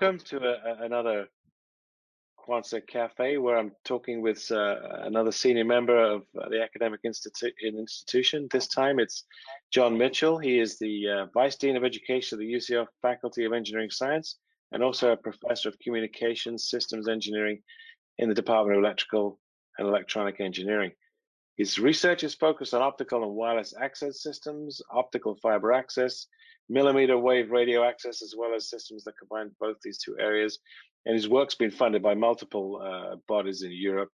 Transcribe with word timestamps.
welcome 0.00 0.18
to 0.18 0.38
a, 0.38 0.84
another 0.84 1.26
Quanser 2.36 2.80
Cafe, 2.80 3.36
where 3.38 3.56
I'm 3.56 3.72
talking 3.84 4.22
with 4.22 4.48
uh, 4.50 4.76
another 5.02 5.32
senior 5.32 5.64
member 5.64 5.98
of 6.00 6.22
uh, 6.40 6.48
the 6.48 6.62
academic 6.62 7.00
institu 7.04 7.50
institution. 7.60 8.46
This 8.52 8.68
time 8.68 9.00
it's 9.00 9.24
John 9.72 9.98
Mitchell. 9.98 10.38
He 10.38 10.60
is 10.60 10.78
the 10.78 11.08
uh, 11.08 11.26
Vice 11.34 11.56
Dean 11.56 11.76
of 11.76 11.82
Education 11.82 12.36
of 12.36 12.40
the 12.40 12.52
UCL 12.52 12.86
Faculty 13.02 13.44
of 13.44 13.52
Engineering 13.52 13.90
Science 13.90 14.38
and 14.70 14.84
also 14.84 15.10
a 15.10 15.16
Professor 15.16 15.68
of 15.68 15.78
Communications 15.80 16.70
Systems 16.70 17.08
Engineering 17.08 17.60
in 18.18 18.28
the 18.28 18.36
Department 18.36 18.78
of 18.78 18.84
Electrical 18.84 19.40
and 19.78 19.88
Electronic 19.88 20.40
Engineering. 20.40 20.92
His 21.58 21.80
research 21.80 22.22
is 22.22 22.36
focused 22.36 22.72
on 22.72 22.82
optical 22.82 23.24
and 23.24 23.34
wireless 23.34 23.74
access 23.78 24.22
systems, 24.22 24.80
optical 24.92 25.34
fiber 25.42 25.72
access, 25.72 26.28
millimeter 26.68 27.18
wave 27.18 27.50
radio 27.50 27.82
access, 27.82 28.22
as 28.22 28.34
well 28.38 28.54
as 28.54 28.70
systems 28.70 29.02
that 29.04 29.18
combine 29.18 29.50
both 29.58 29.76
these 29.82 29.98
two 29.98 30.16
areas. 30.20 30.60
And 31.04 31.14
his 31.14 31.28
work's 31.28 31.56
been 31.56 31.72
funded 31.72 32.00
by 32.00 32.14
multiple 32.14 32.80
uh, 32.80 33.16
bodies 33.26 33.62
in 33.62 33.72
Europe, 33.72 34.10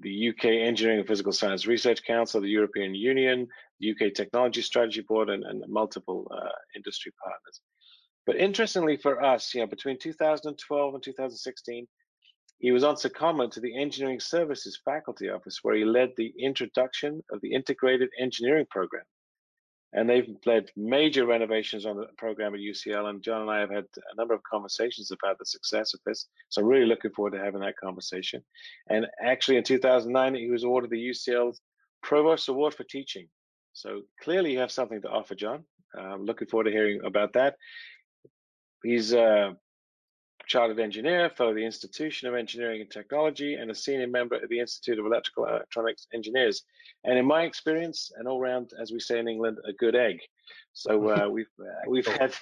the 0.00 0.30
UK 0.30 0.46
Engineering 0.46 0.98
and 0.98 1.08
Physical 1.08 1.32
Science 1.32 1.68
Research 1.68 2.02
Council, 2.02 2.40
the 2.40 2.48
European 2.48 2.96
Union, 2.96 3.46
the 3.78 3.92
UK 3.92 4.12
Technology 4.12 4.62
Strategy 4.62 5.02
Board, 5.02 5.30
and, 5.30 5.44
and 5.44 5.62
multiple 5.68 6.26
uh, 6.34 6.48
industry 6.74 7.12
partners. 7.22 7.60
But 8.26 8.36
interestingly 8.36 8.96
for 8.96 9.22
us, 9.22 9.54
you 9.54 9.60
know, 9.60 9.68
between 9.68 9.98
2012 9.98 10.94
and 10.94 11.02
2016, 11.02 11.86
he 12.60 12.70
was 12.70 12.84
on 12.84 12.94
secondment 12.94 13.50
to 13.52 13.60
the 13.60 13.76
Engineering 13.76 14.20
Sciences 14.20 14.80
Faculty 14.84 15.28
Office, 15.28 15.58
where 15.62 15.74
he 15.74 15.84
led 15.84 16.12
the 16.16 16.32
introduction 16.38 17.22
of 17.32 17.40
the 17.40 17.52
Integrated 17.52 18.10
Engineering 18.18 18.66
Program 18.70 19.04
and 19.92 20.08
they've 20.08 20.36
led 20.46 20.70
major 20.76 21.26
renovations 21.26 21.84
on 21.84 21.96
the 21.96 22.06
program 22.16 22.54
at 22.54 22.60
UCL. 22.60 23.10
And 23.10 23.22
John 23.22 23.42
and 23.42 23.50
I 23.50 23.58
have 23.58 23.70
had 23.70 23.84
a 23.84 24.16
number 24.16 24.34
of 24.34 24.42
conversations 24.44 25.10
about 25.10 25.38
the 25.38 25.46
success 25.46 25.94
of 25.94 26.00
this. 26.06 26.26
So 26.48 26.62
I'm 26.62 26.68
really 26.68 26.86
looking 26.86 27.10
forward 27.10 27.32
to 27.32 27.42
having 27.42 27.60
that 27.60 27.76
conversation. 27.76 28.42
And 28.88 29.06
actually, 29.20 29.56
in 29.56 29.64
2009, 29.64 30.34
he 30.34 30.50
was 30.50 30.62
awarded 30.62 30.90
the 30.90 31.08
UCL's 31.08 31.60
Provost 32.02 32.48
Award 32.48 32.74
for 32.74 32.84
Teaching. 32.84 33.28
So 33.72 34.02
clearly, 34.22 34.52
you 34.52 34.60
have 34.60 34.70
something 34.70 35.02
to 35.02 35.08
offer, 35.08 35.34
John. 35.34 35.64
I'm 35.98 36.24
looking 36.24 36.46
forward 36.46 36.64
to 36.64 36.70
hearing 36.70 37.00
about 37.04 37.32
that. 37.32 37.56
He's 38.84 39.12
uh, 39.12 39.52
chartered 40.50 40.80
engineer, 40.80 41.30
fellow 41.30 41.50
of 41.50 41.56
the 41.56 41.64
Institution 41.64 42.26
of 42.26 42.34
Engineering 42.34 42.80
and 42.80 42.90
Technology, 42.90 43.54
and 43.54 43.70
a 43.70 43.74
senior 43.74 44.08
member 44.08 44.34
of 44.34 44.48
the 44.48 44.58
Institute 44.58 44.98
of 44.98 45.06
Electrical 45.06 45.44
and 45.44 45.54
Electronics 45.54 46.08
Engineers. 46.12 46.64
And 47.04 47.16
in 47.16 47.24
my 47.24 47.44
experience, 47.44 48.10
and 48.16 48.26
all 48.26 48.40
round, 48.40 48.72
as 48.82 48.90
we 48.90 48.98
say 48.98 49.20
in 49.20 49.28
England, 49.28 49.58
a 49.64 49.72
good 49.72 49.94
egg. 49.94 50.18
So 50.72 51.08
uh, 51.08 51.28
we've 51.34 51.54
uh, 51.60 51.88
we've 51.88 52.06
had 52.06 52.34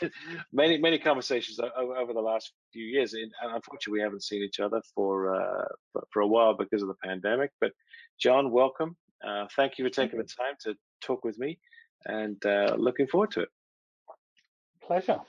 many 0.52 0.78
many 0.78 0.98
conversations 0.98 1.60
over 1.60 2.14
the 2.14 2.20
last 2.20 2.52
few 2.72 2.86
years, 2.86 3.12
and 3.12 3.30
unfortunately, 3.42 3.98
we 3.98 4.02
haven't 4.02 4.24
seen 4.24 4.42
each 4.42 4.58
other 4.58 4.80
for 4.94 5.34
uh, 5.34 5.68
for 6.10 6.22
a 6.22 6.26
while 6.26 6.54
because 6.56 6.80
of 6.80 6.88
the 6.88 7.00
pandemic. 7.04 7.50
But 7.60 7.72
John, 8.18 8.50
welcome. 8.50 8.96
Uh, 9.22 9.46
thank 9.54 9.76
you 9.76 9.84
for 9.84 9.90
taking 9.90 10.18
the 10.18 10.24
time 10.24 10.54
to 10.62 10.74
talk 11.02 11.26
with 11.26 11.38
me, 11.38 11.58
and 12.06 12.42
uh, 12.46 12.74
looking 12.78 13.06
forward 13.06 13.32
to 13.32 13.40
it. 13.42 13.48
Pleasure. 14.82 15.20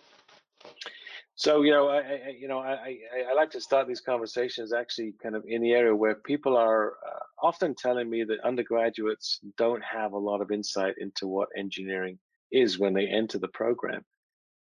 So 1.39 1.61
you 1.61 1.71
know, 1.71 1.87
I, 1.87 1.99
I 1.99 2.35
you 2.37 2.49
know, 2.49 2.59
I, 2.59 2.73
I, 2.73 2.97
I, 3.29 3.33
like 3.33 3.49
to 3.51 3.61
start 3.61 3.87
these 3.87 4.01
conversations 4.01 4.73
actually 4.73 5.13
kind 5.23 5.37
of 5.37 5.45
in 5.47 5.61
the 5.61 5.71
area 5.71 5.95
where 5.95 6.15
people 6.15 6.57
are 6.57 6.97
uh, 7.07 7.19
often 7.41 7.73
telling 7.75 8.09
me 8.09 8.25
that 8.25 8.41
undergraduates 8.43 9.39
don't 9.57 9.81
have 9.81 10.11
a 10.11 10.17
lot 10.17 10.41
of 10.41 10.51
insight 10.51 10.95
into 10.97 11.27
what 11.27 11.47
engineering 11.55 12.19
is 12.51 12.77
when 12.77 12.93
they 12.93 13.07
enter 13.07 13.39
the 13.39 13.47
program. 13.47 14.03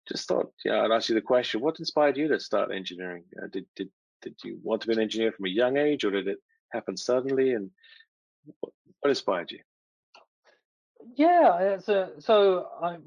Just 0.10 0.28
thought, 0.28 0.48
yeah, 0.66 0.82
I'd 0.82 0.90
ask 0.90 1.08
you 1.08 1.14
the 1.14 1.22
question: 1.22 1.62
What 1.62 1.78
inspired 1.78 2.18
you 2.18 2.28
to 2.30 2.40
start 2.40 2.72
engineering? 2.74 3.26
Uh, 3.40 3.46
did 3.54 3.68
did 3.76 3.90
did 4.24 4.34
you 4.44 4.58
want 4.64 4.82
to 4.82 4.88
be 4.88 4.94
an 4.94 5.00
engineer 5.00 5.34
from 5.34 5.46
a 5.46 5.50
young 5.50 5.78
age, 5.78 6.04
or 6.04 6.10
did 6.10 6.28
it 6.28 6.40
happen 6.72 6.98
suddenly? 6.98 7.54
And 7.54 7.70
what, 8.60 8.74
what 9.02 9.10
inspired 9.10 9.52
you? 9.52 9.60
Yeah, 11.16 11.78
so 11.78 12.14
so 12.18 12.70
I 12.82 12.98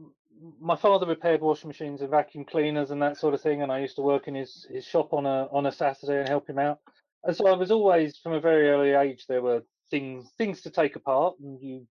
my 0.60 0.76
father 0.76 1.06
repaired 1.06 1.40
washing 1.40 1.68
machines 1.68 2.00
and 2.00 2.10
vacuum 2.10 2.44
cleaners 2.44 2.90
and 2.90 3.02
that 3.02 3.16
sort 3.16 3.34
of 3.34 3.40
thing, 3.40 3.62
and 3.62 3.72
I 3.72 3.80
used 3.80 3.96
to 3.96 4.02
work 4.02 4.28
in 4.28 4.34
his 4.34 4.66
his 4.70 4.84
shop 4.84 5.12
on 5.12 5.26
a 5.26 5.48
on 5.52 5.66
a 5.66 5.72
Saturday 5.72 6.20
and 6.20 6.28
help 6.28 6.48
him 6.48 6.58
out. 6.58 6.78
And 7.24 7.36
so 7.36 7.46
I 7.48 7.56
was 7.56 7.70
always, 7.70 8.16
from 8.16 8.32
a 8.32 8.40
very 8.40 8.68
early 8.68 8.90
age, 8.90 9.26
there 9.26 9.42
were 9.42 9.62
things 9.90 10.30
things 10.38 10.60
to 10.62 10.70
take 10.70 10.96
apart, 10.96 11.34
and 11.40 11.60
you, 11.60 11.86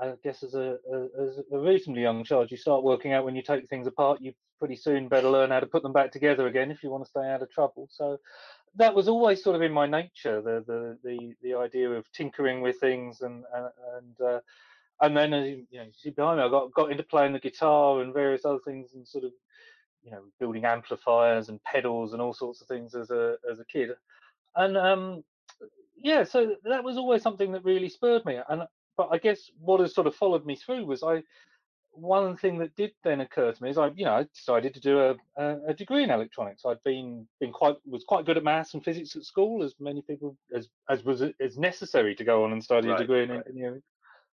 I 0.00 0.14
guess, 0.22 0.42
as 0.42 0.54
a, 0.54 0.78
a 0.92 1.08
as 1.22 1.40
a 1.52 1.58
reasonably 1.58 2.02
young 2.02 2.24
child, 2.24 2.50
you 2.50 2.56
start 2.56 2.84
working 2.84 3.12
out 3.12 3.24
when 3.24 3.36
you 3.36 3.42
take 3.42 3.68
things 3.68 3.86
apart, 3.86 4.20
you 4.20 4.32
pretty 4.58 4.76
soon 4.76 5.08
better 5.08 5.28
learn 5.28 5.50
how 5.50 5.58
to 5.58 5.66
put 5.66 5.82
them 5.82 5.92
back 5.92 6.12
together 6.12 6.46
again 6.46 6.70
if 6.70 6.84
you 6.84 6.90
want 6.90 7.02
to 7.02 7.10
stay 7.10 7.28
out 7.28 7.42
of 7.42 7.50
trouble. 7.50 7.88
So 7.90 8.18
that 8.76 8.94
was 8.94 9.08
always 9.08 9.42
sort 9.42 9.56
of 9.56 9.62
in 9.62 9.72
my 9.72 9.86
nature, 9.86 10.40
the 10.40 10.64
the 10.66 10.98
the 11.02 11.34
the 11.42 11.54
idea 11.54 11.90
of 11.90 12.10
tinkering 12.12 12.60
with 12.60 12.78
things 12.78 13.20
and 13.22 13.44
and, 13.54 13.66
and 13.96 14.20
uh, 14.20 14.40
and 15.02 15.16
then 15.16 15.34
as 15.34 15.48
you, 15.48 15.66
know, 15.72 15.82
you 15.82 15.92
see 15.94 16.10
behind 16.10 16.38
me, 16.38 16.44
I 16.44 16.48
got 16.48 16.72
got 16.72 16.90
into 16.90 17.02
playing 17.02 17.32
the 17.32 17.40
guitar 17.40 18.00
and 18.00 18.14
various 18.14 18.44
other 18.44 18.60
things, 18.64 18.94
and 18.94 19.06
sort 19.06 19.24
of 19.24 19.32
you 20.02 20.12
know 20.12 20.22
building 20.40 20.64
amplifiers 20.64 21.48
and 21.48 21.62
pedals 21.64 22.12
and 22.12 22.22
all 22.22 22.32
sorts 22.32 22.60
of 22.60 22.68
things 22.68 22.94
as 22.94 23.10
a 23.10 23.36
as 23.50 23.58
a 23.58 23.64
kid, 23.64 23.90
and 24.56 24.76
um, 24.78 25.24
yeah, 25.96 26.22
so 26.22 26.54
that 26.64 26.84
was 26.84 26.96
always 26.96 27.22
something 27.22 27.52
that 27.52 27.64
really 27.64 27.88
spurred 27.88 28.24
me. 28.24 28.38
And 28.48 28.62
but 28.96 29.08
I 29.10 29.18
guess 29.18 29.50
what 29.58 29.80
has 29.80 29.94
sort 29.94 30.06
of 30.06 30.14
followed 30.14 30.46
me 30.46 30.54
through 30.54 30.86
was 30.86 31.02
I 31.02 31.22
one 31.94 32.36
thing 32.36 32.58
that 32.58 32.74
did 32.76 32.92
then 33.04 33.20
occur 33.20 33.52
to 33.52 33.62
me 33.62 33.68
is 33.68 33.76
I, 33.76 33.88
you 33.88 34.06
know, 34.06 34.14
I 34.14 34.26
decided 34.34 34.72
to 34.72 34.80
do 34.80 34.98
a, 34.98 35.14
a, 35.36 35.58
a, 35.68 35.74
degree 35.74 36.02
in 36.02 36.10
electronics. 36.10 36.62
I'd 36.64 36.82
been 36.84 37.26
been 37.38 37.52
quite 37.52 37.76
was 37.84 38.04
quite 38.04 38.24
good 38.24 38.38
at 38.38 38.44
maths 38.44 38.72
and 38.74 38.82
physics 38.84 39.14
at 39.16 39.24
school, 39.24 39.62
as 39.62 39.74
many 39.80 40.00
people 40.02 40.36
as 40.54 40.68
as 40.88 41.04
was 41.04 41.22
as 41.22 41.58
necessary 41.58 42.14
to 42.14 42.24
go 42.24 42.44
on 42.44 42.52
and 42.52 42.62
study 42.62 42.88
right, 42.88 43.00
a 43.00 43.02
degree 43.02 43.24
in 43.24 43.30
right. 43.30 43.42
engineering 43.46 43.82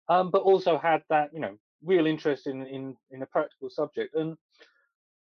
um, 0.09 0.31
but 0.31 0.43
also 0.43 0.79
had 0.79 1.03
that 1.11 1.31
you 1.33 1.41
know 1.41 1.57
real 1.85 2.07
interest 2.07 2.47
in 2.47 2.67
in 2.67 2.97
in 3.11 3.23
a 3.23 3.27
practical 3.27 3.71
subject. 3.71 4.15
And 4.15 4.37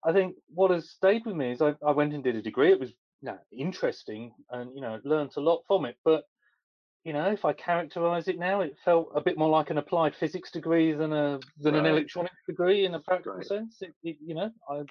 I 0.05 0.13
think 0.13 0.37
what 0.49 0.71
has 0.71 0.91
stayed 0.91 1.25
with 1.27 1.37
me 1.37 1.53
is 1.53 1.63
I, 1.63 1.75
I 1.87 1.93
went 1.93 2.13
and 2.15 2.25
did 2.25 2.37
a 2.37 2.43
degree. 2.43 2.73
It 2.73 2.81
was 2.81 2.91
you 3.21 3.27
know, 3.27 3.39
interesting 3.57 4.33
and 4.51 4.71
you 4.75 4.81
know 4.81 5.01
learned 5.05 5.33
a 5.37 5.41
lot 5.41 5.63
from 5.67 5.85
it. 5.85 5.97
But 6.05 6.25
you 7.05 7.13
know, 7.13 7.31
if 7.31 7.45
I 7.45 7.53
characterize 7.53 8.29
it 8.29 8.39
now, 8.39 8.61
it 8.61 8.77
felt 8.85 9.11
a 9.15 9.21
bit 9.21 9.37
more 9.37 9.49
like 9.49 9.71
an 9.71 9.79
applied 9.79 10.15
physics 10.15 10.51
degree 10.51 10.93
than 10.93 11.13
a 11.13 11.41
than 11.59 11.75
right. 11.75 11.81
an 11.81 11.87
electronics 11.87 12.37
degree 12.47 12.85
in 12.85 12.95
a 12.95 13.01
practical 13.01 13.35
right. 13.35 13.47
sense. 13.47 13.79
It, 13.81 13.95
it, 14.03 14.17
you 14.25 14.35
know, 14.35 14.51
I, 14.69 14.83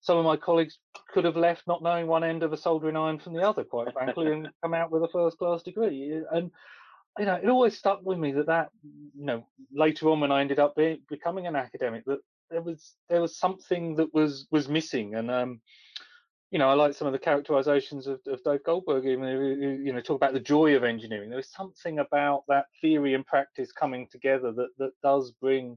some 0.00 0.18
of 0.18 0.24
my 0.24 0.36
colleagues 0.36 0.78
could 1.12 1.24
have 1.24 1.36
left 1.36 1.66
not 1.66 1.82
knowing 1.82 2.06
one 2.06 2.24
end 2.24 2.42
of 2.42 2.52
a 2.52 2.56
soldering 2.56 2.96
iron 2.96 3.18
from 3.18 3.32
the 3.32 3.42
other, 3.42 3.64
quite 3.64 3.92
frankly, 3.92 4.32
and 4.32 4.48
come 4.62 4.74
out 4.74 4.90
with 4.90 5.02
a 5.02 5.08
first 5.08 5.38
class 5.38 5.62
degree. 5.62 6.22
And 6.30 6.50
you 7.18 7.26
know, 7.26 7.34
it 7.42 7.48
always 7.48 7.76
stuck 7.76 8.00
with 8.04 8.18
me 8.18 8.32
that 8.32 8.46
that, 8.46 8.70
you 8.82 9.24
know, 9.24 9.46
later 9.72 10.08
on 10.10 10.20
when 10.20 10.32
I 10.32 10.40
ended 10.40 10.58
up 10.58 10.76
be, 10.76 11.02
becoming 11.08 11.46
an 11.46 11.56
academic, 11.56 12.04
that 12.06 12.20
there 12.50 12.62
was 12.62 12.94
there 13.08 13.20
was 13.20 13.36
something 13.36 13.96
that 13.96 14.12
was 14.14 14.46
was 14.50 14.68
missing, 14.68 15.14
and 15.14 15.30
um, 15.30 15.60
you 16.50 16.58
know, 16.58 16.68
I 16.68 16.74
like 16.74 16.94
some 16.94 17.06
of 17.06 17.12
the 17.12 17.18
characterizations 17.18 18.06
of, 18.06 18.20
of 18.26 18.42
Dave 18.42 18.64
Goldberg, 18.64 19.04
even 19.04 19.82
you 19.84 19.92
know, 19.92 20.00
talk 20.00 20.16
about 20.16 20.32
the 20.32 20.40
joy 20.40 20.76
of 20.76 20.84
engineering. 20.84 21.28
There 21.28 21.38
is 21.38 21.52
something 21.52 21.98
about 21.98 22.44
that 22.48 22.66
theory 22.80 23.14
and 23.14 23.26
practice 23.26 23.70
coming 23.72 24.08
together 24.10 24.52
that 24.52 24.68
that 24.78 24.92
does 25.02 25.32
bring, 25.32 25.76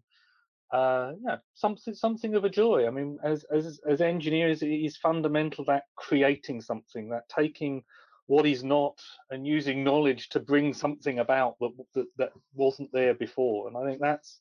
uh, 0.72 1.13
yeah, 1.25 1.38
something 1.56 1.94
something 1.94 2.35
of 2.35 2.46
a 2.46 2.50
joy. 2.50 2.88
I 2.88 2.90
mean, 2.90 3.18
as 3.23 3.44
as 3.46 3.79
as 3.88 4.02
engineers, 4.02 4.62
it 4.62 4.69
is 4.69 4.96
fundamental 4.97 5.66
that 5.66 5.84
creating 5.96 6.62
something, 6.62 7.09
that 7.09 7.28
taking 7.28 7.84
what 8.32 8.46
is 8.46 8.64
not 8.64 8.98
and 9.30 9.46
using 9.46 9.84
knowledge 9.84 10.30
to 10.30 10.40
bring 10.40 10.74
something 10.74 11.20
about 11.20 11.56
that 11.60 11.74
that, 11.94 12.06
that 12.18 12.32
wasn't 12.56 12.90
there 12.94 13.14
before. 13.14 13.68
And 13.68 13.76
i 13.76 13.84
think 13.86 14.00
that's 14.00 14.40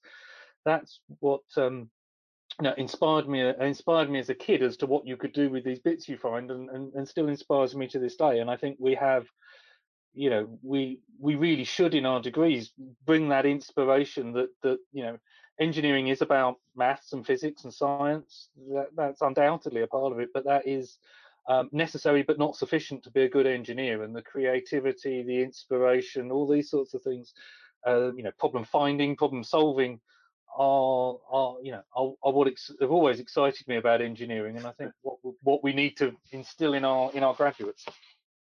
that's 0.64 1.00
what 1.18 1.42
um, 1.56 1.90
you 2.60 2.64
know, 2.68 2.74
inspired 2.76 3.28
me 3.28 3.40
inspired 3.60 4.08
me 4.08 4.20
as 4.20 4.30
a 4.30 4.34
kid 4.46 4.62
as 4.62 4.76
to 4.76 4.86
what 4.86 5.08
you 5.08 5.16
could 5.16 5.32
do 5.32 5.50
with 5.50 5.64
these 5.64 5.80
bits 5.80 6.08
you 6.08 6.16
find 6.16 6.52
and, 6.52 6.70
and, 6.70 6.94
and 6.94 7.08
still 7.08 7.28
inspires 7.28 7.74
me 7.74 7.88
to 7.88 7.98
this 7.98 8.14
day. 8.14 8.38
And 8.38 8.48
i 8.48 8.56
think 8.56 8.76
we 8.78 8.94
have 8.94 9.26
you 10.14 10.30
know 10.30 10.58
we 10.62 11.00
we 11.18 11.34
really 11.34 11.64
should 11.64 11.94
in 11.94 12.06
our 12.06 12.22
degrees 12.22 12.72
bring 13.06 13.28
that 13.30 13.46
inspiration 13.46 14.32
that 14.34 14.50
that 14.62 14.78
you 14.92 15.02
know 15.02 15.16
engineering 15.58 16.08
is 16.08 16.22
about 16.22 16.54
maths 16.76 17.12
and 17.12 17.26
physics 17.26 17.64
and 17.64 17.74
science. 17.74 18.48
That, 18.72 18.88
that's 18.96 19.20
undoubtedly 19.20 19.82
a 19.82 19.88
part 19.88 20.12
of 20.12 20.20
it 20.20 20.28
but 20.32 20.44
that 20.44 20.68
is 20.68 20.98
um, 21.48 21.68
necessary 21.72 22.22
but 22.22 22.38
not 22.38 22.56
sufficient 22.56 23.02
to 23.04 23.10
be 23.10 23.22
a 23.22 23.28
good 23.28 23.46
engineer. 23.46 24.02
And 24.02 24.14
the 24.14 24.22
creativity, 24.22 25.22
the 25.22 25.42
inspiration, 25.42 26.30
all 26.30 26.48
these 26.48 26.70
sorts 26.70 26.94
of 26.94 27.02
things, 27.02 27.32
uh, 27.86 28.12
you 28.14 28.22
know, 28.22 28.32
problem 28.38 28.64
finding, 28.64 29.16
problem 29.16 29.44
solving, 29.44 30.00
are 30.56 31.16
are 31.30 31.56
you 31.62 31.72
know 31.72 31.82
are, 31.94 32.12
are 32.22 32.32
what 32.32 32.52
have 32.80 32.90
always 32.90 33.20
excited 33.20 33.66
me 33.68 33.76
about 33.76 34.02
engineering. 34.02 34.56
And 34.56 34.66
I 34.66 34.72
think 34.72 34.92
what 35.02 35.18
what 35.42 35.64
we 35.64 35.72
need 35.72 35.96
to 35.98 36.14
instill 36.32 36.74
in 36.74 36.84
our 36.84 37.12
in 37.12 37.22
our 37.22 37.34
graduates. 37.34 37.84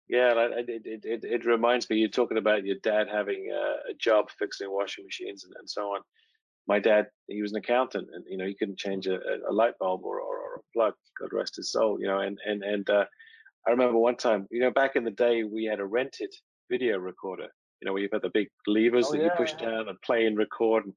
Yeah, 0.09 0.35
it, 0.37 0.69
it, 0.69 1.05
it, 1.05 1.25
it 1.25 1.45
reminds 1.47 1.89
me, 1.89 1.97
you're 1.97 2.11
talking 2.11 2.37
about 2.37 2.67
your 2.67 2.77
dad 2.83 3.09
having 3.09 3.51
a 3.51 3.95
job 3.95 4.31
fixing 4.39 4.71
washing 4.71 5.07
machines 5.07 5.45
and, 5.45 5.55
and 5.59 5.69
so 5.69 5.95
on. 5.95 6.03
My 6.67 6.79
dad, 6.79 7.07
he 7.29 7.43
was 7.43 7.53
an 7.53 7.59
accountant, 7.59 8.09
and 8.13 8.25
you 8.29 8.37
know 8.37 8.47
he 8.47 8.55
couldn't 8.55 8.79
change 8.79 9.07
a, 9.07 9.19
a 9.49 9.53
light 9.53 9.75
bulb 9.79 10.03
or, 10.05 10.21
or, 10.21 10.39
or, 10.39 10.55
a 10.57 10.61
plug. 10.73 10.95
God 11.21 11.31
rest 11.33 11.57
his 11.57 11.71
soul. 11.71 11.99
You 12.01 12.07
know, 12.07 12.21
and 12.21 12.39
and 12.47 12.63
and 12.63 12.89
uh, 12.89 13.05
I 13.67 13.71
remember 13.71 13.99
one 13.99 14.17
time, 14.17 14.47
you 14.51 14.61
know, 14.61 14.71
back 14.71 14.97
in 14.97 15.05
the 15.05 15.11
day, 15.11 15.45
we 15.45 15.65
had 15.65 15.81
a 15.81 15.85
rented 15.85 16.33
video 16.71 16.99
recorder. 16.99 17.49
You 17.81 17.87
know, 17.87 17.93
where 17.93 18.03
you've 18.03 18.13
got 18.13 18.23
the 18.23 18.31
big 18.33 18.49
levers 18.67 19.09
Oh, 19.09 19.13
that 19.13 19.19
yeah, 19.19 19.25
you 19.25 19.31
push 19.37 19.55
down 19.55 19.89
and 19.89 20.01
play 20.03 20.27
and 20.27 20.39
record. 20.39 20.85
And 20.87 20.95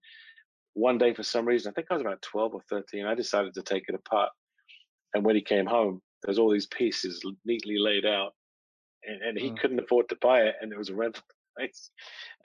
one 0.73 0.97
day, 0.97 1.13
for 1.13 1.23
some 1.23 1.45
reason, 1.45 1.69
I 1.69 1.73
think 1.73 1.87
I 1.89 1.95
was 1.95 2.01
about 2.01 2.21
12 2.21 2.53
or 2.53 2.61
13, 2.69 3.05
I 3.05 3.15
decided 3.15 3.53
to 3.55 3.61
take 3.63 3.83
it 3.89 3.95
apart. 3.95 4.29
And 5.13 5.25
when 5.25 5.35
he 5.35 5.41
came 5.41 5.65
home, 5.65 6.01
there's 6.23 6.39
all 6.39 6.51
these 6.51 6.67
pieces 6.67 7.21
neatly 7.45 7.77
laid 7.77 8.05
out, 8.05 8.33
and, 9.03 9.21
and 9.21 9.37
he 9.37 9.49
Mm. 9.51 9.59
couldn't 9.59 9.79
afford 9.79 10.07
to 10.09 10.17
buy 10.21 10.41
it, 10.43 10.55
and 10.61 10.71
it 10.71 10.77
was 10.77 10.89
a 10.89 10.95
rental 10.95 11.23
place. 11.57 11.89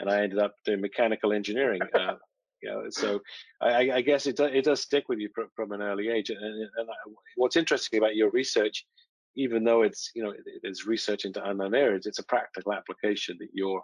And 0.01 0.11
I 0.11 0.23
ended 0.23 0.39
up 0.39 0.55
doing 0.65 0.81
mechanical 0.81 1.33
engineering. 1.33 1.83
Uh, 1.95 2.17
you 2.63 2.71
know, 2.71 2.85
so 2.91 3.21
I, 3.61 3.91
I 3.91 4.01
guess 4.01 4.27
it 4.27 4.37
does, 4.37 4.51
it 4.53 4.65
does 4.65 4.81
stick 4.81 5.09
with 5.09 5.19
you 5.19 5.29
from, 5.35 5.49
from 5.57 5.73
an 5.73 5.83
early 5.83 6.09
age. 6.09 6.31
And, 6.31 6.39
and 6.39 6.71
I, 6.91 7.11
what's 7.37 7.57
interesting 7.57 7.99
about 7.99 8.17
your 8.17 8.31
research, 8.31 8.87
even 9.35 9.65
though 9.65 9.83
it's 9.83 10.11
you 10.15 10.23
know 10.23 10.31
it, 10.31 10.43
it's 10.63 10.87
research 10.87 11.25
into 11.25 11.45
unknown 11.45 11.75
areas, 11.75 12.07
it's 12.07 12.19
a 12.19 12.25
practical 12.25 12.73
application 12.73 13.37
that 13.41 13.49
you're 13.53 13.83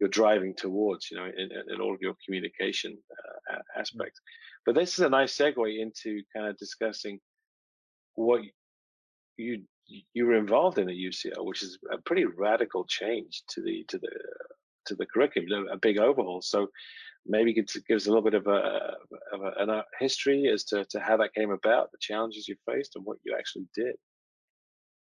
you're 0.00 0.08
driving 0.08 0.54
towards, 0.54 1.10
you 1.10 1.16
know, 1.16 1.24
in, 1.24 1.50
in 1.72 1.80
all 1.80 1.94
of 1.94 2.00
your 2.02 2.14
communication 2.24 2.98
uh, 3.50 3.58
aspects. 3.76 4.20
But 4.66 4.74
this 4.74 4.98
is 4.98 5.00
a 5.00 5.08
nice 5.08 5.36
segue 5.36 5.80
into 5.80 6.22
kind 6.34 6.46
of 6.46 6.58
discussing 6.58 7.20
what 8.14 8.42
you 9.36 9.62
you 10.12 10.26
were 10.26 10.34
involved 10.34 10.78
in 10.78 10.90
at 10.90 10.96
UCL, 10.96 11.46
which 11.46 11.62
is 11.62 11.78
a 11.90 11.96
pretty 12.02 12.26
radical 12.26 12.84
change 12.86 13.42
to 13.48 13.62
the 13.62 13.84
to 13.88 13.98
the 13.98 14.10
to 14.88 14.94
the 14.94 15.06
curriculum, 15.06 15.68
a 15.70 15.76
big 15.76 15.98
overhaul. 15.98 16.42
So 16.42 16.68
maybe 17.26 17.52
give 17.52 17.66
us 17.66 18.06
a 18.06 18.10
little 18.10 18.22
bit 18.22 18.34
of 18.34 18.46
a, 18.46 18.96
of 19.32 19.42
a, 19.42 19.72
a 19.72 19.84
history 19.98 20.48
as 20.52 20.64
to, 20.64 20.84
to 20.86 21.00
how 21.00 21.16
that 21.18 21.34
came 21.34 21.50
about, 21.50 21.92
the 21.92 21.98
challenges 22.00 22.48
you 22.48 22.56
faced, 22.66 22.96
and 22.96 23.04
what 23.04 23.18
you 23.24 23.34
actually 23.38 23.66
did. 23.74 23.94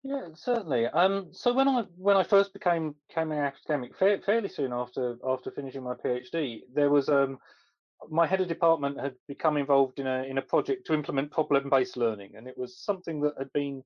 Yeah, 0.03 0.29
certainly. 0.35 0.87
Um, 0.87 1.29
so 1.33 1.55
when 1.55 1.67
I 1.67 1.85
when 1.97 2.17
I 2.17 2.25
first 2.25 2.53
became 2.53 2.95
became 3.09 3.33
an 3.33 3.39
academic, 3.39 3.97
fa- 3.97 4.21
fairly 4.25 4.51
soon 4.51 4.73
after 4.73 5.17
after 5.27 5.51
finishing 5.51 5.83
my 5.83 5.95
PhD, 5.95 6.61
there 6.75 6.91
was 6.91 7.09
um, 7.09 7.39
my 8.11 8.27
head 8.27 8.43
of 8.43 8.49
department 8.49 9.01
had 9.01 9.15
become 9.29 9.57
involved 9.57 9.99
in 9.99 10.07
a 10.07 10.25
in 10.25 10.37
a 10.37 10.43
project 10.43 10.87
to 10.87 10.95
implement 10.95 11.31
problem 11.31 11.71
based 11.71 11.97
learning, 11.97 12.33
and 12.37 12.47
it 12.47 12.59
was 12.59 12.77
something 12.77 13.23
that 13.23 13.33
had 13.39 13.51
been 13.55 13.83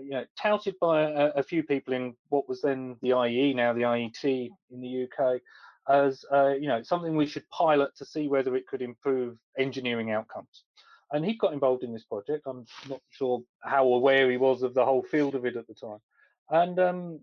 you 0.00 0.10
know 0.10 0.24
touted 0.40 0.74
by 0.80 1.02
a, 1.02 1.26
a 1.36 1.42
few 1.42 1.62
people 1.62 1.94
in 1.94 2.14
what 2.28 2.48
was 2.48 2.62
then 2.62 2.96
the 3.02 3.10
IE, 3.26 3.54
now 3.54 3.72
the 3.72 3.82
IET 3.82 4.50
in 4.70 4.80
the 4.80 5.04
UK, 5.04 5.40
as 5.88 6.24
uh, 6.32 6.54
you 6.54 6.68
know 6.68 6.82
something 6.82 7.16
we 7.16 7.26
should 7.26 7.48
pilot 7.50 7.94
to 7.96 8.04
see 8.04 8.28
whether 8.28 8.56
it 8.56 8.66
could 8.66 8.82
improve 8.82 9.36
engineering 9.58 10.10
outcomes 10.10 10.64
and 11.12 11.24
he 11.24 11.34
got 11.34 11.52
involved 11.52 11.82
in 11.82 11.92
this 11.92 12.04
project. 12.04 12.46
I'm 12.46 12.66
not 12.88 13.00
sure 13.10 13.42
how 13.60 13.84
aware 13.86 14.30
he 14.30 14.36
was 14.36 14.62
of 14.62 14.74
the 14.74 14.84
whole 14.84 15.02
field 15.02 15.34
of 15.34 15.46
it 15.46 15.56
at 15.56 15.66
the 15.66 15.74
time. 15.74 15.98
And 16.50 16.78
um, 16.78 17.20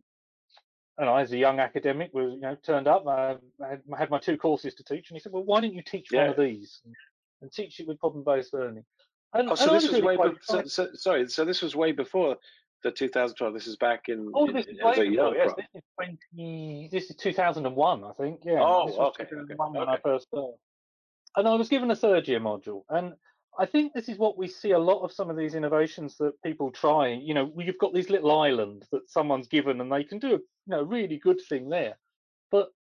and 0.98 1.10
I, 1.10 1.21
as 1.21 1.31
a 1.31 1.38
young 1.38 1.60
academic, 1.60 2.13
was 2.13 2.33
you 2.33 2.42
know 2.42 2.56
turned 2.63 2.88
up. 2.88 3.07
I 3.07 3.38
had, 3.60 3.81
I 3.94 3.98
had 3.98 4.10
my 4.10 4.19
two 4.19 4.38
courses 4.38 4.75
to 4.75 4.83
teach, 4.83 5.10
and 5.10 5.16
he 5.16 5.19
said, 5.19 5.31
"Well, 5.31 5.44
why 5.44 5.62
don't 5.62 5.74
you 5.74 5.83
teach 5.83 6.10
Yeah. 6.12 6.21
one 6.21 6.30
of 6.31 6.38
these 6.38 6.81
and, 6.86 6.95
and 7.42 7.51
teach 7.51 7.80
it 7.80 7.88
with 7.88 8.00
problem-based 8.00 8.54
learning?" 8.54 8.86
And, 9.33 9.50
Oh, 9.50 9.56
so 9.56 9.74
this 9.74 9.88
was 9.88 10.01
really 10.01 10.18
way. 10.18 10.30
Be- 10.30 10.38
so, 10.42 10.63
so, 10.66 10.89
sorry, 10.94 11.28
so 11.28 11.44
this 11.44 11.62
was 11.62 11.75
way 11.75 11.92
before 11.92 12.38
the 12.83 12.92
2012. 12.92 13.54
This 13.54 13.68
is 13.68 13.77
back 13.77 14.10
in. 14.10 14.31
Oh, 14.33 14.48
in- 14.48 14.54
this 14.54 14.66
is 14.68 14.77
as 14.86 14.98
a 14.98 15.07
young 15.07 15.33
yes. 15.36 15.51
This 15.57 15.66
is 15.75 15.81
20. 16.33 16.89
This 16.92 17.10
is 17.10 17.16
2001, 17.16 18.04
I 18.04 18.12
think. 18.13 18.42
Yeah. 18.44 18.60
Oh, 18.62 18.88
okay, 18.88 19.24
okay, 19.24 19.30
2001 19.30 19.74
when 19.74 19.89
I 19.89 19.98
first 19.98 20.27
started. 20.27 20.56
And 21.38 21.48
I 21.48 21.56
was 21.56 21.68
given 21.68 21.92
a 21.92 21.95
third 21.95 22.27
year 22.27 22.39
module, 22.39 22.83
and 22.89 23.13
I 23.57 23.66
think 23.66 23.94
this 23.94 24.10
is 24.10 24.18
what 24.18 24.38
we 24.38 24.48
see 24.48 24.72
a 24.72 24.80
lot 24.80 25.01
of 25.01 25.12
some 25.12 25.30
of 25.30 25.38
these 25.38 25.56
innovations 25.56 26.18
that 26.18 26.42
people 26.44 26.72
try. 26.72 27.07
You 27.10 27.33
know, 27.33 27.51
you've 27.57 27.77
got 27.77 27.94
these 27.94 28.10
little 28.10 28.39
islands 28.39 28.88
that 28.92 29.10
someone's 29.10 29.48
given, 29.48 29.81
and 29.81 29.92
they 29.92 30.04
can 30.04 30.19
do 30.19 30.28
a 30.28 30.31
you 30.31 30.42
know 30.68 30.83
really 30.83 31.18
good 31.18 31.42
thing 31.50 31.69
there, 31.69 31.98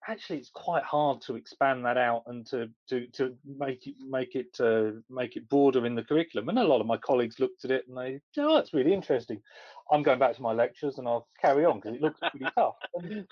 actually 0.09 0.39
it's 0.39 0.51
quite 0.51 0.85
hard 0.85 1.21
to 1.23 1.37
expand 1.37 1.85
that 1.85 1.97
out 1.97 2.23
and 2.27 2.47
to 2.47 2.69
to 2.89 3.07
to 3.09 3.35
make 3.45 3.87
it 3.87 3.95
make 4.01 4.35
it 4.35 4.57
uh, 4.61 4.91
make 5.11 5.37
it 5.37 5.49
broader 5.49 5.87
in 5.87 5.95
the 5.95 6.05
curriculum. 6.05 6.49
And 6.49 6.59
a 6.59 6.65
lot 6.65 6.81
of 6.81 6.87
my 6.87 6.97
colleagues 6.97 7.39
looked 7.39 7.65
at 7.65 7.71
it 7.71 7.85
and 7.89 7.97
they, 7.97 8.21
oh, 8.39 8.55
that's 8.55 8.75
really 8.75 8.93
interesting. 8.93 9.41
I'm 9.93 10.03
going 10.03 10.19
back 10.19 10.35
to 10.37 10.43
my 10.43 10.53
lectures 10.53 10.99
and 10.99 11.07
I'll 11.07 11.29
carry 11.41 11.65
on 11.65 11.81
because 11.81 11.97
it 11.97 12.03
looks 12.03 12.21
pretty 12.21 12.47
tough. 12.57 12.75
And, 12.95 13.27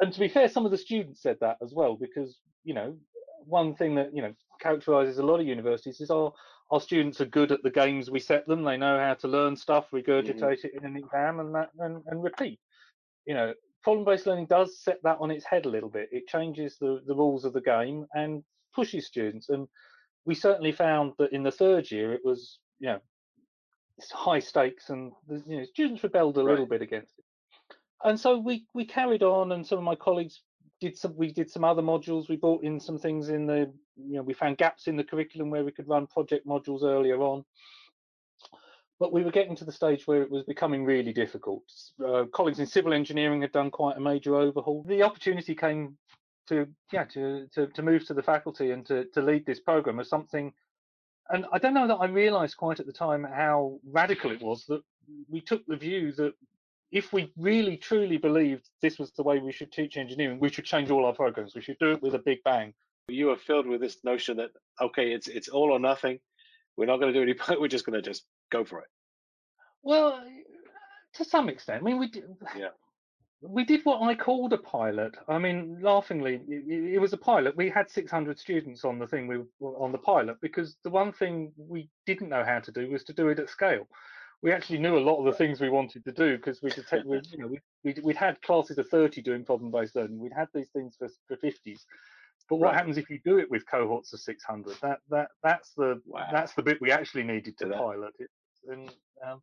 and 0.00 0.12
to 0.12 0.20
be 0.20 0.28
fair, 0.28 0.48
some 0.48 0.64
of 0.64 0.70
the 0.70 0.78
students 0.78 1.22
said 1.22 1.38
that 1.40 1.56
as 1.62 1.72
well 1.74 1.96
because 1.96 2.38
you 2.64 2.74
know 2.74 2.96
one 3.44 3.74
thing 3.74 3.94
that 3.96 4.14
you 4.14 4.22
know 4.22 4.34
characterizes 4.60 5.18
a 5.18 5.22
lot 5.22 5.40
of 5.40 5.46
universities 5.46 6.00
is 6.00 6.10
our 6.10 6.32
our 6.70 6.80
students 6.80 7.20
are 7.20 7.26
good 7.26 7.50
at 7.50 7.62
the 7.62 7.70
games 7.70 8.10
we 8.10 8.20
set 8.20 8.46
them. 8.46 8.62
They 8.62 8.76
know 8.76 8.98
how 8.98 9.14
to 9.14 9.28
learn 9.28 9.56
stuff, 9.56 9.86
regurgitate 9.92 10.64
it 10.64 10.72
in 10.74 10.84
an 10.84 10.96
exam, 10.96 11.40
and 11.40 11.54
that 11.54 11.70
and, 11.78 12.02
and 12.06 12.22
repeat. 12.22 12.60
You 13.24 13.34
know, 13.34 13.54
problem-based 13.88 14.26
learning 14.26 14.46
does 14.46 14.78
set 14.78 14.98
that 15.02 15.16
on 15.18 15.30
its 15.30 15.46
head 15.46 15.64
a 15.64 15.70
little 15.70 15.88
bit. 15.88 16.10
It 16.12 16.28
changes 16.28 16.76
the 16.78 17.00
the 17.06 17.14
rules 17.14 17.46
of 17.46 17.54
the 17.54 17.62
game 17.62 18.04
and 18.12 18.44
pushes 18.74 19.06
students. 19.06 19.48
And 19.48 19.66
we 20.26 20.34
certainly 20.34 20.72
found 20.72 21.14
that 21.18 21.32
in 21.32 21.42
the 21.42 21.50
third 21.50 21.90
year 21.90 22.12
it 22.12 22.20
was 22.22 22.58
you 22.80 22.88
know 22.88 23.00
it's 23.96 24.12
high 24.12 24.40
stakes, 24.40 24.90
and 24.90 25.12
the, 25.26 25.42
you 25.46 25.56
know 25.56 25.64
students 25.64 26.02
rebelled 26.02 26.36
a 26.36 26.42
little 26.42 26.66
Right. 26.66 26.68
bit 26.68 26.82
against 26.82 27.14
it. 27.18 27.24
And 28.04 28.20
so 28.20 28.36
we 28.36 28.66
we 28.74 28.84
carried 28.84 29.22
on, 29.22 29.52
and 29.52 29.66
some 29.66 29.78
of 29.78 29.84
my 29.84 29.94
colleagues 29.94 30.42
did 30.82 30.98
some 30.98 31.16
we 31.16 31.32
did 31.32 31.50
some 31.50 31.64
other 31.64 31.82
modules 31.82 32.28
we 32.28 32.36
brought 32.36 32.62
in 32.64 32.78
some 32.78 32.98
things 32.98 33.30
in 33.30 33.46
the 33.46 33.72
you 33.96 34.16
know 34.16 34.22
we 34.22 34.34
found 34.34 34.58
gaps 34.58 34.86
in 34.86 34.96
the 34.96 35.02
curriculum 35.04 35.48
where 35.48 35.64
we 35.64 35.72
could 35.72 35.88
run 35.88 36.06
project 36.06 36.46
modules 36.46 36.82
earlier 36.82 37.20
on 37.22 37.42
but 39.00 39.12
we 39.12 39.22
were 39.22 39.30
getting 39.30 39.56
to 39.56 39.64
the 39.64 39.72
stage 39.72 40.06
where 40.06 40.22
it 40.22 40.30
was 40.30 40.44
becoming 40.44 40.84
really 40.84 41.12
difficult 41.12 41.62
uh, 42.06 42.24
colleagues 42.32 42.58
in 42.58 42.66
civil 42.66 42.92
engineering 42.92 43.40
had 43.40 43.52
done 43.52 43.70
quite 43.70 43.96
a 43.96 44.00
major 44.00 44.36
overhaul 44.36 44.84
the 44.88 45.02
opportunity 45.02 45.54
came 45.54 45.96
to 46.48 46.66
yeah 46.92 47.04
to 47.04 47.46
to, 47.52 47.66
to 47.68 47.82
move 47.82 48.06
to 48.06 48.14
the 48.14 48.22
faculty 48.22 48.70
and 48.70 48.86
to, 48.86 49.04
to 49.14 49.22
lead 49.22 49.44
this 49.46 49.60
program 49.60 50.00
as 50.00 50.08
something 50.08 50.52
and 51.30 51.46
i 51.52 51.58
don't 51.58 51.74
know 51.74 51.86
that 51.86 51.96
i 51.96 52.06
realized 52.06 52.56
quite 52.56 52.80
at 52.80 52.86
the 52.86 52.92
time 52.92 53.24
how 53.24 53.78
radical 53.90 54.30
it 54.30 54.42
was 54.42 54.64
that 54.66 54.82
we 55.28 55.40
took 55.40 55.64
the 55.66 55.76
view 55.76 56.12
that 56.12 56.32
if 56.90 57.12
we 57.12 57.32
really 57.36 57.76
truly 57.76 58.16
believed 58.16 58.68
this 58.80 58.98
was 58.98 59.12
the 59.12 59.22
way 59.22 59.38
we 59.38 59.52
should 59.52 59.70
teach 59.70 59.96
engineering, 59.96 60.38
we 60.40 60.48
should 60.48 60.64
change 60.64 60.90
all 60.90 61.04
our 61.04 61.12
programs. 61.12 61.54
We 61.54 61.60
should 61.60 61.78
do 61.78 61.92
it 61.92 62.02
with 62.02 62.14
a 62.14 62.18
big 62.18 62.38
bang. 62.44 62.72
You 63.08 63.30
are 63.30 63.36
filled 63.36 63.66
with 63.66 63.80
this 63.80 63.98
notion 64.04 64.36
that 64.38 64.50
okay, 64.80 65.12
it's 65.12 65.28
it's 65.28 65.48
all 65.48 65.70
or 65.72 65.78
nothing. 65.78 66.18
We're 66.76 66.86
not 66.86 66.98
going 66.98 67.12
to 67.12 67.18
do 67.18 67.22
any. 67.22 67.58
We're 67.60 67.68
just 67.68 67.86
going 67.86 68.00
to 68.00 68.02
just 68.02 68.24
go 68.50 68.64
for 68.64 68.80
it. 68.80 68.88
Well, 69.82 70.14
uh, 70.14 70.24
to 71.14 71.24
some 71.24 71.48
extent, 71.48 71.82
I 71.82 71.84
mean, 71.84 71.98
we 71.98 72.08
did, 72.08 72.24
Yeah. 72.56 72.68
we 73.40 73.64
did 73.64 73.84
what 73.84 74.02
I 74.02 74.14
called 74.14 74.52
a 74.52 74.58
pilot. 74.58 75.16
I 75.28 75.38
mean, 75.38 75.78
laughingly, 75.80 76.40
it, 76.48 76.94
it 76.94 76.98
was 76.98 77.12
a 77.12 77.18
pilot. 77.18 77.56
We 77.56 77.70
had 77.70 77.90
600 77.90 78.38
students 78.38 78.84
on 78.84 78.98
the 78.98 79.06
thing 79.06 79.26
we 79.26 79.38
were 79.60 79.76
on 79.78 79.92
the 79.92 79.98
pilot 79.98 80.38
because 80.40 80.76
the 80.82 80.90
one 80.90 81.12
thing 81.12 81.52
we 81.56 81.88
didn't 82.06 82.30
know 82.30 82.44
how 82.44 82.58
to 82.60 82.72
do 82.72 82.90
was 82.90 83.04
to 83.04 83.12
do 83.12 83.28
it 83.28 83.38
at 83.38 83.48
scale. 83.48 83.86
We 84.42 84.52
actually 84.52 84.78
knew 84.78 84.96
a 84.96 85.00
lot 85.00 85.18
of 85.18 85.24
the 85.24 85.36
things 85.36 85.60
we 85.60 85.68
wanted 85.68 86.04
to 86.04 86.12
do 86.12 86.36
because 86.36 86.62
we 86.62 86.70
detect, 86.70 87.06
we, 87.06 87.20
you 87.30 87.38
know, 87.38 87.48
we, 87.48 87.60
we 87.84 87.94
we'd 88.02 88.16
had 88.16 88.40
classes 88.42 88.78
of 88.78 88.88
30 88.88 89.22
doing 89.22 89.44
problem-based 89.44 89.96
learning. 89.96 90.18
We'd 90.18 90.32
had 90.32 90.48
these 90.54 90.68
things 90.70 90.96
for 90.98 91.08
for 91.26 91.36
50s. 91.36 91.80
But 92.48 92.56
what 92.56 92.68
Right. 92.68 92.76
happens 92.76 92.96
if 92.96 93.10
you 93.10 93.20
do 93.24 93.38
it 93.38 93.50
with 93.50 93.66
cohorts 93.66 94.12
of 94.12 94.20
600? 94.20 94.76
That 94.80 95.00
that 95.10 95.30
that's 95.42 95.74
the 95.74 96.00
Wow. 96.06 96.28
that's 96.32 96.54
the 96.54 96.62
bit 96.62 96.80
we 96.80 96.90
actually 96.90 97.24
needed 97.24 97.58
to 97.58 97.68
pilot 97.68 98.14
it. 98.18 98.30
And 98.66 98.94
um, 99.24 99.42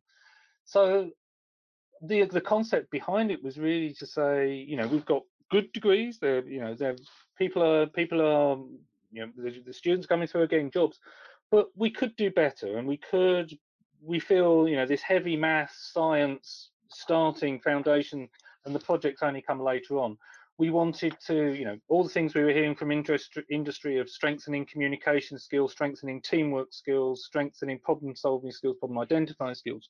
so 0.64 1.10
the 2.02 2.24
the 2.24 2.40
concept 2.40 2.90
behind 2.90 3.30
it 3.30 3.42
was 3.42 3.58
really 3.58 3.92
to 3.94 4.06
say, 4.06 4.54
you 4.54 4.76
know, 4.76 4.86
we've 4.86 5.06
got 5.06 5.22
good 5.50 5.72
degrees. 5.72 6.18
They're 6.18 6.46
you 6.46 6.60
know, 6.60 6.74
they're 6.74 6.96
people 7.38 7.62
are 7.62 7.86
people 7.86 8.20
are 8.20 8.56
you 9.12 9.26
know 9.26 9.32
the, 9.36 9.62
the 9.64 9.72
students 9.72 10.06
coming 10.06 10.26
through 10.26 10.42
are 10.42 10.46
getting 10.48 10.70
jobs, 10.70 10.98
but 11.50 11.68
we 11.76 11.90
could 11.90 12.14
do 12.16 12.30
better, 12.30 12.78
and 12.78 12.86
we 12.86 12.96
could. 12.98 13.56
We 14.02 14.20
feel 14.20 14.68
you 14.68 14.76
know 14.76 14.86
this 14.86 15.02
heavy 15.02 15.36
maths, 15.36 15.90
science, 15.92 16.70
starting 16.88 17.60
foundation, 17.60 18.28
and 18.64 18.74
the 18.74 18.78
projects 18.80 19.22
only 19.22 19.42
come 19.42 19.60
later 19.60 19.98
on. 19.98 20.18
We 20.58 20.70
wanted 20.70 21.16
to, 21.26 21.52
you 21.52 21.64
know, 21.66 21.76
all 21.88 22.02
the 22.02 22.08
things 22.10 22.34
we 22.34 22.42
were 22.42 22.52
hearing 22.52 22.74
from 22.74 22.90
industry, 22.90 23.44
industry 23.50 23.98
of 23.98 24.08
strengthening 24.08 24.66
communication 24.66 25.38
skills, 25.38 25.72
strengthening 25.72 26.22
teamwork 26.22 26.72
skills, 26.72 27.24
strengthening 27.26 27.78
problem 27.78 28.16
solving 28.16 28.52
skills, 28.52 28.76
problem 28.78 28.98
identifying 28.98 29.54
skills 29.54 29.88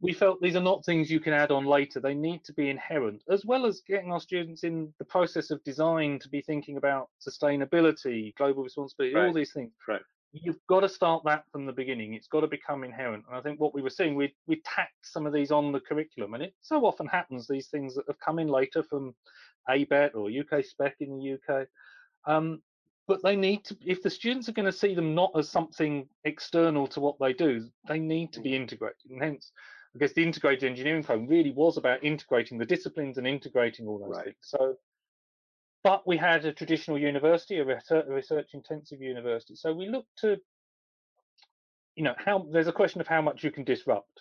we 0.00 0.12
felt 0.12 0.40
these 0.40 0.56
are 0.56 0.62
not 0.62 0.84
things 0.84 1.10
you 1.10 1.20
can 1.20 1.32
add 1.32 1.50
on 1.50 1.64
later. 1.64 2.00
They 2.00 2.14
need 2.14 2.44
to 2.44 2.52
be 2.52 2.70
inherent, 2.70 3.22
as 3.28 3.44
well 3.44 3.66
as 3.66 3.82
getting 3.86 4.12
our 4.12 4.20
students 4.20 4.62
in 4.62 4.92
the 4.98 5.04
process 5.04 5.50
of 5.50 5.62
design 5.64 6.18
to 6.20 6.28
be 6.28 6.40
thinking 6.40 6.76
about 6.76 7.08
sustainability, 7.26 8.34
global 8.36 8.62
responsibility, 8.62 9.16
all 9.16 9.32
these 9.32 9.52
things. 9.52 9.72
Right. 9.86 10.02
You've 10.32 10.60
got 10.68 10.80
to 10.80 10.88
start 10.88 11.22
that 11.24 11.44
from 11.50 11.64
the 11.64 11.72
beginning. 11.72 12.14
It's 12.14 12.28
got 12.28 12.40
to 12.40 12.46
become 12.46 12.84
inherent. 12.84 13.24
And 13.28 13.36
I 13.36 13.40
think 13.40 13.58
what 13.58 13.74
we 13.74 13.82
were 13.82 13.90
seeing, 13.90 14.14
we 14.14 14.34
we 14.46 14.60
tacked 14.64 15.04
some 15.04 15.26
of 15.26 15.32
these 15.32 15.50
on 15.50 15.72
the 15.72 15.80
curriculum, 15.80 16.34
and 16.34 16.42
it 16.42 16.54
so 16.60 16.84
often 16.84 17.06
happens 17.06 17.46
these 17.46 17.68
things 17.68 17.94
that 17.94 18.04
have 18.08 18.20
come 18.20 18.38
in 18.38 18.48
later 18.48 18.82
from 18.82 19.14
ABET 19.70 20.14
or 20.14 20.28
UK 20.30 20.64
Spec 20.64 20.96
in 21.00 21.18
the 21.18 21.38
UK. 21.54 21.66
Um, 22.26 22.60
but 23.08 23.22
they 23.22 23.34
need 23.34 23.64
to 23.64 23.76
if 23.84 24.02
the 24.02 24.10
students 24.10 24.48
are 24.48 24.52
going 24.52 24.66
to 24.66 24.72
see 24.72 24.94
them 24.94 25.14
not 25.14 25.32
as 25.34 25.48
something 25.48 26.06
external 26.24 26.86
to 26.86 27.00
what 27.00 27.16
they 27.18 27.32
do 27.32 27.66
they 27.88 27.98
need 27.98 28.32
to 28.32 28.40
be 28.40 28.50
mm. 28.50 28.56
integrated 28.56 29.10
and 29.10 29.20
hence 29.20 29.50
i 29.96 29.98
guess 29.98 30.12
the 30.12 30.22
integrated 30.22 30.68
engineering 30.68 31.02
program 31.02 31.26
really 31.26 31.50
was 31.50 31.76
about 31.76 32.04
integrating 32.04 32.58
the 32.58 32.66
disciplines 32.66 33.18
and 33.18 33.26
integrating 33.26 33.88
all 33.88 33.98
those 33.98 34.14
right. 34.16 34.24
things 34.26 34.36
so 34.42 34.76
but 35.88 36.06
we 36.06 36.18
had 36.18 36.44
a 36.44 36.52
traditional 36.52 36.98
university 36.98 37.60
a 37.60 37.64
research 37.64 38.50
intensive 38.52 39.00
university 39.00 39.54
so 39.54 39.72
we 39.72 39.88
looked 39.88 40.14
to 40.18 40.36
you 41.96 42.04
know 42.04 42.14
how 42.22 42.46
there's 42.52 42.66
a 42.66 42.78
question 42.80 43.00
of 43.00 43.06
how 43.06 43.22
much 43.22 43.42
you 43.42 43.50
can 43.50 43.64
disrupt 43.64 44.20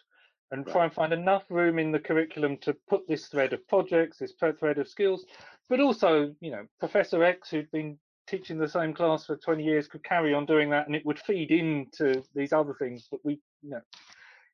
and 0.52 0.66
right. 0.66 0.74
try 0.74 0.84
and 0.86 0.94
find 0.94 1.12
enough 1.12 1.44
room 1.50 1.78
in 1.78 1.92
the 1.92 2.00
curriculum 2.00 2.56
to 2.62 2.74
put 2.90 3.06
this 3.10 3.28
thread 3.28 3.52
of 3.52 3.68
projects 3.68 4.18
this 4.18 4.32
thread 4.40 4.78
of 4.78 4.88
skills 4.88 5.26
but 5.68 5.82
also 5.82 6.34
you 6.40 6.52
know 6.52 6.66
professor 6.80 7.22
x 7.22 7.50
who'd 7.50 7.70
been 7.72 7.98
teaching 8.30 8.58
the 8.58 8.70
same 8.70 8.94
class 8.94 9.26
for 9.26 9.36
20 9.36 9.62
years 9.62 9.90
could 9.90 10.04
carry 10.06 10.34
on 10.34 10.46
doing 10.46 10.70
that 10.70 10.88
and 10.88 10.96
it 10.96 11.06
would 11.06 11.20
feed 11.20 11.52
into 11.52 12.24
these 12.34 12.54
other 12.54 12.76
things 12.80 13.10
but 13.12 13.20
we 13.26 13.42
you 13.62 13.72
know 13.72 13.82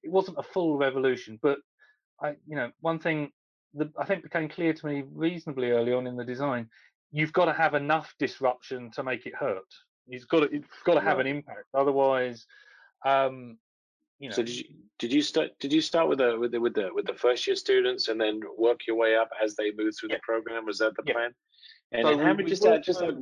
it 0.01 0.11
wasn't 0.11 0.39
a 0.39 0.43
full 0.43 0.77
revolution 0.77 1.37
but 1.43 1.59
i 2.23 2.29
you 2.47 2.55
know 2.55 2.71
one 2.81 2.97
thing 2.97 3.31
that 3.75 3.89
i 3.99 4.05
think 4.05 4.23
became 4.23 4.49
clear 4.49 4.73
to 4.73 4.87
me 4.87 5.03
reasonably 5.13 5.69
early 5.69 5.93
on 5.93 6.07
in 6.07 6.15
the 6.15 6.25
design 6.25 6.67
you've 7.13 7.31
got 7.31 7.45
to 7.45 7.53
have 7.53 7.73
enough 7.73 8.13
disruption 8.19 8.91
to 8.91 9.03
make 9.03 9.25
it 9.25 9.33
hurt 9.35 9.71
you've 10.07 10.27
got 10.27 10.41
to 10.41 10.45
it's 10.53 10.67
got 10.85 10.95
to 10.95 11.01
have 11.01 11.19
an 11.19 11.27
impact 11.27 11.67
otherwise 11.73 12.45
um 13.05 13.57
you 14.19 14.29
know, 14.29 14.35
so 14.35 14.43
did 14.43 14.55
you 14.55 14.65
did 14.99 15.13
you 15.13 15.21
start 15.21 15.51
did 15.59 15.71
you 15.71 15.81
start 15.81 16.09
with 16.09 16.19
the 16.19 16.37
with 16.37 16.51
the 16.51 16.59
with 16.59 16.73
the 16.73 16.89
with 16.93 17.05
the 17.05 17.13
first 17.13 17.47
year 17.47 17.55
students 17.55 18.09
and 18.09 18.19
then 18.19 18.41
work 18.57 18.81
your 18.87 18.97
way 18.97 19.15
up 19.15 19.29
as 19.41 19.55
they 19.55 19.71
move 19.75 19.93
through 19.97 20.09
yeah. 20.09 20.15
the 20.15 20.21
program 20.23 20.65
was 20.65 20.79
that 20.79 20.95
the 20.95 21.03
yeah. 21.05 21.13
plan 21.13 21.31
and, 21.93 22.07
so 22.07 22.17
how 22.17 22.33
many 22.33 22.49
just 22.49 22.65
out, 22.65 22.83
just 22.83 23.01
out, 23.01 23.15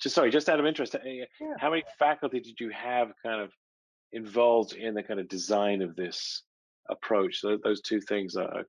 just 0.00 0.14
sorry, 0.14 0.30
just 0.30 0.48
out 0.48 0.60
of 0.60 0.66
interest, 0.66 0.94
uh, 0.94 0.98
yeah. 1.04 1.24
how 1.58 1.70
many 1.70 1.82
faculty 1.98 2.40
did 2.40 2.60
you 2.60 2.70
have 2.70 3.12
kind 3.22 3.40
of 3.40 3.50
involved 4.12 4.74
in 4.74 4.94
the 4.94 5.02
kind 5.02 5.18
of 5.18 5.28
design 5.28 5.82
of 5.82 5.96
this 5.96 6.42
approach? 6.88 7.40
So 7.40 7.58
those 7.62 7.80
two 7.80 8.00
things 8.00 8.36
are 8.36 8.64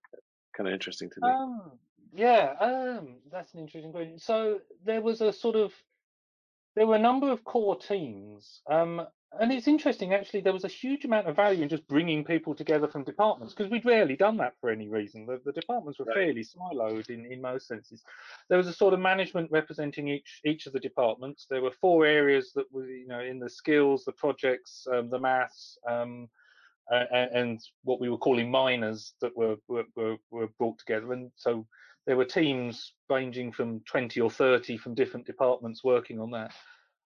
kind 0.56 0.68
of 0.68 0.74
interesting 0.74 1.10
to 1.10 1.16
me. 1.22 1.30
Um, 1.30 1.72
yeah, 2.18 2.54
um, 2.60 3.18
that's 3.32 3.54
an 3.54 3.62
interesting 3.62 3.92
question. 3.92 4.20
So 4.20 4.60
there 4.84 5.02
was 5.02 5.22
a 5.22 5.32
sort 5.32 5.56
of 5.56 5.72
there 6.76 6.88
were 6.88 6.96
a 6.96 7.00
number 7.00 7.32
of 7.32 7.44
core 7.44 7.78
teams. 7.78 8.62
Um, 8.70 9.08
and 9.40 9.52
it's 9.52 9.68
interesting 9.68 10.14
actually 10.14 10.42
there 10.42 10.54
was 10.54 10.64
a 10.64 10.70
huge 10.70 11.06
amount 11.06 11.28
of 11.28 11.36
value 11.36 11.62
in 11.62 11.70
just 11.70 11.88
bringing 11.88 12.24
people 12.24 12.56
together 12.56 12.88
from 12.88 13.04
departments 13.04 13.54
because 13.54 13.70
we'd 13.70 13.86
rarely 13.86 14.16
done 14.16 14.38
that 14.38 14.54
for 14.60 14.70
any 14.70 14.88
reason 14.88 15.26
the, 15.26 15.40
the 15.46 15.52
departments 15.52 16.00
were 16.00 16.06
right. 16.06 16.16
fairly 16.16 16.44
siloed 16.44 17.10
in, 17.10 17.26
in 17.32 17.42
most 17.42 17.68
senses 17.68 18.04
there 18.50 18.58
was 18.58 18.68
a 18.68 18.74
sort 18.74 18.94
of 18.94 19.00
management 19.00 19.52
representing 19.52 20.08
each 20.08 20.40
each 20.46 20.66
of 20.66 20.74
the 20.74 20.80
departments 20.80 21.46
there 21.50 21.62
were 21.62 21.74
four 21.82 22.06
areas 22.06 22.52
that 22.56 22.66
were 22.72 22.88
you 22.88 23.08
know 23.08 23.20
in 23.20 23.38
the 23.38 23.50
skills 23.50 24.06
the 24.06 24.12
projects 24.14 24.88
um, 24.94 25.10
the 25.10 25.20
maths 25.20 25.78
um, 25.90 26.30
uh, 26.92 27.04
and 27.12 27.60
what 27.84 28.00
we 28.00 28.10
were 28.10 28.18
calling 28.18 28.50
minors 28.50 29.14
that 29.20 29.36
were, 29.36 29.58
were 29.68 29.84
were 29.96 30.16
were 30.32 30.48
brought 30.58 30.80
together 30.80 31.12
and 31.12 31.32
so 31.36 31.68
there 32.08 32.18
were 32.18 32.26
teams 32.26 32.94
ranging 33.10 33.52
from 33.52 33.82
20 33.82 34.20
or 34.22 34.32
30 34.32 34.78
from 34.78 34.96
different 34.96 35.28
departments 35.28 35.84
working 35.84 36.20
on 36.20 36.32
that 36.32 36.52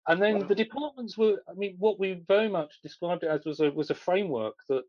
and 0.09 0.21
then 0.21 0.39
wow. 0.39 0.47
the 0.47 0.55
departments 0.55 1.17
were, 1.17 1.37
I 1.47 1.53
mean, 1.53 1.75
what 1.77 1.99
we 1.99 2.23
very 2.27 2.49
much 2.49 2.81
described 2.81 3.23
it 3.23 3.29
as 3.29 3.45
was 3.45 3.59
a 3.59 3.69
was 3.69 3.91
a 3.91 3.95
framework 3.95 4.55
that 4.67 4.81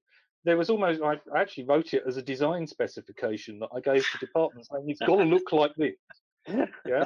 there 0.45 0.57
was 0.57 0.71
almost 0.71 1.03
I 1.03 1.17
actually 1.37 1.65
wrote 1.65 1.93
it 1.93 2.05
as 2.07 2.17
a 2.17 2.23
design 2.23 2.67
specification 2.67 3.59
that 3.59 3.69
I 3.75 3.81
gave 3.81 4.07
to 4.11 4.19
departments 4.19 4.71
saying 4.73 4.85
it's 4.89 5.01
got 5.01 5.17
to 5.17 5.25
look 5.25 5.53
like 5.53 5.75
this. 5.77 5.95
Yeah, 6.87 7.05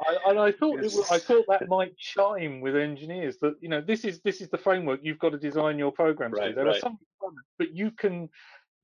I, 0.00 0.30
and 0.30 0.38
I 0.38 0.52
thought 0.52 0.80
yes. 0.80 0.94
was, 0.94 1.10
I 1.10 1.18
thought 1.18 1.44
that 1.48 1.68
might 1.68 1.98
chime 1.98 2.60
with 2.60 2.76
engineers 2.76 3.36
that 3.42 3.56
you 3.60 3.68
know 3.68 3.80
this 3.80 4.04
is 4.04 4.20
this 4.20 4.40
is 4.40 4.48
the 4.48 4.58
framework 4.58 5.00
you've 5.02 5.18
got 5.18 5.30
to 5.30 5.38
design 5.38 5.76
your 5.76 5.90
programs 5.90 6.34
right, 6.38 6.50
to. 6.50 6.54
There 6.54 6.66
right. 6.66 6.76
are 6.76 6.78
some, 6.78 6.96
but 7.58 7.74
you 7.74 7.90
can 7.90 8.28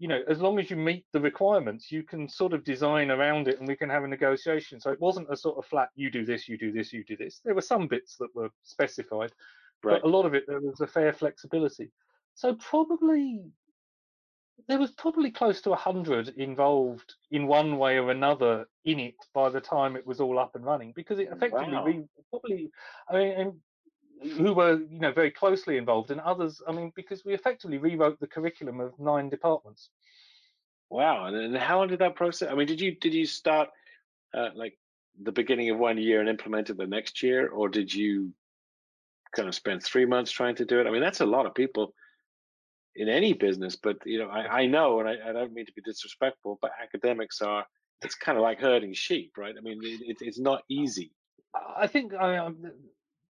you 0.02 0.08
know, 0.08 0.20
as 0.26 0.40
long 0.40 0.58
as 0.58 0.68
you 0.68 0.74
meet 0.74 1.04
the 1.12 1.20
requirements, 1.20 1.92
you 1.92 2.02
can 2.02 2.28
sort 2.28 2.52
of 2.52 2.64
design 2.64 3.12
around 3.12 3.46
it 3.46 3.60
and 3.60 3.68
we 3.68 3.76
can 3.76 3.88
have 3.88 4.02
a 4.02 4.08
negotiation. 4.08 4.80
So 4.80 4.90
it 4.90 5.00
wasn't 5.00 5.30
a 5.30 5.36
sort 5.36 5.58
of 5.58 5.64
flat, 5.64 5.90
you 5.94 6.10
do 6.10 6.26
this, 6.26 6.48
you 6.48 6.58
do 6.58 6.72
this, 6.72 6.92
you 6.92 7.04
do 7.04 7.16
this. 7.16 7.40
There 7.44 7.54
were 7.54 7.60
some 7.60 7.86
bits 7.86 8.16
that 8.16 8.34
were 8.34 8.50
specified, 8.64 9.30
right. 9.84 10.02
but 10.02 10.04
a 10.04 10.08
lot 10.10 10.26
of 10.26 10.34
it, 10.34 10.42
there 10.48 10.60
was 10.60 10.80
a 10.80 10.88
fair 10.88 11.12
flexibility. 11.12 11.92
So 12.34 12.56
probably, 12.56 13.44
there 14.66 14.80
was 14.80 14.90
probably 14.90 15.30
close 15.30 15.60
to 15.60 15.70
100 15.70 16.30
involved 16.30 17.14
in 17.30 17.46
one 17.46 17.78
way 17.78 17.98
or 17.98 18.10
another 18.10 18.66
in 18.84 18.98
it 18.98 19.14
by 19.32 19.50
the 19.50 19.60
time 19.60 19.94
it 19.94 20.04
was 20.04 20.20
all 20.20 20.40
up 20.40 20.56
and 20.56 20.64
running 20.64 20.92
because 20.96 21.20
it 21.20 21.28
oh, 21.30 21.36
effectively, 21.36 21.74
wow. 21.74 21.84
we 21.84 22.02
probably, 22.28 22.72
I 23.08 23.12
mean, 23.14 23.60
who 24.22 24.52
were 24.52 24.80
you 24.90 25.00
know 25.00 25.12
very 25.12 25.30
closely 25.30 25.76
involved 25.76 26.10
and 26.10 26.20
others 26.20 26.62
i 26.68 26.72
mean 26.72 26.92
because 26.94 27.24
we 27.24 27.34
effectively 27.34 27.78
rewrote 27.78 28.18
the 28.20 28.26
curriculum 28.26 28.80
of 28.80 28.98
nine 28.98 29.28
departments. 29.28 29.90
Wow 30.90 31.26
and 31.26 31.56
how 31.56 31.78
long 31.78 31.88
did 31.88 32.00
that 32.00 32.16
process 32.16 32.50
i 32.50 32.54
mean 32.54 32.66
did 32.66 32.80
you 32.80 32.94
did 32.94 33.14
you 33.14 33.26
start 33.26 33.70
uh, 34.34 34.50
like 34.54 34.78
the 35.22 35.32
beginning 35.32 35.70
of 35.70 35.78
one 35.78 35.98
year 35.98 36.20
and 36.20 36.28
implement 36.28 36.70
it 36.70 36.76
the 36.76 36.86
next 36.86 37.22
year 37.22 37.48
or 37.48 37.68
did 37.68 37.92
you 37.92 38.32
kind 39.34 39.48
of 39.48 39.54
spend 39.54 39.82
three 39.82 40.04
months 40.04 40.30
trying 40.30 40.54
to 40.56 40.64
do 40.64 40.80
it? 40.80 40.86
I 40.86 40.90
mean 40.90 41.00
that's 41.00 41.20
a 41.20 41.26
lot 41.26 41.46
of 41.46 41.54
people 41.54 41.94
in 42.94 43.08
any 43.08 43.32
business 43.32 43.76
but 43.76 43.96
you 44.04 44.18
know 44.18 44.28
i, 44.28 44.60
I 44.60 44.66
know 44.66 45.00
and 45.00 45.08
I, 45.08 45.30
I 45.30 45.32
don't 45.32 45.54
mean 45.54 45.64
to 45.64 45.72
be 45.72 45.80
disrespectful 45.80 46.58
but 46.60 46.72
academics 46.82 47.40
are 47.40 47.64
it's 48.02 48.14
kind 48.14 48.36
of 48.36 48.42
like 48.42 48.60
herding 48.60 48.92
sheep 48.92 49.32
right? 49.38 49.54
I 49.56 49.62
mean 49.62 49.80
it, 49.82 50.18
it's 50.20 50.38
not 50.38 50.62
easy. 50.68 51.12
I 51.76 51.86
think 51.86 52.14
I, 52.14 52.48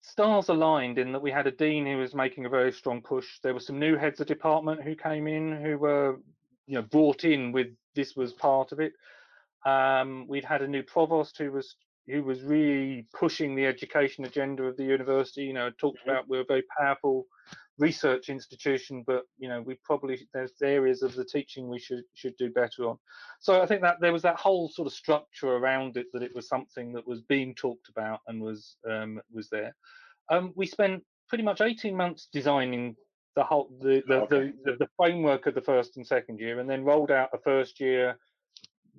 stars 0.08 0.50
aligned 0.50 0.98
in 0.98 1.12
that 1.12 1.22
we 1.22 1.32
had 1.32 1.48
a 1.48 1.52
dean 1.52 1.86
who 1.86 1.98
was 1.98 2.16
making 2.16 2.46
a 2.46 2.50
very 2.50 2.72
strong 2.72 3.02
push. 3.02 3.40
There 3.44 3.54
were 3.54 3.60
some 3.60 3.80
new 3.80 3.98
heads 3.98 4.20
of 4.22 4.28
department 4.28 4.82
who 4.82 4.96
came 4.96 5.28
in 5.28 5.62
who 5.62 5.78
were, 5.78 6.18
you 6.66 6.76
know, 6.76 6.82
brought 6.82 7.26
in 7.26 7.52
with 7.52 7.68
this 7.94 8.16
was 8.16 8.34
part 8.34 8.72
of 8.72 8.80
it. 8.80 8.94
Um, 9.66 10.26
we'd 10.28 10.46
had 10.46 10.62
a 10.62 10.68
new 10.68 10.84
provost 10.84 11.38
who 11.38 11.52
was 11.52 11.76
who 12.08 12.24
was 12.24 12.42
really 12.42 13.06
pushing 13.14 13.54
the 13.54 13.66
education 13.66 14.24
agenda 14.24 14.64
of 14.64 14.78
the 14.78 14.86
university. 14.86 15.44
You 15.44 15.54
know, 15.54 15.70
talked 15.72 16.00
mm-hmm. 16.00 16.12
about 16.12 16.30
we're 16.30 16.46
very 16.48 16.64
powerful 16.80 17.28
research 17.78 18.30
institution, 18.30 19.04
but 19.06 19.24
you 19.38 19.48
know, 19.48 19.62
we 19.62 19.78
probably 19.84 20.28
there's 20.34 20.54
areas 20.62 21.02
of 21.04 21.16
the 21.16 21.26
teaching 21.26 21.68
we 21.68 21.80
should 21.80 22.04
should 22.14 22.36
do 22.38 22.50
better 22.50 22.88
on. 22.88 22.98
So 23.40 23.62
I 23.62 23.66
think 23.66 23.82
that 23.82 23.98
there 24.02 24.14
was 24.14 24.24
that 24.24 24.40
whole 24.40 24.70
sort 24.70 24.88
of 24.88 24.94
structure 24.94 25.50
around 25.50 25.98
it 25.98 26.08
that 26.14 26.24
it 26.24 26.36
was 26.36 26.48
something 26.48 26.92
that 26.94 27.08
was 27.08 27.22
being 27.22 27.54
talked 27.56 27.90
about 27.90 28.20
and 28.28 28.42
was 28.42 28.78
um, 28.90 29.22
was 29.32 29.50
there. 29.50 29.76
Um, 30.30 30.54
we 30.56 30.66
spent 30.66 31.04
pretty 31.30 31.44
much 31.44 31.62
18 31.62 31.96
months 31.96 32.30
designing 32.32 32.96
the 33.36 33.44
whole 33.44 33.70
the 33.82 34.04
the, 34.08 34.16
okay. 34.22 34.54
the, 34.66 34.72
the, 34.72 34.78
the 34.80 34.90
framework 34.98 35.46
of 35.46 35.56
the 35.56 35.62
first 35.62 35.98
and 35.98 36.06
second 36.06 36.40
year, 36.40 36.60
and 36.60 36.70
then 36.70 36.84
rolled 36.84 37.12
out 37.12 37.30
a 37.34 37.38
first 37.38 37.80
year 37.80 38.18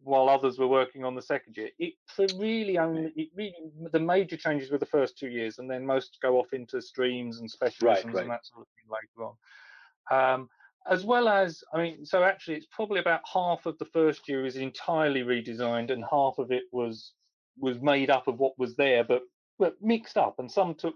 while 0.08 0.28
others 0.28 0.58
were 0.58 0.66
working 0.66 1.04
on 1.04 1.14
the 1.14 1.22
second 1.22 1.56
year. 1.56 1.70
It 1.78 1.94
really 2.36 2.78
only 2.78 3.12
it 3.14 3.28
really 3.36 3.54
the 3.92 4.00
major 4.00 4.36
changes 4.36 4.70
were 4.70 4.78
the 4.78 4.86
first 4.86 5.18
two 5.18 5.28
years, 5.28 5.58
and 5.58 5.70
then 5.70 5.86
most 5.86 6.18
go 6.22 6.38
off 6.38 6.52
into 6.52 6.80
streams 6.80 7.40
and 7.40 7.50
specialisms 7.50 7.82
right, 7.82 8.04
right. 8.06 8.22
and 8.22 8.30
that 8.30 8.46
sort 8.46 8.62
of 8.62 8.68
thing 8.74 8.90
later 8.90 9.28
on. 9.28 9.34
Um, 10.10 10.48
as 10.90 11.04
well 11.04 11.28
as, 11.28 11.62
I 11.74 11.78
mean, 11.78 12.06
so 12.06 12.24
actually, 12.24 12.56
it's 12.56 12.68
probably 12.70 13.00
about 13.00 13.20
half 13.30 13.66
of 13.66 13.76
the 13.78 13.84
first 13.84 14.26
year 14.28 14.46
is 14.46 14.56
entirely 14.56 15.22
redesigned, 15.22 15.92
and 15.92 16.04
half 16.10 16.38
of 16.38 16.50
it 16.50 16.64
was 16.72 17.12
was 17.60 17.80
made 17.80 18.08
up 18.08 18.28
of 18.28 18.38
what 18.38 18.58
was 18.58 18.76
there, 18.76 19.04
but 19.04 19.22
but 19.58 19.74
mixed 19.82 20.16
up, 20.16 20.36
and 20.38 20.50
some 20.50 20.74
took 20.74 20.94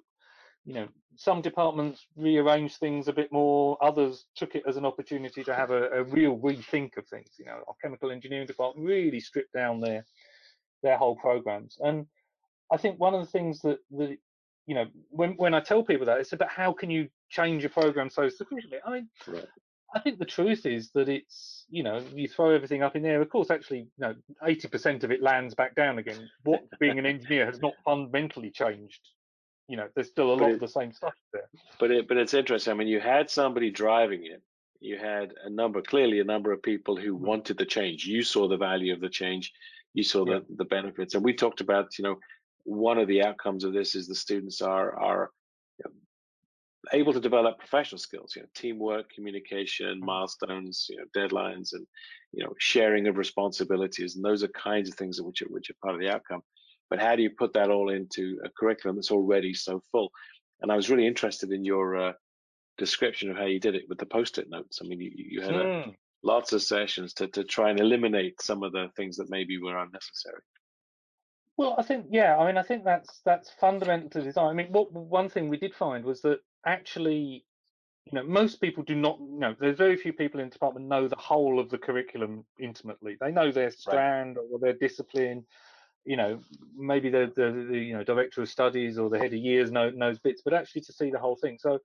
you 0.64 0.75
know, 0.75 0.88
some 1.16 1.42
departments 1.42 2.07
rearranged 2.16 2.76
things 2.76 3.09
a 3.09 3.12
bit 3.12 3.31
more. 3.33 3.76
Others 3.83 4.26
took 4.37 4.54
it 4.54 4.62
as 4.66 4.76
an 4.76 4.87
opportunity 4.87 5.45
to 5.45 5.54
have 5.54 5.71
a, 5.71 5.88
a 5.90 6.04
real 6.04 6.38
rethink 6.38 6.97
of 6.97 7.07
things. 7.07 7.31
You 7.38 7.47
know, 7.47 7.61
our 7.69 7.75
chemical 7.83 8.11
engineering 8.11 8.47
department 8.47 8.87
really 8.87 9.21
stripped 9.21 9.52
down 9.52 9.81
their 9.81 10.04
their 10.83 10.97
whole 10.97 11.16
programs. 11.16 11.76
And 11.81 12.07
I 12.73 12.76
think 12.76 12.99
one 12.99 13.14
of 13.14 13.21
the 13.21 13.31
things 13.31 13.61
that 13.62 13.78
that 13.92 14.16
you 14.66 14.75
know, 14.75 14.87
when 15.11 15.33
when 15.33 15.54
I 15.54 15.61
tell 15.61 15.83
people 15.83 16.07
that, 16.07 16.19
it's 16.19 16.33
about 16.33 16.50
how 16.50 16.73
can 16.73 16.90
you 16.90 17.09
change 17.31 17.64
a 17.64 17.69
program 17.69 18.09
so 18.09 18.28
sufficiently. 18.28 18.78
I 18.87 18.92
mean, 18.92 19.09
right. 19.26 19.47
I 19.95 20.00
think 20.00 20.19
the 20.19 20.25
truth 20.25 20.64
is 20.64 20.90
that 20.92 21.09
it's 21.09 21.66
you 21.69 21.83
know 21.83 22.02
you 22.14 22.28
throw 22.28 22.54
everything 22.54 22.83
up 22.83 22.97
in 22.97 23.02
there. 23.02 23.21
Of 23.21 23.28
course, 23.28 23.50
actually, 23.50 23.81
you 23.81 23.88
know, 23.99 24.14
eighty 24.45 24.69
percent 24.69 25.04
of 25.04 25.11
it 25.11 25.21
lands 25.21 25.54
back 25.54 25.75
down 25.75 25.99
again. 25.99 26.28
What 26.45 26.62
being 26.78 26.99
an 26.99 27.07
engineer 27.07 27.47
has 27.47 27.61
not 27.61 27.75
fundamentally 27.85 28.50
changed 28.50 29.00
you 29.72 29.78
know, 29.78 29.88
there's 29.94 30.10
still 30.10 30.34
a 30.34 30.36
lot 30.36 30.50
it, 30.50 30.54
of 30.56 30.60
the 30.60 30.68
same 30.68 30.92
stuff 30.92 31.14
there. 31.32 31.48
But 31.80 31.90
it, 31.90 32.06
but 32.06 32.18
it's 32.18 32.34
interesting. 32.34 32.72
I 32.72 32.76
mean, 32.76 32.88
you 32.88 33.00
had 33.00 33.30
somebody 33.30 33.70
driving 33.70 34.26
it. 34.26 34.42
You 34.80 34.98
had 34.98 35.32
a 35.42 35.48
number, 35.48 35.80
clearly 35.80 36.20
a 36.20 36.24
number 36.24 36.52
of 36.52 36.62
people 36.62 36.94
who 36.94 37.14
mm-hmm. 37.14 37.24
wanted 37.24 37.56
the 37.56 37.64
change. 37.64 38.04
You 38.04 38.22
saw 38.22 38.48
the 38.48 38.58
value 38.58 38.92
of 38.92 39.00
the 39.00 39.08
change. 39.08 39.50
You 39.94 40.02
saw 40.02 40.26
yeah. 40.26 40.40
the 40.40 40.56
the 40.56 40.66
benefits, 40.66 41.14
and 41.14 41.24
we 41.24 41.32
talked 41.32 41.62
about, 41.62 41.96
you 41.98 42.04
know, 42.04 42.16
one 42.64 42.98
of 42.98 43.08
the 43.08 43.22
outcomes 43.22 43.64
of 43.64 43.72
this 43.72 43.94
is 43.94 44.06
the 44.06 44.14
students 44.14 44.60
are 44.60 44.94
are 45.10 45.30
you 45.78 45.84
know, 45.86 45.94
able 46.92 47.14
to 47.14 47.20
develop 47.28 47.58
professional 47.58 47.98
skills, 47.98 48.34
you 48.36 48.42
know, 48.42 48.48
teamwork, 48.54 49.06
communication, 49.14 49.94
mm-hmm. 49.96 50.04
milestones, 50.04 50.86
you 50.90 50.98
know, 50.98 51.06
deadlines, 51.16 51.72
and 51.72 51.86
you 52.32 52.44
know, 52.44 52.52
sharing 52.58 53.08
of 53.08 53.16
responsibilities, 53.16 54.16
and 54.16 54.24
those 54.24 54.44
are 54.44 54.48
kinds 54.48 54.90
of 54.90 54.96
things 54.96 55.18
which 55.22 55.40
are 55.40 55.48
which 55.48 55.70
are 55.70 55.80
part 55.82 55.94
of 55.94 56.00
the 56.02 56.10
outcome. 56.10 56.42
But 56.92 57.00
how 57.00 57.16
do 57.16 57.22
you 57.22 57.30
put 57.30 57.54
that 57.54 57.70
all 57.70 57.88
into 57.88 58.38
a 58.44 58.50
curriculum 58.50 58.96
that's 58.96 59.11
already 59.11 59.54
so 59.54 59.80
full? 59.90 60.12
And 60.61 60.70
I 60.70 60.76
was 60.76 60.90
really 60.90 61.06
interested 61.06 61.50
in 61.50 61.64
your 61.64 61.96
uh, 61.96 62.12
description 62.76 63.30
of 63.30 63.38
how 63.38 63.46
you 63.46 63.58
did 63.58 63.75
it 63.75 63.84
with 63.88 63.96
the 63.96 64.04
post-it 64.04 64.50
notes. 64.50 64.80
I 64.82 64.87
mean, 64.87 65.00
you, 65.00 65.11
you 65.14 65.40
had 65.40 65.54
a, 65.54 65.82
hmm. 65.84 65.90
lots 66.22 66.52
of 66.52 66.61
sessions 66.61 67.14
to, 67.14 67.28
to 67.28 67.44
try 67.44 67.70
and 67.70 67.80
eliminate 67.80 68.42
some 68.42 68.62
of 68.62 68.72
the 68.72 68.88
things 68.94 69.16
that 69.16 69.30
maybe 69.30 69.56
were 69.56 69.78
unnecessary. 69.78 70.42
Well, 71.56 71.76
I 71.78 71.82
think 71.82 72.08
yeah. 72.11 72.37
I 72.37 72.46
mean, 72.46 72.58
I 72.58 72.62
think 72.62 72.84
that's 72.84 73.22
that's 73.25 73.50
fundamental 73.58 74.11
to 74.11 74.20
design. 74.20 74.50
I 74.50 74.52
mean, 74.52 74.70
what 74.70 74.92
one 74.92 75.30
thing 75.30 75.49
we 75.49 75.56
did 75.56 75.75
find 75.75 76.04
was 76.04 76.20
that 76.22 76.40
actually, 76.66 77.46
you 78.04 78.12
know, 78.12 78.25
most 78.25 78.61
people 78.61 78.82
do 78.82 78.96
not 78.96 79.18
you 79.18 79.38
know. 79.38 79.56
There's 79.58 79.78
very 79.78 79.96
few 79.96 80.12
people 80.12 80.40
in 80.40 80.49
the 80.49 80.52
department 80.52 80.88
know 80.88 81.08
the 81.08 81.16
whole 81.16 81.58
of 81.58 81.70
the 81.70 81.78
curriculum 81.78 82.44
intimately. 82.61 83.16
They 83.18 83.32
know 83.32 83.50
their 83.50 83.70
strand 83.70 84.37
right. 84.37 84.46
or 84.52 84.58
their 84.58 84.75
discipline. 84.75 85.46
You 86.04 86.16
know, 86.16 86.40
maybe 86.76 87.11
the, 87.11 87.32
the, 87.35 87.66
the 87.71 87.78
you 87.78 87.94
know 87.94 88.02
director 88.02 88.42
of 88.42 88.49
studies 88.49 88.99
or 88.99 89.09
the 89.09 89.18
head 89.18 89.32
of 89.32 89.38
years 89.38 89.71
know, 89.71 89.90
knows 89.90 90.18
bits, 90.18 90.42
but 90.44 90.54
actually 90.54 90.82
to 90.82 90.92
see 90.92 91.11
the 91.11 91.18
whole 91.18 91.37
thing. 91.37 91.59
So 91.61 91.78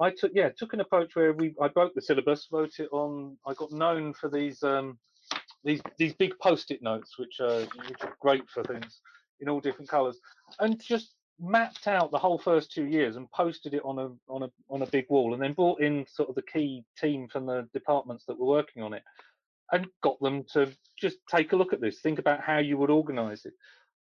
I 0.00 0.10
took 0.10 0.32
yeah 0.34 0.50
took 0.50 0.72
an 0.72 0.80
approach 0.80 1.14
where 1.14 1.32
we 1.32 1.54
I 1.60 1.68
broke 1.68 1.94
the 1.94 2.02
syllabus, 2.02 2.48
wrote 2.50 2.78
it 2.78 2.88
on. 2.92 3.36
I 3.46 3.54
got 3.54 3.72
known 3.72 4.12
for 4.14 4.28
these 4.28 4.62
um, 4.62 4.98
these 5.64 5.80
these 5.98 6.14
big 6.14 6.38
post-it 6.38 6.82
notes, 6.82 7.18
which 7.18 7.40
are 7.40 7.60
which 7.88 8.02
are 8.02 8.16
great 8.20 8.48
for 8.48 8.62
things 8.64 9.00
in 9.40 9.48
all 9.48 9.60
different 9.60 9.88
colours, 9.88 10.18
and 10.60 10.80
just 10.80 11.14
mapped 11.40 11.88
out 11.88 12.10
the 12.10 12.18
whole 12.18 12.38
first 12.38 12.72
two 12.72 12.84
years 12.84 13.16
and 13.16 13.30
posted 13.32 13.74
it 13.74 13.82
on 13.84 13.98
a 13.98 14.32
on 14.32 14.44
a 14.44 14.50
on 14.70 14.82
a 14.82 14.86
big 14.86 15.06
wall, 15.08 15.34
and 15.34 15.42
then 15.42 15.52
brought 15.52 15.80
in 15.80 16.06
sort 16.08 16.28
of 16.28 16.34
the 16.34 16.42
key 16.42 16.84
team 16.98 17.28
from 17.28 17.46
the 17.46 17.68
departments 17.72 18.24
that 18.26 18.38
were 18.38 18.46
working 18.46 18.82
on 18.82 18.92
it, 18.94 19.02
and 19.72 19.86
got 20.02 20.20
them 20.20 20.44
to 20.52 20.72
just 21.00 21.16
take 21.30 21.52
a 21.52 21.56
look 21.56 21.72
at 21.72 21.80
this, 21.80 22.00
think 22.00 22.18
about 22.18 22.40
how 22.40 22.58
you 22.58 22.76
would 22.78 22.90
organise 22.90 23.44
it. 23.44 23.54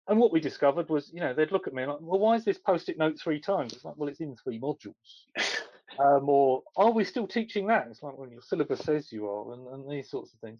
And 0.07 0.19
what 0.19 0.33
we 0.33 0.39
discovered 0.39 0.89
was, 0.89 1.11
you 1.13 1.19
know, 1.19 1.33
they'd 1.33 1.51
look 1.51 1.67
at 1.67 1.73
me 1.73 1.85
like, 1.85 1.99
well, 2.01 2.19
why 2.19 2.35
is 2.35 2.43
this 2.43 2.57
post-it 2.57 2.97
note 2.97 3.19
three 3.19 3.39
times? 3.39 3.73
It's 3.73 3.85
like, 3.85 3.93
well, 3.95 4.09
it's 4.09 4.19
in 4.19 4.35
three 4.43 4.59
modules. 4.59 4.93
um, 5.99 6.27
or 6.27 6.63
are 6.75 6.91
we 6.91 7.03
still 7.03 7.27
teaching 7.27 7.67
that? 7.67 7.87
It's 7.89 8.01
like, 8.01 8.17
well, 8.17 8.29
your 8.29 8.41
syllabus 8.41 8.79
says 8.79 9.11
you 9.11 9.29
are, 9.29 9.53
and, 9.53 9.67
and 9.67 9.91
these 9.91 10.09
sorts 10.09 10.33
of 10.33 10.39
things 10.39 10.59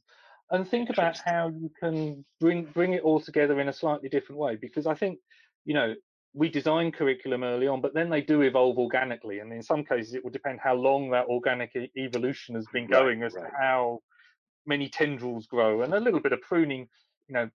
and 0.52 0.68
think 0.68 0.90
about 0.90 1.18
how 1.26 1.50
you 1.50 1.72
can 1.80 2.24
bring 2.40 2.66
bring 2.66 2.94
it 2.94 3.04
all 3.04 3.20
together 3.20 3.60
in 3.60 3.70
a 3.70 3.74
slightly 3.74 4.10
different 4.10 4.40
way 4.40 4.56
because 4.56 4.86
i 4.86 4.94
think 4.94 5.20
you 5.66 5.74
know 5.74 5.94
we 6.34 6.50
design 6.50 6.92
curriculum 6.92 7.44
early 7.44 7.68
on 7.68 7.82
but 7.82 7.94
then 7.94 8.10
they 8.10 8.22
do 8.22 8.42
evolve 8.42 8.78
organically 8.78 9.40
and 9.40 9.52
in 9.52 9.64
some 9.64 9.84
cases 9.84 10.14
it 10.14 10.24
will 10.24 10.32
depend 10.32 10.60
how 10.62 10.76
long 10.76 11.10
that 11.10 11.26
organic 11.28 11.76
e- 11.76 11.92
evolution 11.98 12.56
has 12.56 12.66
been 12.72 12.88
going 12.88 13.20
right, 13.20 13.28
as 13.28 13.34
right. 13.34 13.46
to 13.46 13.52
how 13.60 14.00
many 14.70 14.88
tendrils 14.88 15.48
grow 15.48 15.82
and 15.82 15.94
a 15.94 16.00
little 16.00 16.22
bit 16.22 16.32
of 16.32 16.42
pruning 16.42 16.88
you 17.28 17.34
know 17.34 17.50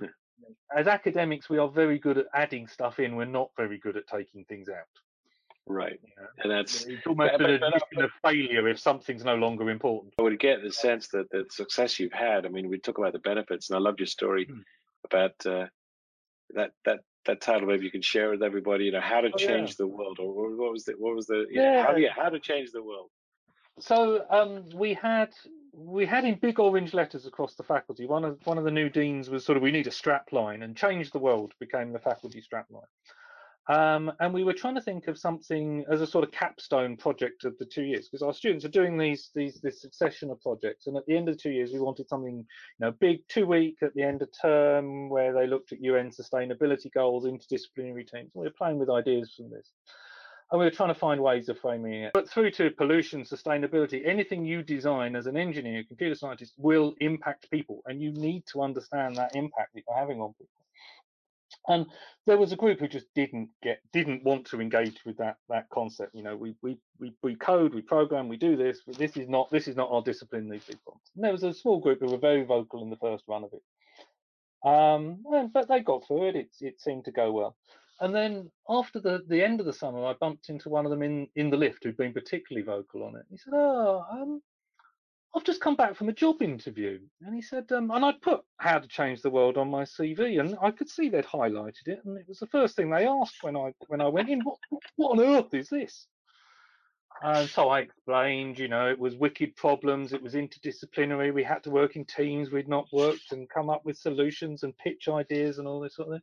as 0.76 0.86
academics 0.86 1.48
we 1.48 1.58
are 1.58 1.68
very 1.68 1.98
good 1.98 2.18
at 2.18 2.26
adding 2.34 2.66
stuff 2.66 2.98
in 2.98 3.16
we're 3.16 3.24
not 3.24 3.50
very 3.56 3.78
good 3.78 3.96
at 3.96 4.06
taking 4.06 4.44
things 4.44 4.68
out 4.68 4.86
Right. 5.68 5.98
Yeah. 6.04 6.26
And 6.44 6.52
that's 6.52 6.84
it's 6.84 7.06
almost 7.06 7.34
an 7.34 7.46
admission 7.46 8.02
of 8.02 8.10
failure 8.22 8.68
if 8.68 8.78
something's 8.78 9.24
no 9.24 9.34
longer 9.34 9.68
important. 9.68 10.14
I 10.18 10.22
would 10.22 10.38
get 10.38 10.62
the 10.62 10.70
sense 10.70 11.08
that 11.08 11.28
the 11.30 11.44
success 11.50 11.98
you've 11.98 12.12
had, 12.12 12.46
I 12.46 12.48
mean, 12.50 12.68
we 12.68 12.78
talk 12.78 12.98
about 12.98 13.12
the 13.12 13.18
benefits, 13.18 13.68
and 13.68 13.76
I 13.76 13.80
loved 13.80 13.98
your 13.98 14.06
story 14.06 14.46
mm. 14.46 14.62
about 15.04 15.34
uh, 15.44 15.66
that 16.54 16.70
that 16.84 17.00
that 17.26 17.40
title. 17.40 17.66
Maybe 17.66 17.84
you 17.84 17.90
can 17.90 18.02
share 18.02 18.30
with 18.30 18.44
everybody, 18.44 18.84
you 18.84 18.92
know, 18.92 19.00
how 19.00 19.20
to 19.20 19.30
oh, 19.32 19.36
change 19.36 19.70
yeah. 19.70 19.74
the 19.80 19.86
world, 19.88 20.18
or 20.20 20.54
what 20.56 20.70
was 20.70 20.84
the 20.84 20.92
what 20.92 21.16
was 21.16 21.26
the 21.26 21.46
yeah, 21.50 21.84
how, 21.84 21.96
yeah 21.96 22.12
how 22.14 22.28
to 22.28 22.38
change 22.38 22.70
the 22.70 22.82
world. 22.82 23.10
So 23.80 24.24
um, 24.30 24.68
we 24.72 24.94
had 24.94 25.32
we 25.76 26.06
had 26.06 26.24
in 26.24 26.36
big 26.36 26.58
orange 26.58 26.94
letters 26.94 27.26
across 27.26 27.54
the 27.54 27.62
faculty. 27.62 28.06
One 28.06 28.24
of 28.24 28.38
one 28.44 28.58
of 28.58 28.64
the 28.64 28.70
new 28.70 28.88
deans 28.88 29.28
was 29.28 29.44
sort 29.44 29.56
of 29.56 29.62
we 29.62 29.70
need 29.70 29.86
a 29.86 29.92
strap 29.92 30.32
line, 30.32 30.62
and 30.62 30.76
change 30.76 31.10
the 31.10 31.18
world 31.18 31.52
became 31.60 31.92
the 31.92 31.98
faculty 31.98 32.40
strap 32.40 32.66
line. 32.70 32.82
Um, 33.68 34.12
and 34.20 34.32
we 34.32 34.44
were 34.44 34.52
trying 34.52 34.76
to 34.76 34.80
think 34.80 35.08
of 35.08 35.18
something 35.18 35.84
as 35.90 36.00
a 36.00 36.06
sort 36.06 36.22
of 36.22 36.30
capstone 36.30 36.96
project 36.96 37.44
of 37.44 37.58
the 37.58 37.64
two 37.64 37.82
years 37.82 38.08
because 38.08 38.22
our 38.22 38.32
students 38.32 38.64
are 38.64 38.68
doing 38.68 38.96
these 38.96 39.30
these 39.34 39.60
this 39.60 39.80
succession 39.80 40.30
of 40.30 40.40
projects 40.40 40.86
and 40.86 40.96
at 40.96 41.04
the 41.06 41.16
end 41.16 41.28
of 41.28 41.36
the 41.36 41.42
two 41.42 41.50
years 41.50 41.72
we 41.72 41.80
wanted 41.80 42.08
something 42.08 42.36
you 42.36 42.46
know 42.78 42.92
big 42.92 43.26
two 43.26 43.44
week 43.44 43.78
at 43.82 43.92
the 43.94 44.04
end 44.04 44.22
of 44.22 44.28
term 44.40 45.08
where 45.08 45.32
they 45.32 45.48
looked 45.48 45.72
at 45.72 45.82
UN 45.82 46.12
sustainability 46.12 46.92
goals 46.94 47.24
interdisciplinary 47.24 48.08
teams 48.08 48.30
we 48.34 48.44
were 48.44 48.54
playing 48.56 48.78
with 48.78 48.88
ideas 48.88 49.34
from 49.36 49.50
this 49.50 49.72
and 50.50 50.60
we 50.60 50.64
were 50.64 50.70
trying 50.70 50.94
to 50.94 50.98
find 50.98 51.20
ways 51.20 51.48
of 51.48 51.58
framing 51.58 52.04
it. 52.04 52.12
But 52.14 52.30
through 52.30 52.52
to 52.52 52.70
pollution 52.70 53.24
sustainability 53.24 54.06
anything 54.06 54.44
you 54.44 54.62
design 54.62 55.16
as 55.16 55.26
an 55.26 55.36
engineer 55.36 55.82
computer 55.86 56.14
scientist 56.14 56.54
will 56.56 56.94
impact 57.00 57.50
people. 57.50 57.82
And 57.86 58.00
you 58.00 58.12
need 58.12 58.44
to 58.52 58.62
understand 58.62 59.16
that 59.16 59.34
impact 59.34 59.74
that 59.74 59.82
you're 59.88 59.98
having 59.98 60.20
on 60.20 60.34
people. 60.34 60.48
And 61.68 61.86
there 62.26 62.38
was 62.38 62.52
a 62.52 62.56
group 62.56 62.78
who 62.78 62.86
just 62.86 63.06
didn't 63.14 63.48
get 63.60 63.80
didn't 63.92 64.22
want 64.22 64.46
to 64.46 64.60
engage 64.60 65.04
with 65.04 65.16
that 65.16 65.36
that 65.48 65.68
concept. 65.70 66.14
You 66.14 66.22
know 66.22 66.36
we 66.36 66.54
we 66.62 66.78
we, 67.00 67.12
we 67.22 67.34
code 67.34 67.74
we 67.74 67.82
program 67.82 68.28
we 68.28 68.36
do 68.36 68.56
this 68.56 68.82
but 68.86 68.96
this 68.96 69.16
is 69.16 69.28
not 69.28 69.50
this 69.50 69.66
is 69.66 69.74
not 69.74 69.90
our 69.90 70.02
discipline 70.02 70.48
these 70.48 70.64
people 70.64 71.00
and 71.14 71.24
there 71.24 71.32
was 71.32 71.42
a 71.42 71.52
small 71.52 71.80
group 71.80 72.00
who 72.00 72.06
were 72.06 72.18
very 72.18 72.44
vocal 72.44 72.82
in 72.82 72.90
the 72.90 72.96
first 72.96 73.24
run 73.26 73.42
of 73.42 73.50
it. 73.52 74.68
Um 74.68 75.24
and, 75.32 75.52
but 75.52 75.66
they 75.66 75.80
got 75.80 76.06
through 76.06 76.28
it. 76.28 76.36
It, 76.36 76.50
it 76.60 76.80
seemed 76.80 77.04
to 77.06 77.12
go 77.12 77.32
well 77.32 77.56
and 78.00 78.14
then 78.14 78.50
after 78.68 79.00
the 79.00 79.22
the 79.28 79.42
end 79.42 79.60
of 79.60 79.66
the 79.66 79.72
summer 79.72 80.04
i 80.06 80.12
bumped 80.14 80.48
into 80.48 80.68
one 80.68 80.84
of 80.84 80.90
them 80.90 81.02
in 81.02 81.26
in 81.36 81.50
the 81.50 81.56
lift 81.56 81.84
who'd 81.84 81.96
been 81.96 82.12
particularly 82.12 82.64
vocal 82.64 83.02
on 83.02 83.16
it 83.16 83.24
he 83.30 83.36
said 83.36 83.52
oh 83.54 84.04
um 84.10 84.42
I've 85.36 85.44
just 85.44 85.60
come 85.60 85.76
back 85.76 85.94
from 85.94 86.08
a 86.08 86.14
job 86.14 86.40
interview. 86.40 86.98
And 87.20 87.34
he 87.34 87.42
said, 87.42 87.70
um, 87.70 87.90
and 87.90 88.02
I'd 88.06 88.22
put 88.22 88.40
how 88.56 88.78
to 88.78 88.88
change 88.88 89.20
the 89.20 89.28
world 89.28 89.58
on 89.58 89.70
my 89.70 89.82
CV, 89.82 90.40
and 90.40 90.56
I 90.62 90.70
could 90.70 90.88
see 90.88 91.10
they'd 91.10 91.26
highlighted 91.26 91.88
it, 91.88 92.00
and 92.06 92.16
it 92.16 92.26
was 92.26 92.38
the 92.38 92.46
first 92.46 92.74
thing 92.74 92.88
they 92.88 93.06
asked 93.06 93.42
when 93.42 93.54
I 93.54 93.74
when 93.88 94.00
I 94.00 94.08
went 94.08 94.30
in. 94.30 94.40
What 94.40 94.56
what 94.96 95.10
on 95.10 95.20
earth 95.20 95.52
is 95.52 95.68
this? 95.68 96.06
And 97.22 97.48
so 97.48 97.68
I 97.68 97.80
explained, 97.80 98.58
you 98.58 98.68
know, 98.68 98.90
it 98.90 98.98
was 98.98 99.14
wicked 99.16 99.56
problems, 99.56 100.12
it 100.12 100.22
was 100.22 100.34
interdisciplinary, 100.34 101.32
we 101.32 101.42
had 101.42 101.62
to 101.64 101.70
work 101.70 101.96
in 101.96 102.04
teams 102.04 102.50
we'd 102.50 102.68
not 102.68 102.86
worked 102.92 103.32
and 103.32 103.48
come 103.48 103.70
up 103.70 103.84
with 103.86 103.96
solutions 103.96 104.62
and 104.62 104.76
pitch 104.76 105.08
ideas 105.08 105.58
and 105.58 105.66
all 105.66 105.80
this 105.80 105.96
sort 105.96 106.08
of 106.08 106.14
thing. 106.14 106.22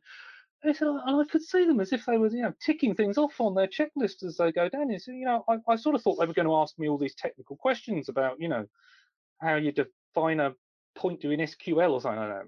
And, 0.64 0.76
and 0.80 1.20
I 1.20 1.24
could 1.30 1.42
see 1.42 1.64
them 1.66 1.80
as 1.80 1.92
if 1.92 2.06
they 2.06 2.16
were, 2.16 2.28
you 2.28 2.42
know, 2.42 2.54
ticking 2.60 2.94
things 2.94 3.18
off 3.18 3.40
on 3.40 3.54
their 3.54 3.66
checklist 3.66 4.24
as 4.24 4.36
they 4.36 4.50
go 4.50 4.68
down. 4.68 4.90
You 4.90 5.24
know, 5.24 5.44
I, 5.48 5.58
I 5.68 5.76
sort 5.76 5.94
of 5.94 6.02
thought 6.02 6.18
they 6.18 6.26
were 6.26 6.34
going 6.34 6.48
to 6.48 6.56
ask 6.56 6.78
me 6.78 6.88
all 6.88 6.98
these 6.98 7.14
technical 7.14 7.56
questions 7.56 8.08
about, 8.08 8.40
you 8.40 8.48
know, 8.48 8.66
how 9.40 9.56
you 9.56 9.72
define 9.72 10.40
a 10.40 10.54
pointer 10.94 11.32
in 11.32 11.40
SQL 11.40 11.90
or 11.90 12.00
something 12.00 12.20
like 12.20 12.28
that. 12.30 12.46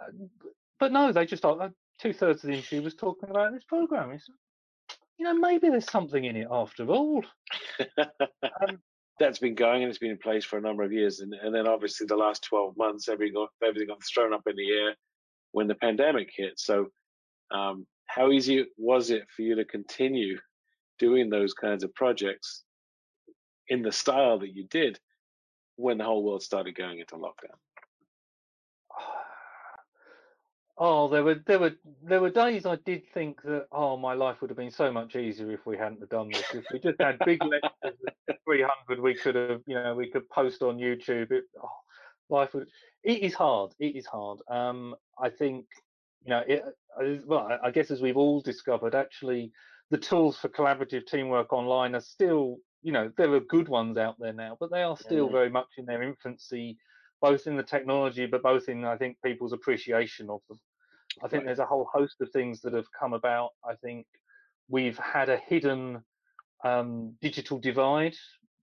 Uh, 0.00 0.26
but 0.78 0.92
no, 0.92 1.12
they 1.12 1.24
just 1.24 1.44
uh, 1.44 1.68
two 2.00 2.12
thirds 2.12 2.42
of 2.42 2.48
the 2.48 2.56
interview 2.56 2.82
was 2.82 2.94
talking 2.94 3.30
about 3.30 3.52
this 3.52 3.64
program. 3.64 4.10
It's, 4.10 4.28
you 5.18 5.24
know, 5.24 5.34
maybe 5.34 5.68
there's 5.68 5.90
something 5.90 6.24
in 6.24 6.36
it 6.36 6.48
after 6.50 6.86
all. 6.86 7.24
um, 7.98 8.80
That's 9.18 9.38
been 9.38 9.54
going 9.54 9.82
and 9.82 9.88
it's 9.88 9.98
been 9.98 10.10
in 10.10 10.18
place 10.18 10.44
for 10.44 10.58
a 10.58 10.62
number 10.62 10.82
of 10.82 10.92
years, 10.92 11.20
and, 11.20 11.32
and 11.32 11.54
then 11.54 11.66
obviously 11.66 12.06
the 12.06 12.16
last 12.16 12.44
12 12.44 12.76
months, 12.76 13.08
everything 13.08 13.34
got, 13.34 13.48
everything 13.62 13.88
got 13.88 14.02
thrown 14.04 14.34
up 14.34 14.42
in 14.46 14.56
the 14.56 14.70
air 14.70 14.94
when 15.52 15.66
the 15.66 15.74
pandemic 15.74 16.30
hit. 16.36 16.58
So, 16.58 16.88
um, 17.50 17.86
how 18.06 18.30
easy 18.30 18.66
was 18.76 19.10
it 19.10 19.26
for 19.34 19.42
you 19.42 19.56
to 19.56 19.64
continue 19.64 20.38
doing 20.98 21.28
those 21.28 21.52
kinds 21.52 21.84
of 21.84 21.94
projects 21.94 22.64
in 23.68 23.82
the 23.82 23.92
style 23.92 24.38
that 24.38 24.54
you 24.54 24.66
did 24.68 24.98
when 25.76 25.98
the 25.98 26.04
whole 26.04 26.24
world 26.24 26.42
started 26.42 26.74
going 26.76 26.98
into 26.98 27.16
lockdown? 27.16 27.56
Oh, 30.78 31.08
there 31.08 31.24
were 31.24 31.36
there 31.46 31.58
were 31.58 31.72
there 32.02 32.20
were 32.20 32.28
days 32.28 32.66
I 32.66 32.76
did 32.76 33.04
think 33.14 33.40
that 33.44 33.66
oh 33.72 33.96
my 33.96 34.12
life 34.12 34.42
would 34.42 34.50
have 34.50 34.58
been 34.58 34.70
so 34.70 34.92
much 34.92 35.16
easier 35.16 35.50
if 35.50 35.64
we 35.64 35.78
hadn't 35.78 36.00
have 36.00 36.10
done 36.10 36.28
this. 36.28 36.44
If 36.52 36.64
we 36.70 36.78
just 36.78 37.00
had 37.00 37.18
big 37.24 37.42
lectures, 37.82 37.98
three 38.44 38.62
hundred, 38.62 39.02
we 39.02 39.14
could 39.14 39.36
have 39.36 39.62
you 39.66 39.74
know 39.74 39.94
we 39.94 40.10
could 40.10 40.28
post 40.28 40.60
on 40.60 40.76
YouTube. 40.76 41.30
It, 41.32 41.44
oh, 41.62 41.70
life 42.28 42.52
would. 42.52 42.68
It 43.02 43.22
is 43.22 43.32
hard. 43.32 43.72
It 43.78 43.96
is 43.96 44.04
hard. 44.04 44.40
Um, 44.50 44.94
I 45.18 45.30
think 45.30 45.64
you 46.26 46.30
know 46.30 46.42
it. 46.46 46.64
Well, 47.26 47.58
I 47.62 47.70
guess 47.70 47.90
as 47.90 48.02
we've 48.02 48.16
all 48.16 48.40
discovered, 48.40 48.94
actually, 48.94 49.52
the 49.90 49.98
tools 49.98 50.36
for 50.36 50.48
collaborative 50.48 51.06
teamwork 51.06 51.52
online 51.52 51.94
are 51.94 52.00
still 52.00 52.56
you 52.82 52.92
know 52.92 53.10
there 53.16 53.32
are 53.32 53.40
good 53.40 53.68
ones 53.68 53.96
out 53.96 54.16
there 54.18 54.32
now, 54.32 54.56
but 54.58 54.70
they 54.70 54.82
are 54.82 54.96
still 54.96 55.28
very 55.28 55.50
much 55.50 55.68
in 55.78 55.86
their 55.86 56.02
infancy, 56.02 56.76
both 57.22 57.46
in 57.46 57.56
the 57.56 57.62
technology, 57.62 58.26
but 58.26 58.42
both 58.42 58.68
in 58.68 58.84
I 58.84 58.96
think 58.96 59.16
people's 59.24 59.52
appreciation 59.52 60.28
of 60.28 60.40
them. 60.48 60.58
I 61.22 61.28
think 61.28 61.40
right. 61.40 61.46
there's 61.46 61.60
a 61.60 61.66
whole 61.66 61.88
host 61.92 62.16
of 62.20 62.30
things 62.30 62.60
that 62.62 62.74
have 62.74 62.86
come 62.98 63.14
about. 63.14 63.50
I 63.64 63.74
think 63.76 64.06
we've 64.68 64.98
had 64.98 65.28
a 65.28 65.38
hidden 65.38 66.02
um, 66.64 67.14
digital 67.22 67.58
divide, 67.58 68.16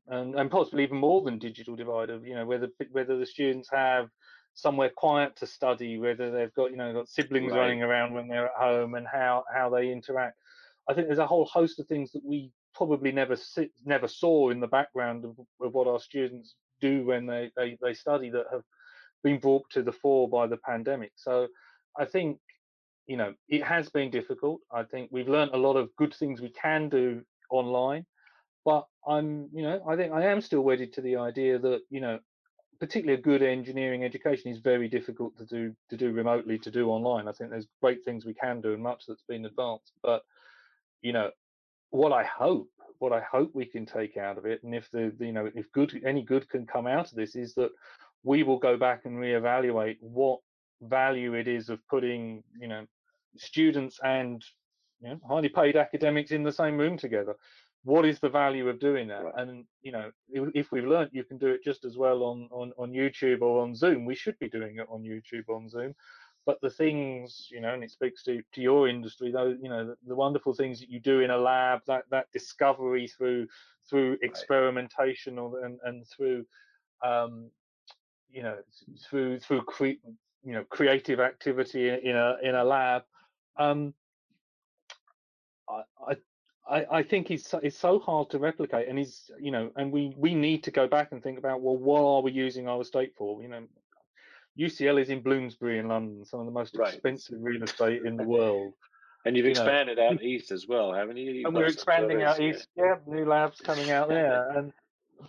and, 0.07 0.35
and 0.35 0.51
possibly 0.51 0.83
even 0.83 0.97
more 0.97 1.21
than 1.21 1.39
digital 1.39 1.75
divide 1.75 2.09
of 2.09 2.25
you 2.25 2.35
know 2.35 2.45
whether 2.45 2.67
whether 2.91 3.17
the 3.17 3.25
students 3.25 3.69
have 3.71 4.09
somewhere 4.53 4.91
quiet 4.95 5.35
to 5.37 5.47
study, 5.47 5.97
whether 5.97 6.31
they've 6.31 6.53
got 6.53 6.71
you 6.71 6.77
know 6.77 6.93
got 6.93 7.09
siblings 7.09 7.51
right. 7.51 7.59
running 7.59 7.83
around 7.83 8.13
when 8.13 8.27
they're 8.27 8.47
at 8.47 8.55
home, 8.57 8.95
and 8.95 9.07
how 9.07 9.43
how 9.53 9.69
they 9.69 9.91
interact. 9.91 10.37
I 10.89 10.93
think 10.93 11.07
there's 11.07 11.19
a 11.19 11.27
whole 11.27 11.45
host 11.45 11.79
of 11.79 11.87
things 11.87 12.11
that 12.11 12.25
we 12.25 12.51
probably 12.75 13.11
never 13.11 13.35
sit, 13.35 13.71
never 13.85 14.07
saw 14.07 14.49
in 14.49 14.59
the 14.59 14.67
background 14.67 15.23
of, 15.23 15.37
of 15.61 15.73
what 15.73 15.87
our 15.87 15.99
students 15.99 16.55
do 16.81 17.05
when 17.05 17.25
they, 17.25 17.51
they, 17.55 17.77
they 17.81 17.93
study 17.93 18.29
that 18.31 18.47
have 18.51 18.63
been 19.23 19.39
brought 19.39 19.63
to 19.69 19.81
the 19.81 19.93
fore 19.93 20.27
by 20.27 20.47
the 20.47 20.57
pandemic. 20.57 21.11
So 21.15 21.47
I 21.97 22.03
think 22.03 22.39
you 23.07 23.17
know, 23.17 23.33
it 23.49 23.63
has 23.63 23.89
been 23.89 24.09
difficult. 24.09 24.61
I 24.71 24.83
think 24.83 25.09
we've 25.11 25.27
learned 25.27 25.51
a 25.53 25.57
lot 25.57 25.75
of 25.75 25.95
good 25.97 26.13
things 26.13 26.41
we 26.41 26.51
can 26.51 26.89
do 26.89 27.21
online, 27.49 28.05
but 28.65 28.85
I'm, 29.05 29.49
you 29.53 29.63
know, 29.63 29.83
I 29.87 29.95
think 29.95 30.13
I 30.13 30.25
am 30.25 30.41
still 30.41 30.61
wedded 30.61 30.93
to 30.93 31.01
the 31.01 31.17
idea 31.17 31.59
that, 31.59 31.81
you 31.89 31.99
know, 31.99 32.19
particularly 32.79 33.19
a 33.19 33.23
good 33.23 33.41
engineering 33.41 34.03
education 34.03 34.51
is 34.51 34.59
very 34.59 34.87
difficult 34.87 35.37
to 35.37 35.45
do 35.45 35.75
to 35.89 35.97
do 35.97 36.11
remotely 36.11 36.57
to 36.59 36.71
do 36.71 36.89
online. 36.89 37.27
I 37.27 37.31
think 37.31 37.49
there's 37.49 37.67
great 37.81 38.03
things 38.03 38.25
we 38.25 38.33
can 38.33 38.61
do 38.61 38.73
and 38.73 38.83
much 38.83 39.03
that's 39.07 39.23
been 39.27 39.45
advanced, 39.45 39.93
but 40.01 40.23
you 41.01 41.13
know, 41.13 41.31
what 41.89 42.11
I 42.11 42.23
hope, 42.23 42.69
what 42.99 43.13
I 43.13 43.21
hope 43.21 43.51
we 43.53 43.65
can 43.65 43.85
take 43.85 44.17
out 44.17 44.37
of 44.37 44.45
it, 44.45 44.63
and 44.63 44.73
if 44.73 44.89
the, 44.91 45.13
the 45.17 45.25
you 45.25 45.33
know, 45.33 45.49
if 45.53 45.71
good 45.71 46.01
any 46.05 46.23
good 46.23 46.49
can 46.49 46.65
come 46.65 46.87
out 46.87 47.09
of 47.09 47.15
this, 47.15 47.35
is 47.35 47.53
that 47.55 47.71
we 48.23 48.43
will 48.43 48.59
go 48.59 48.77
back 48.77 49.05
and 49.05 49.17
reevaluate 49.17 49.97
what 49.99 50.39
value 50.81 51.33
it 51.33 51.47
is 51.47 51.69
of 51.69 51.79
putting 51.87 52.43
you 52.59 52.67
know 52.67 52.85
students 53.37 53.99
and 54.03 54.43
you 55.01 55.09
know, 55.09 55.19
highly 55.27 55.49
paid 55.49 55.75
academics 55.75 56.31
in 56.31 56.43
the 56.43 56.51
same 56.51 56.77
room 56.77 56.97
together 56.97 57.35
what 57.83 58.05
is 58.05 58.19
the 58.19 58.29
value 58.29 58.69
of 58.69 58.79
doing 58.79 59.07
that? 59.09 59.25
Right. 59.25 59.33
and 59.37 59.65
you 59.81 59.91
know 59.91 60.11
if, 60.29 60.49
if, 60.55 60.71
we've 60.71 60.85
learned 60.85 61.11
you 61.13 61.23
can 61.23 61.37
do 61.37 61.47
it 61.47 61.63
just 61.63 61.85
as 61.85 61.97
well 61.97 62.23
on, 62.23 62.47
on 62.51 62.71
on 62.77 62.91
youtube 62.91 63.41
or 63.41 63.61
on 63.61 63.75
zoom. 63.75 64.05
We 64.05 64.15
should 64.15 64.39
be 64.39 64.49
doing 64.49 64.77
it 64.77 64.87
on 64.89 65.03
youtube 65.03 65.49
on 65.49 65.69
zoom. 65.69 65.93
But 66.45 66.59
the 66.61 66.69
things 66.69 67.47
you 67.51 67.61
know 67.61 67.73
and 67.73 67.83
it 67.83 67.91
speaks 67.91 68.23
to 68.23 68.41
to 68.53 68.61
your 68.61 68.87
industry 68.87 69.31
though 69.31 69.55
you 69.61 69.69
know 69.69 69.87
the, 69.87 69.95
the 70.07 70.15
wonderful 70.15 70.53
things 70.53 70.79
that 70.79 70.89
you 70.89 70.99
do 70.99 71.21
in 71.21 71.31
a 71.31 71.37
lab 71.37 71.81
that 71.87 72.03
that 72.09 72.31
discovery 72.31 73.07
through 73.07 73.47
through 73.89 74.17
experimentation 74.21 75.37
or 75.37 75.65
and, 75.65 75.79
and 75.83 76.07
through 76.07 76.45
um 77.03 77.49
you 78.31 78.43
know 78.43 78.57
through 79.09 79.39
through 79.39 79.61
cre- 79.63 80.01
you 80.43 80.53
know 80.53 80.63
creative 80.69 81.19
activity 81.19 81.89
in 81.89 82.15
a 82.15 82.37
in 82.43 82.55
a 82.55 82.63
lab 82.63 83.03
um 83.57 83.93
I, 85.69 85.83
I, 86.07 86.15
I 86.69 87.03
think 87.03 87.29
it's 87.29 87.53
it's 87.61 87.77
so 87.77 87.99
hard 87.99 88.29
to 88.29 88.39
replicate, 88.39 88.87
and 88.87 88.97
he's 88.97 89.29
you 89.39 89.51
know, 89.51 89.71
and 89.75 89.91
we 89.91 90.13
we 90.17 90.33
need 90.33 90.63
to 90.63 90.71
go 90.71 90.87
back 90.87 91.11
and 91.11 91.21
think 91.21 91.37
about 91.37 91.61
well, 91.61 91.77
what 91.77 92.01
are 92.01 92.21
we 92.21 92.31
using 92.31 92.67
our 92.67 92.81
estate 92.81 93.13
for? 93.17 93.41
You 93.41 93.49
know, 93.49 93.63
UCL 94.57 95.01
is 95.01 95.09
in 95.09 95.21
Bloomsbury 95.21 95.79
in 95.79 95.87
London, 95.87 96.23
some 96.25 96.39
of 96.39 96.45
the 96.45 96.51
most 96.51 96.77
right. 96.77 96.93
expensive 96.93 97.37
real 97.41 97.63
estate 97.63 98.05
in 98.05 98.15
the 98.15 98.23
world. 98.23 98.73
And 99.25 99.35
you've 99.37 99.45
you 99.45 99.51
expanded 99.51 99.97
know. 99.97 100.09
out 100.09 100.21
east 100.21 100.51
as 100.51 100.67
well, 100.67 100.93
haven't 100.93 101.17
you? 101.17 101.31
You've 101.31 101.45
and 101.45 101.55
we're 101.55 101.65
expanding 101.65 102.23
out 102.23 102.39
east. 102.39 102.67
Yeah, 102.75 102.95
new 103.07 103.25
labs 103.25 103.59
coming 103.61 103.91
out 103.91 104.09
there. 104.09 104.49
And 104.57 104.73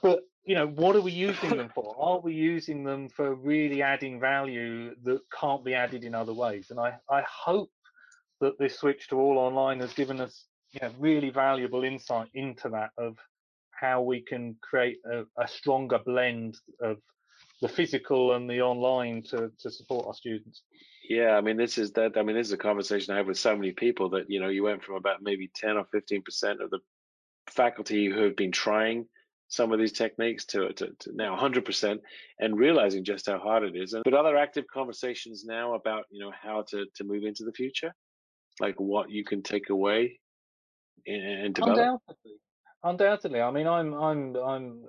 but 0.02 0.20
you 0.44 0.54
know, 0.54 0.66
what 0.66 0.94
are 0.94 1.00
we 1.00 1.12
using 1.12 1.56
them 1.56 1.70
for? 1.74 1.96
Are 1.98 2.20
we 2.20 2.34
using 2.34 2.84
them 2.84 3.08
for 3.08 3.34
really 3.34 3.82
adding 3.82 4.20
value 4.20 4.94
that 5.04 5.20
can't 5.32 5.64
be 5.64 5.74
added 5.74 6.04
in 6.04 6.14
other 6.14 6.34
ways? 6.34 6.70
And 6.70 6.78
I, 6.78 6.94
I 7.10 7.22
hope 7.22 7.70
that 8.40 8.58
this 8.58 8.78
switch 8.78 9.08
to 9.08 9.18
all 9.18 9.38
online 9.38 9.80
has 9.80 9.94
given 9.94 10.20
us 10.20 10.44
know, 10.82 10.90
really 10.98 11.30
valuable 11.30 11.84
insight 11.84 12.28
into 12.34 12.68
that 12.70 12.90
of 12.98 13.16
how 13.70 14.02
we 14.02 14.20
can 14.20 14.56
create 14.60 14.98
a, 15.10 15.24
a 15.40 15.48
stronger 15.48 15.98
blend 16.04 16.56
of 16.80 16.98
the 17.60 17.68
physical 17.68 18.34
and 18.34 18.48
the 18.48 18.60
online 18.60 19.22
to, 19.22 19.50
to 19.60 19.70
support 19.70 20.06
our 20.06 20.14
students. 20.14 20.62
Yeah, 21.08 21.36
I 21.36 21.40
mean, 21.40 21.56
this 21.56 21.78
is 21.78 21.92
that. 21.92 22.16
I 22.16 22.22
mean, 22.22 22.36
this 22.36 22.46
is 22.46 22.52
a 22.52 22.58
conversation 22.58 23.12
I 23.12 23.18
have 23.18 23.26
with 23.26 23.38
so 23.38 23.54
many 23.54 23.72
people 23.72 24.10
that 24.10 24.30
you 24.30 24.40
know, 24.40 24.48
you 24.48 24.62
went 24.62 24.82
from 24.82 24.96
about 24.96 25.22
maybe 25.22 25.50
ten 25.54 25.76
or 25.76 25.84
fifteen 25.92 26.22
percent 26.22 26.62
of 26.62 26.70
the 26.70 26.78
faculty 27.50 28.08
who 28.08 28.22
have 28.22 28.36
been 28.36 28.52
trying 28.52 29.06
some 29.48 29.72
of 29.72 29.78
these 29.78 29.92
techniques 29.92 30.46
to, 30.46 30.72
to, 30.72 30.88
to 30.98 31.14
now 31.14 31.36
100% 31.36 31.98
and 32.40 32.58
realizing 32.58 33.04
just 33.04 33.26
how 33.26 33.38
hard 33.38 33.62
it 33.62 33.76
is. 33.76 33.92
And, 33.92 34.02
But 34.02 34.14
other 34.14 34.36
active 34.36 34.64
conversations 34.72 35.44
now 35.44 35.74
about 35.74 36.04
you 36.10 36.20
know 36.20 36.32
how 36.42 36.64
to 36.70 36.86
to 36.94 37.04
move 37.04 37.24
into 37.24 37.44
the 37.44 37.52
future, 37.52 37.94
like 38.60 38.80
what 38.80 39.10
you 39.10 39.24
can 39.24 39.42
take 39.42 39.70
away 39.70 40.18
and 41.06 41.54
develop. 41.54 41.78
Undoubtedly, 41.78 42.32
undoubtedly. 42.82 43.40
I 43.40 43.50
mean, 43.50 43.66
I'm 43.66 43.94
I'm 43.94 44.36
I'm 44.36 44.84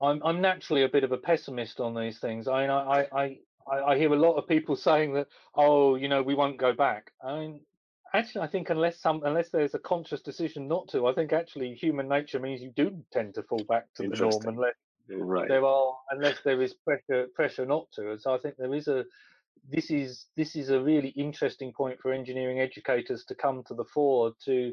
I'm 0.00 0.22
I'm 0.24 0.40
naturally 0.40 0.84
a 0.84 0.88
bit 0.88 1.04
of 1.04 1.12
a 1.12 1.18
pessimist 1.18 1.80
on 1.80 1.94
these 1.94 2.18
things. 2.18 2.48
I 2.48 2.62
mean, 2.62 2.70
I 2.70 3.06
I 3.12 3.38
I, 3.70 3.92
I 3.92 3.98
hear 3.98 4.12
a 4.12 4.18
lot 4.18 4.36
of 4.36 4.48
people 4.48 4.76
saying 4.88 5.14
that, 5.14 5.28
oh, 5.54 5.96
you 5.96 6.08
know, 6.08 6.22
we 6.22 6.34
won't 6.34 6.58
go 6.58 6.72
back. 6.72 7.12
I 7.22 7.38
mean, 7.38 7.60
actually, 8.14 8.42
I 8.42 8.48
think 8.48 8.70
unless 8.70 9.00
some 9.00 9.22
unless 9.24 9.50
there's 9.50 9.74
a 9.74 9.78
conscious 9.78 10.20
decision 10.20 10.68
not 10.68 10.88
to, 10.88 11.06
I 11.06 11.14
think 11.14 11.32
actually 11.32 11.74
human 11.74 12.08
nature 12.08 12.38
means 12.38 12.62
you 12.62 12.72
do 12.74 13.02
tend 13.12 13.34
to 13.34 13.42
fall 13.42 13.64
back 13.68 13.86
to 13.96 14.08
the 14.08 14.16
norm 14.16 14.42
unless 14.46 14.74
right. 15.10 15.48
there 15.48 15.64
are 15.64 15.94
unless 16.10 16.40
there 16.44 16.60
is 16.62 16.74
pressure 16.74 17.26
pressure 17.34 17.66
not 17.66 17.86
to. 17.92 18.12
And 18.12 18.20
so 18.20 18.34
I 18.34 18.38
think 18.38 18.56
there 18.56 18.74
is 18.74 18.88
a 18.88 19.04
this 19.68 19.90
is 19.90 20.26
this 20.36 20.56
is 20.56 20.70
a 20.70 20.80
really 20.80 21.08
interesting 21.10 21.72
point 21.72 21.98
for 22.00 22.12
engineering 22.12 22.60
educators 22.60 23.24
to 23.24 23.34
come 23.34 23.62
to 23.64 23.74
the 23.74 23.84
fore 23.84 24.32
to 24.44 24.72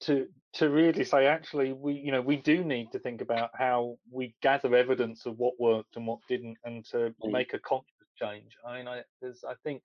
to 0.00 0.26
to 0.52 0.68
really 0.68 1.04
say 1.04 1.26
actually 1.26 1.72
we 1.72 1.94
you 1.94 2.12
know 2.12 2.20
we 2.20 2.36
do 2.36 2.64
need 2.64 2.90
to 2.92 2.98
think 2.98 3.20
about 3.20 3.50
how 3.58 3.96
we 4.10 4.34
gather 4.42 4.74
evidence 4.74 5.26
of 5.26 5.38
what 5.38 5.54
worked 5.58 5.96
and 5.96 6.06
what 6.06 6.18
didn't 6.28 6.56
and 6.64 6.84
to 6.84 7.14
mm. 7.24 7.32
make 7.32 7.54
a 7.54 7.58
conscious 7.60 7.90
change 8.20 8.52
i 8.66 8.78
mean 8.78 8.88
i 8.88 9.00
there's 9.22 9.42
i 9.48 9.54
think 9.64 9.82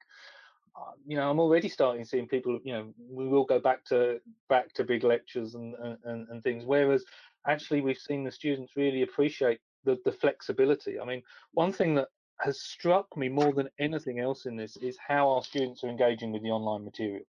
uh, 0.76 0.92
you 1.06 1.16
know 1.16 1.30
i'm 1.30 1.40
already 1.40 1.70
starting 1.70 2.04
seeing 2.04 2.28
people 2.28 2.60
you 2.64 2.74
know 2.74 2.94
we 3.10 3.28
will 3.28 3.46
go 3.46 3.60
back 3.60 3.84
to 3.86 4.20
back 4.50 4.74
to 4.74 4.84
big 4.84 5.04
lectures 5.04 5.56
and 5.56 5.76
and, 6.04 6.28
and 6.30 6.44
things 6.44 6.66
whereas 6.66 7.04
actually 7.48 7.82
we've 7.82 7.98
seen 7.98 8.24
the 8.24 8.32
students 8.32 8.74
really 8.76 9.04
appreciate 9.04 9.60
the, 9.86 9.98
the 10.06 10.12
flexibility 10.12 11.00
i 11.00 11.06
mean 11.06 11.22
one 11.54 11.72
thing 11.72 11.96
that 11.96 12.08
has 12.42 12.62
struck 12.62 13.16
me 13.16 13.30
more 13.30 13.54
than 13.54 13.70
anything 13.80 14.20
else 14.20 14.46
in 14.46 14.56
this 14.56 14.78
is 14.78 14.98
how 15.06 15.30
our 15.30 15.44
students 15.44 15.84
are 15.84 15.90
engaging 15.90 16.32
with 16.32 16.44
the 16.44 16.50
online 16.50 16.84
material. 16.84 17.24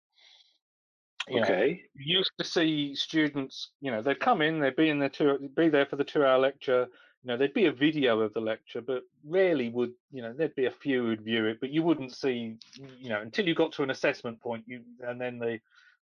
You 1.28 1.40
okay. 1.42 1.50
Know, 1.52 2.02
you 2.04 2.18
used 2.18 2.32
to 2.38 2.44
see 2.44 2.94
students, 2.94 3.70
you 3.80 3.90
know, 3.90 4.02
they'd 4.02 4.18
come 4.18 4.42
in, 4.42 4.58
they'd 4.58 4.76
be 4.76 4.88
in 4.88 4.98
their 4.98 5.08
two, 5.08 5.50
be 5.56 5.68
there 5.68 5.86
for 5.86 5.96
the 5.96 6.04
two-hour 6.04 6.38
lecture. 6.38 6.88
You 7.22 7.28
know, 7.28 7.36
there'd 7.36 7.54
be 7.54 7.66
a 7.66 7.72
video 7.72 8.20
of 8.20 8.34
the 8.34 8.40
lecture, 8.40 8.80
but 8.80 9.02
rarely 9.24 9.68
would, 9.68 9.92
you 10.10 10.22
know, 10.22 10.32
there'd 10.32 10.56
be 10.56 10.66
a 10.66 10.70
few 10.70 11.04
who'd 11.04 11.22
view 11.22 11.46
it, 11.46 11.60
but 11.60 11.70
you 11.70 11.82
wouldn't 11.84 12.12
see, 12.12 12.56
you 12.98 13.08
know, 13.08 13.20
until 13.20 13.46
you 13.46 13.54
got 13.54 13.72
to 13.72 13.84
an 13.84 13.90
assessment 13.90 14.40
point, 14.40 14.64
you, 14.66 14.80
and 15.06 15.20
then 15.20 15.38
the, 15.38 15.60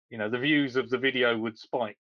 you 0.09 0.17
know, 0.17 0.31
the 0.31 0.39
views 0.39 0.77
of 0.77 0.89
the 0.89 0.97
video 0.97 1.37
would 1.37 1.59
spike. 1.59 1.99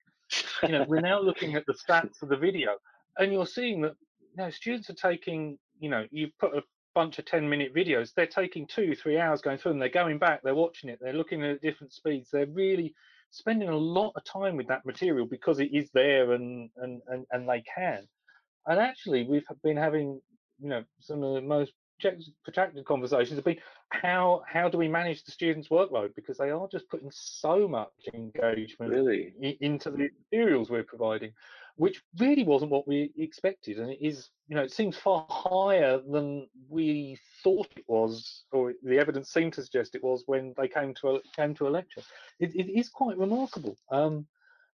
You 0.63 0.71
know, 0.71 0.87
we're 0.89 1.01
now 1.01 1.21
looking 1.23 1.57
at 1.57 1.67
the 1.67 1.75
stats 1.75 2.23
of 2.23 2.31
the 2.31 2.37
video, 2.37 2.77
and 3.19 3.31
you're 3.31 3.47
seeing 3.47 3.83
that, 3.83 3.97
you 4.21 4.45
know, 4.45 4.51
students 4.51 4.89
are 4.89 4.95
taking, 4.95 5.59
you 5.79 5.91
know, 5.91 6.07
you 6.11 6.31
put 6.39 6.57
a 6.57 6.63
bunch 6.95 7.19
of 7.19 7.25
10 7.25 7.49
minute 7.49 7.75
videos. 7.75 8.13
They're 8.15 8.27
taking 8.27 8.67
two 8.67 8.95
three 8.95 9.19
hours 9.19 9.41
going 9.41 9.59
through 9.59 9.73
them. 9.73 9.79
They're 9.79 9.89
going 9.89 10.19
back 10.19 10.43
they're 10.43 10.55
watching 10.55 10.91
it 10.91 10.99
they're 11.01 11.13
looking 11.13 11.45
at 11.45 11.63
different 11.63 11.93
speeds. 11.93 12.31
They're 12.31 12.47
really 12.47 12.95
spending 13.31 13.69
a 13.69 13.77
lot 13.77 14.13
of 14.17 14.25
time 14.25 14.57
with 14.57 14.69
that 14.69 14.85
material 14.85 15.27
because 15.27 15.61
it 15.61 15.73
is 15.73 15.91
there 15.93 16.33
and 16.33 16.71
and 16.77 17.01
and, 17.09 17.27
and 17.31 17.49
they 17.49 17.63
can. 17.63 18.07
And 18.67 18.81
actually 18.81 19.25
we've 19.25 19.45
been 19.63 19.77
having 19.77 20.21
you 20.61 20.69
know 20.69 20.85
some 21.01 21.23
of 21.23 21.35
the 21.35 21.41
most 21.41 21.73
protracted 22.45 22.85
conversations 22.87 23.37
have 23.37 23.45
been 23.45 23.59
how 23.91 24.43
how 24.47 24.69
do 24.69 24.79
we 24.79 24.89
manage 24.89 25.25
the 25.25 25.33
students 25.33 25.69
workload? 25.69 26.15
Because 26.15 26.39
they 26.39 26.51
are 26.51 26.69
just 26.71 26.89
putting 26.89 27.11
so 27.13 27.69
much 27.69 27.91
engagement 28.15 28.93
really? 28.93 29.35
into 29.61 29.91
the 29.91 30.09
materials 30.33 30.71
we're 30.71 30.83
providing 30.83 31.33
which 31.81 32.03
really 32.19 32.45
wasn't 32.45 32.71
what 32.71 32.87
we 32.87 33.11
expected. 33.17 33.79
And 33.79 33.91
it 33.91 33.97
is, 34.03 34.29
you 34.49 34.55
know, 34.55 34.63
it 34.63 34.71
seems 34.71 34.99
far 34.99 35.27
higher 35.31 35.99
than 36.07 36.47
we 36.69 37.17
thought 37.43 37.69
it 37.75 37.87
was, 37.89 38.43
or 38.53 38.75
the 38.83 38.99
evidence 38.99 39.33
seemed 39.33 39.55
to 39.55 39.63
suggest 39.63 39.95
it 39.95 40.05
was 40.05 40.25
when 40.27 40.53
they 40.59 40.69
came 40.69 40.93
to 40.97 41.17
a 41.17 41.21
came 41.35 41.55
to 41.55 41.69
a 41.69 41.71
lecture. 41.71 42.03
It, 42.39 42.55
it 42.55 42.79
is 42.79 42.91
quite 42.91 43.17
remarkable. 43.17 43.79
Um, 43.91 44.27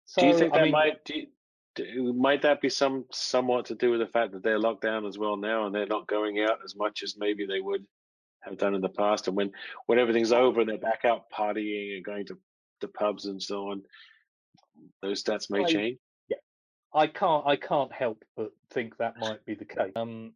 so, 0.05 0.21
do 0.21 0.27
you 0.29 0.35
think 0.35 0.55
I 0.55 0.63
mean, 0.63 0.71
might 0.71 1.05
do, 1.05 1.27
do, 1.75 2.11
might 2.13 2.41
that 2.41 2.59
be 2.59 2.69
some 2.69 3.05
somewhat 3.11 3.65
to 3.65 3.75
do 3.75 3.91
with 3.91 3.99
the 3.99 4.07
fact 4.07 4.31
that 4.31 4.41
they're 4.41 4.57
locked 4.57 4.81
down 4.81 5.05
as 5.05 5.19
well 5.19 5.37
now, 5.37 5.67
and 5.67 5.75
they're 5.75 5.85
not 5.85 6.07
going 6.07 6.39
out 6.39 6.57
as 6.65 6.75
much 6.75 7.03
as 7.03 7.17
maybe 7.19 7.45
they 7.45 7.61
would 7.61 7.85
have 8.41 8.57
done 8.57 8.73
in 8.73 8.81
the 8.81 8.89
past, 8.89 9.27
and 9.27 9.37
when 9.37 9.51
when 9.85 9.99
everything's 9.99 10.31
over 10.31 10.61
and 10.61 10.67
they're 10.67 10.79
back 10.79 11.05
out 11.05 11.29
partying 11.31 11.97
and 11.97 12.03
going 12.03 12.25
to 12.25 12.37
the 12.81 12.87
pubs 12.87 13.25
and 13.25 13.39
so 13.39 13.69
on, 13.69 13.83
those 15.03 15.23
stats 15.23 15.51
may 15.51 15.63
change. 15.65 15.99
I 16.95 17.07
can't 17.07 17.45
I 17.45 17.57
can't 17.57 17.91
help 17.91 18.23
but 18.37 18.51
think 18.71 18.97
that 18.97 19.19
might 19.19 19.45
be 19.45 19.53
the 19.53 19.65
case. 19.65 19.91
Um, 19.95 20.33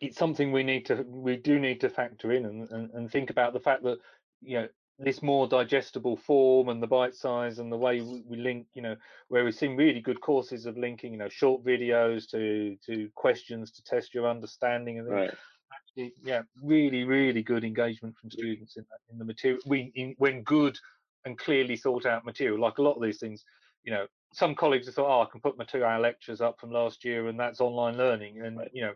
it's 0.00 0.16
something 0.16 0.52
we 0.52 0.62
need 0.62 0.86
to 0.86 1.04
we 1.06 1.36
do 1.36 1.58
need 1.58 1.80
to 1.82 1.90
factor 1.90 2.32
in 2.32 2.46
and, 2.46 2.70
and, 2.70 2.90
and 2.92 3.10
think 3.10 3.30
about 3.30 3.52
the 3.52 3.60
fact 3.60 3.82
that 3.82 3.98
you 4.40 4.60
know 4.60 4.68
this 4.98 5.22
more 5.22 5.46
digestible 5.46 6.16
form 6.16 6.68
and 6.68 6.82
the 6.82 6.86
bite 6.86 7.14
size 7.14 7.58
and 7.58 7.70
the 7.70 7.76
way 7.76 8.00
we, 8.00 8.22
we, 8.26 8.36
link 8.36 8.66
you 8.74 8.82
know 8.82 8.96
where 9.28 9.44
we've 9.44 9.54
seen 9.54 9.76
really 9.76 10.00
good 10.00 10.20
courses 10.20 10.66
of 10.66 10.76
linking 10.76 11.12
you 11.12 11.18
know 11.18 11.28
short 11.28 11.64
videos 11.64 12.28
to 12.30 12.76
to 12.84 13.08
questions 13.14 13.70
to 13.70 13.82
test 13.84 14.14
your 14.14 14.28
understanding 14.28 14.98
and 14.98 15.08
right. 15.08 15.34
actually 15.74 16.12
yeah 16.24 16.42
really 16.62 17.04
really 17.04 17.42
good 17.42 17.64
engagement 17.64 18.16
from 18.16 18.30
students 18.30 18.76
in 18.76 18.84
that, 18.90 19.12
in 19.12 19.18
the 19.18 19.24
material 19.24 19.60
we 19.66 19.92
in, 19.94 20.14
when 20.18 20.42
good 20.42 20.76
and 21.24 21.38
clearly 21.38 21.76
thought 21.76 22.06
out 22.06 22.24
material 22.24 22.60
like 22.60 22.78
a 22.78 22.82
lot 22.82 22.96
of 22.96 23.02
these 23.02 23.18
things 23.18 23.44
you 23.84 23.92
know 23.92 24.06
some 24.32 24.54
colleagues 24.54 24.86
have 24.86 24.94
thought, 24.94 25.18
oh, 25.18 25.22
I 25.22 25.30
can 25.30 25.40
put 25.40 25.58
my 25.58 25.64
two-hour 25.64 26.00
lectures 26.00 26.40
up 26.40 26.60
from 26.60 26.70
last 26.70 27.04
year, 27.04 27.28
and 27.28 27.38
that's 27.38 27.60
online 27.60 27.96
learning. 27.96 28.40
And 28.42 28.58
right. 28.58 28.70
you 28.72 28.82
know, 28.82 28.92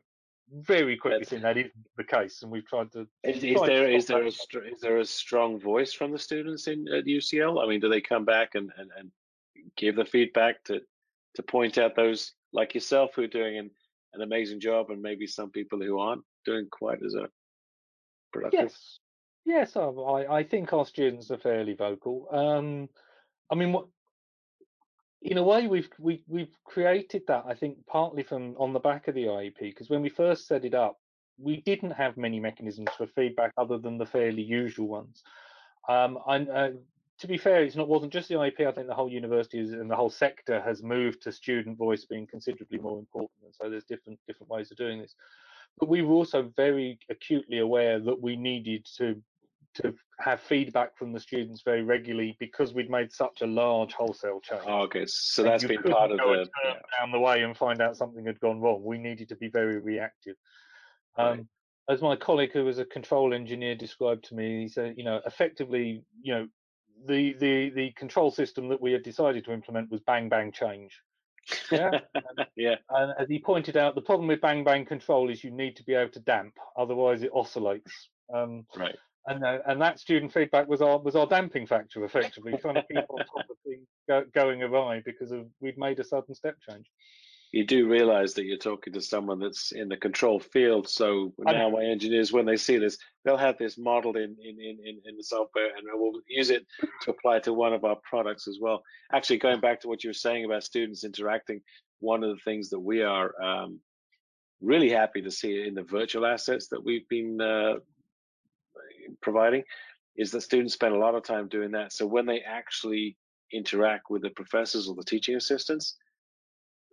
very 0.50 0.96
quickly 0.96 1.24
seen 1.24 1.42
that 1.42 1.56
isn't 1.56 1.72
the 1.96 2.04
case, 2.04 2.42
and 2.42 2.50
we've 2.50 2.66
tried 2.66 2.92
to. 2.92 3.06
Is, 3.24 3.42
is 3.42 3.60
there 3.62 3.90
is 3.90 4.06
there 4.06 4.22
a 4.22 4.26
is 4.26 4.80
there 4.80 4.98
a 4.98 5.04
strong 5.04 5.58
voice 5.58 5.92
from 5.92 6.12
the 6.12 6.18
students 6.18 6.66
in 6.66 6.86
at 6.88 7.04
UCL? 7.04 7.62
I 7.62 7.68
mean, 7.68 7.80
do 7.80 7.88
they 7.88 8.00
come 8.00 8.24
back 8.24 8.54
and, 8.54 8.70
and, 8.76 8.90
and 8.98 9.10
give 9.76 9.96
the 9.96 10.04
feedback 10.04 10.62
to 10.64 10.80
to 11.36 11.42
point 11.42 11.78
out 11.78 11.96
those 11.96 12.32
like 12.52 12.74
yourself 12.74 13.12
who 13.16 13.22
are 13.22 13.28
doing 13.28 13.56
an, 13.56 13.70
an 14.12 14.20
amazing 14.20 14.60
job, 14.60 14.90
and 14.90 15.00
maybe 15.00 15.26
some 15.26 15.50
people 15.50 15.80
who 15.80 15.98
aren't 15.98 16.22
doing 16.44 16.66
quite 16.70 17.02
as 17.02 17.14
a 17.14 17.28
productive? 18.32 18.72
Yes, 19.46 19.74
yes, 19.74 19.76
I 19.76 20.26
I 20.28 20.42
think 20.42 20.72
our 20.72 20.84
students 20.84 21.30
are 21.30 21.38
fairly 21.38 21.74
vocal. 21.74 22.28
Um, 22.30 22.90
I 23.50 23.54
mean, 23.54 23.72
what 23.72 23.86
in 25.22 25.38
a 25.38 25.42
way 25.42 25.66
we've 25.66 25.88
we, 25.98 26.22
we've 26.26 26.54
created 26.64 27.22
that 27.28 27.44
i 27.46 27.54
think 27.54 27.76
partly 27.86 28.22
from 28.22 28.54
on 28.58 28.72
the 28.72 28.80
back 28.80 29.08
of 29.08 29.14
the 29.14 29.24
iep 29.24 29.54
because 29.60 29.88
when 29.88 30.02
we 30.02 30.08
first 30.08 30.46
set 30.46 30.64
it 30.64 30.74
up 30.74 30.98
we 31.38 31.60
didn't 31.62 31.92
have 31.92 32.16
many 32.16 32.38
mechanisms 32.40 32.88
for 32.96 33.06
feedback 33.06 33.52
other 33.56 33.78
than 33.78 33.98
the 33.98 34.06
fairly 34.06 34.42
usual 34.42 34.86
ones. 34.86 35.22
Um, 35.88 36.18
and 36.28 36.48
uh, 36.48 36.70
to 37.18 37.26
be 37.26 37.38
fair 37.38 37.62
it's 37.64 37.76
not 37.76 37.88
wasn't 37.88 38.12
just 38.12 38.28
the 38.28 38.34
iep 38.34 38.66
i 38.66 38.72
think 38.72 38.86
the 38.86 38.94
whole 38.94 39.10
university 39.10 39.58
is, 39.58 39.72
and 39.72 39.90
the 39.90 39.96
whole 39.96 40.10
sector 40.10 40.60
has 40.60 40.82
moved 40.82 41.22
to 41.22 41.32
student 41.32 41.78
voice 41.78 42.04
being 42.04 42.26
considerably 42.26 42.78
more 42.78 42.98
important 42.98 43.30
and 43.44 43.54
so 43.54 43.68
there's 43.68 43.84
different 43.84 44.18
different 44.26 44.50
ways 44.50 44.70
of 44.70 44.76
doing 44.76 45.00
this. 45.00 45.14
But 45.78 45.88
we 45.88 46.02
were 46.02 46.14
also 46.14 46.52
very 46.54 46.98
acutely 47.08 47.58
aware 47.58 47.98
that 47.98 48.20
we 48.20 48.36
needed 48.36 48.86
to 48.98 49.22
to 49.74 49.94
have 50.20 50.40
feedback 50.40 50.96
from 50.96 51.12
the 51.12 51.20
students 51.20 51.62
very 51.64 51.82
regularly 51.82 52.36
because 52.38 52.74
we'd 52.74 52.90
made 52.90 53.12
such 53.12 53.42
a 53.42 53.46
large 53.46 53.92
wholesale 53.92 54.40
change. 54.40 54.62
Oh, 54.66 54.82
okay, 54.82 55.04
so 55.06 55.42
that's 55.42 55.64
been 55.64 55.82
part 55.82 56.10
of 56.10 56.18
the 56.18 56.46
yeah. 56.64 56.74
down 56.98 57.12
the 57.12 57.18
way 57.18 57.42
and 57.42 57.56
find 57.56 57.80
out 57.80 57.96
something 57.96 58.24
had 58.24 58.40
gone 58.40 58.60
wrong. 58.60 58.82
We 58.84 58.98
needed 58.98 59.28
to 59.30 59.36
be 59.36 59.48
very 59.48 59.78
reactive. 59.78 60.36
Um, 61.16 61.26
right. 61.26 61.46
As 61.90 62.00
my 62.00 62.16
colleague, 62.16 62.52
who 62.52 62.64
was 62.64 62.78
a 62.78 62.84
control 62.84 63.34
engineer, 63.34 63.74
described 63.74 64.24
to 64.26 64.34
me, 64.34 64.62
he 64.62 64.68
said, 64.68 64.94
you 64.96 65.04
know, 65.04 65.20
effectively, 65.26 66.04
you 66.22 66.34
know, 66.34 66.48
the 67.06 67.32
the 67.34 67.70
the 67.70 67.90
control 67.96 68.30
system 68.30 68.68
that 68.68 68.80
we 68.80 68.92
had 68.92 69.02
decided 69.02 69.44
to 69.44 69.52
implement 69.52 69.90
was 69.90 70.00
bang 70.06 70.28
bang 70.28 70.52
change. 70.52 71.00
Yeah. 71.72 71.90
yeah. 72.56 72.76
And 72.88 73.12
as 73.18 73.28
he 73.28 73.40
pointed 73.40 73.76
out, 73.76 73.96
the 73.96 74.00
problem 74.02 74.28
with 74.28 74.40
bang 74.40 74.62
bang 74.62 74.84
control 74.84 75.28
is 75.30 75.42
you 75.42 75.50
need 75.50 75.76
to 75.76 75.84
be 75.84 75.94
able 75.94 76.12
to 76.12 76.20
damp, 76.20 76.54
otherwise 76.76 77.22
it 77.22 77.30
oscillates. 77.34 78.08
Um, 78.32 78.64
right 78.76 78.94
and 79.26 79.44
uh, 79.44 79.58
and 79.66 79.80
that 79.80 80.00
student 80.00 80.32
feedback 80.32 80.68
was 80.68 80.82
our 80.82 80.98
was 80.98 81.16
our 81.16 81.26
damping 81.26 81.66
factor 81.66 82.04
effectively 82.04 82.54
trying 82.60 82.74
to 82.74 82.82
keep 82.82 83.04
on 83.08 83.18
top 83.18 83.50
of 83.50 83.56
things 83.64 83.86
go, 84.08 84.24
going 84.34 84.62
awry 84.62 85.02
because 85.04 85.30
of 85.30 85.46
we'd 85.60 85.78
made 85.78 86.00
a 86.00 86.04
sudden 86.04 86.34
step 86.34 86.56
change. 86.68 86.86
You 87.52 87.66
do 87.66 87.86
realize 87.86 88.32
that 88.34 88.46
you're 88.46 88.56
talking 88.56 88.94
to 88.94 89.00
someone 89.02 89.38
that's 89.38 89.72
in 89.72 89.90
the 89.90 89.96
control 89.96 90.40
field 90.40 90.88
so 90.88 91.34
now 91.38 91.68
my 91.68 91.84
engineers 91.84 92.32
when 92.32 92.46
they 92.46 92.56
see 92.56 92.78
this 92.78 92.96
they'll 93.24 93.36
have 93.36 93.58
this 93.58 93.76
modeled 93.76 94.16
in 94.16 94.34
in, 94.42 94.58
in 94.58 95.00
in 95.04 95.16
the 95.16 95.22
software 95.22 95.66
and 95.76 95.86
we'll 95.92 96.20
use 96.28 96.48
it 96.48 96.64
to 97.02 97.10
apply 97.10 97.40
to 97.40 97.52
one 97.52 97.74
of 97.74 97.84
our 97.84 97.96
products 98.08 98.48
as 98.48 98.58
well. 98.60 98.82
Actually 99.12 99.38
going 99.38 99.60
back 99.60 99.80
to 99.80 99.88
what 99.88 100.02
you 100.02 100.08
were 100.08 100.14
saying 100.14 100.46
about 100.46 100.64
students 100.64 101.04
interacting 101.04 101.60
one 102.00 102.24
of 102.24 102.30
the 102.30 102.42
things 102.42 102.70
that 102.70 102.80
we 102.80 103.02
are 103.02 103.32
um, 103.40 103.78
really 104.62 104.88
happy 104.88 105.20
to 105.20 105.30
see 105.30 105.66
in 105.66 105.74
the 105.74 105.82
virtual 105.82 106.24
assets 106.24 106.68
that 106.68 106.82
we've 106.82 107.08
been 107.08 107.40
uh, 107.40 107.74
providing 109.20 109.62
is 110.16 110.30
that 110.30 110.42
students 110.42 110.74
spend 110.74 110.94
a 110.94 110.98
lot 110.98 111.14
of 111.14 111.22
time 111.22 111.48
doing 111.48 111.70
that. 111.72 111.92
So 111.92 112.06
when 112.06 112.26
they 112.26 112.40
actually 112.40 113.16
interact 113.52 114.10
with 114.10 114.22
the 114.22 114.30
professors 114.30 114.88
or 114.88 114.94
the 114.94 115.04
teaching 115.04 115.36
assistants, 115.36 115.96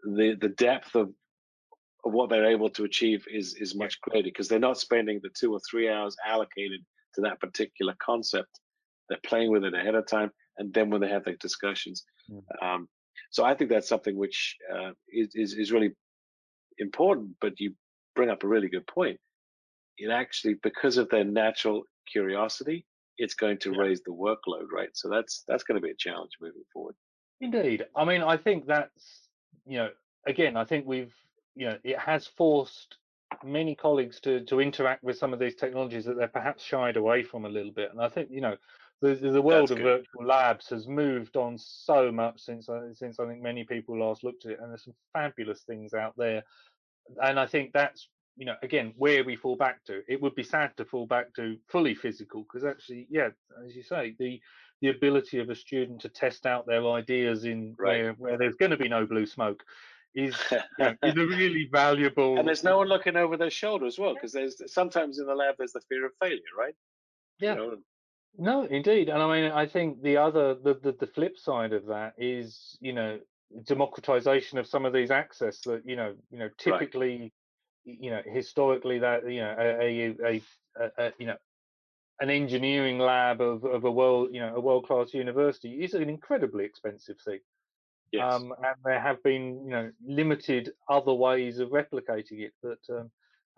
the 0.03 0.35
the 0.39 0.49
depth 0.49 0.95
of 0.95 1.09
of 2.05 2.13
what 2.13 2.29
they're 2.29 2.49
able 2.49 2.69
to 2.69 2.85
achieve 2.85 3.25
is 3.31 3.55
is 3.59 3.75
much 3.75 3.99
greater 4.01 4.23
because 4.23 4.47
they're 4.47 4.59
not 4.59 4.77
spending 4.77 5.19
the 5.21 5.29
two 5.37 5.51
or 5.51 5.59
three 5.69 5.89
hours 5.89 6.15
allocated 6.25 6.81
to 7.15 7.21
that 7.21 7.39
particular 7.39 7.93
concept. 8.03 8.59
They're 9.09 9.19
playing 9.25 9.51
with 9.51 9.63
it 9.63 9.73
ahead 9.73 9.95
of 9.95 10.07
time, 10.07 10.31
and 10.57 10.73
then 10.73 10.89
when 10.89 11.01
they 11.01 11.09
have 11.09 11.25
their 11.25 11.35
discussions. 11.39 12.05
Mm. 12.31 12.43
Um, 12.61 12.89
so 13.31 13.43
I 13.43 13.53
think 13.53 13.69
that's 13.69 13.89
something 13.89 14.15
which 14.15 14.55
uh, 14.73 14.91
is, 15.11 15.29
is 15.33 15.53
is 15.53 15.71
really 15.71 15.91
important. 16.77 17.31
But 17.41 17.59
you 17.59 17.73
bring 18.15 18.29
up 18.29 18.43
a 18.43 18.47
really 18.47 18.69
good 18.69 18.87
point. 18.87 19.19
It 19.97 20.09
actually, 20.09 20.55
because 20.63 20.97
of 20.97 21.09
their 21.09 21.25
natural 21.25 21.83
curiosity, 22.11 22.85
it's 23.17 23.33
going 23.33 23.57
to 23.59 23.71
yeah. 23.71 23.79
raise 23.79 24.01
the 24.01 24.11
workload, 24.11 24.71
right? 24.71 24.89
So 24.93 25.09
that's 25.09 25.43
that's 25.47 25.63
going 25.63 25.79
to 25.79 25.85
be 25.85 25.91
a 25.91 25.95
challenge 25.95 26.31
moving 26.41 26.63
forward. 26.73 26.95
Indeed. 27.41 27.85
I 27.95 28.05
mean, 28.05 28.21
I 28.21 28.37
think 28.37 28.65
that's 28.65 29.27
you 29.65 29.77
know, 29.77 29.89
again, 30.27 30.57
I 30.57 30.65
think 30.65 30.85
we've 30.85 31.13
you 31.55 31.67
know, 31.67 31.77
it 31.83 31.99
has 31.99 32.27
forced 32.27 32.97
many 33.43 33.75
colleagues 33.75 34.19
to 34.21 34.43
to 34.45 34.59
interact 34.59 35.03
with 35.03 35.17
some 35.17 35.33
of 35.33 35.39
these 35.39 35.55
technologies 35.55 36.05
that 36.05 36.17
they're 36.17 36.27
perhaps 36.27 36.63
shied 36.63 36.97
away 36.97 37.23
from 37.23 37.45
a 37.45 37.49
little 37.49 37.71
bit. 37.71 37.91
And 37.91 38.01
I 38.01 38.09
think 38.09 38.29
you 38.31 38.41
know, 38.41 38.55
the 39.01 39.15
the 39.15 39.41
world 39.41 39.69
that's 39.69 39.71
of 39.71 39.77
good. 39.77 40.05
virtual 40.05 40.25
labs 40.25 40.69
has 40.69 40.87
moved 40.87 41.37
on 41.37 41.57
so 41.57 42.11
much 42.11 42.41
since 42.41 42.69
uh, 42.69 42.93
since 42.93 43.19
I 43.19 43.27
think 43.27 43.41
many 43.41 43.63
people 43.63 43.99
last 43.99 44.23
looked 44.23 44.45
at 44.45 44.53
it, 44.53 44.59
and 44.59 44.69
there's 44.69 44.85
some 44.85 44.95
fabulous 45.13 45.61
things 45.63 45.93
out 45.93 46.13
there. 46.17 46.43
And 47.21 47.39
I 47.39 47.45
think 47.45 47.71
that's 47.73 48.07
you 48.39 48.45
know, 48.45 48.55
again, 48.63 48.93
where 48.95 49.25
we 49.25 49.35
fall 49.35 49.57
back 49.57 49.83
to. 49.83 50.01
It 50.07 50.21
would 50.21 50.33
be 50.33 50.43
sad 50.43 50.71
to 50.77 50.85
fall 50.85 51.05
back 51.05 51.33
to 51.35 51.57
fully 51.67 51.93
physical 51.93 52.43
because 52.43 52.63
actually, 52.63 53.05
yeah, 53.09 53.27
as 53.67 53.75
you 53.75 53.83
say, 53.83 54.15
the 54.17 54.39
the 54.81 54.87
ability 54.87 55.39
of 55.39 55.49
a 55.49 55.55
student 55.55 55.99
to 55.99 56.09
test 56.09 56.45
out 56.45 56.65
their 56.65 56.87
ideas 56.87 57.43
in 57.43 57.75
right. 57.77 58.01
where, 58.01 58.13
where 58.13 58.37
there's 58.37 58.55
going 58.55 58.71
to 58.71 58.77
be 58.77 58.87
no 58.87 59.05
blue 59.05 59.25
smoke 59.25 59.61
is 60.15 60.33
you 60.51 60.57
know, 60.79 60.95
is 61.03 61.17
a 61.17 61.27
really 61.27 61.67
valuable. 61.69 62.39
And 62.39 62.47
there's 62.47 62.63
no 62.63 62.77
one 62.77 62.87
looking 62.87 63.17
over 63.17 63.35
their 63.35 63.49
shoulder 63.49 63.85
as 63.85 63.99
well 63.99 64.13
because 64.13 64.31
there's 64.31 64.61
sometimes 64.71 65.19
in 65.19 65.27
the 65.27 65.35
lab 65.35 65.55
there's 65.57 65.73
the 65.73 65.81
fear 65.89 66.05
of 66.05 66.13
failure, 66.21 66.39
right? 66.57 66.75
Yeah. 67.41 67.55
You 67.55 67.57
know? 67.57 67.77
No, 68.37 68.63
indeed, 68.63 69.09
and 69.09 69.21
I 69.21 69.41
mean, 69.41 69.51
I 69.51 69.65
think 69.65 70.01
the 70.01 70.15
other, 70.15 70.55
the, 70.55 70.75
the 70.81 70.95
the 70.97 71.07
flip 71.07 71.37
side 71.37 71.73
of 71.73 71.87
that 71.87 72.13
is, 72.17 72.77
you 72.79 72.93
know, 72.93 73.19
democratization 73.65 74.59
of 74.59 74.67
some 74.67 74.85
of 74.85 74.93
these 74.93 75.11
access 75.11 75.59
that 75.61 75.81
you 75.85 75.97
know, 75.97 76.13
you 76.31 76.39
know, 76.39 76.49
typically. 76.57 77.19
Right 77.19 77.33
you 77.85 78.11
know 78.11 78.21
historically 78.25 78.99
that 78.99 79.29
you 79.29 79.41
know 79.41 79.55
a, 79.57 80.15
a, 80.23 80.41
a, 80.79 80.91
a 80.97 81.13
you 81.17 81.25
know 81.25 81.37
an 82.21 82.29
engineering 82.29 82.99
lab 82.99 83.41
of, 83.41 83.63
of 83.63 83.85
a 83.85 83.91
world 83.91 84.29
you 84.31 84.39
know 84.39 84.55
a 84.55 84.59
world 84.59 84.85
class 84.85 85.13
university 85.13 85.83
is 85.83 85.93
an 85.93 86.09
incredibly 86.09 86.65
expensive 86.65 87.17
thing 87.21 87.39
yes. 88.11 88.33
Um, 88.33 88.53
and 88.63 88.75
there 88.83 88.99
have 88.99 89.21
been 89.23 89.63
you 89.65 89.71
know 89.71 89.91
limited 90.05 90.71
other 90.89 91.13
ways 91.13 91.59
of 91.59 91.69
replicating 91.69 92.41
it 92.41 92.53
but 92.61 92.79
um, 92.89 93.09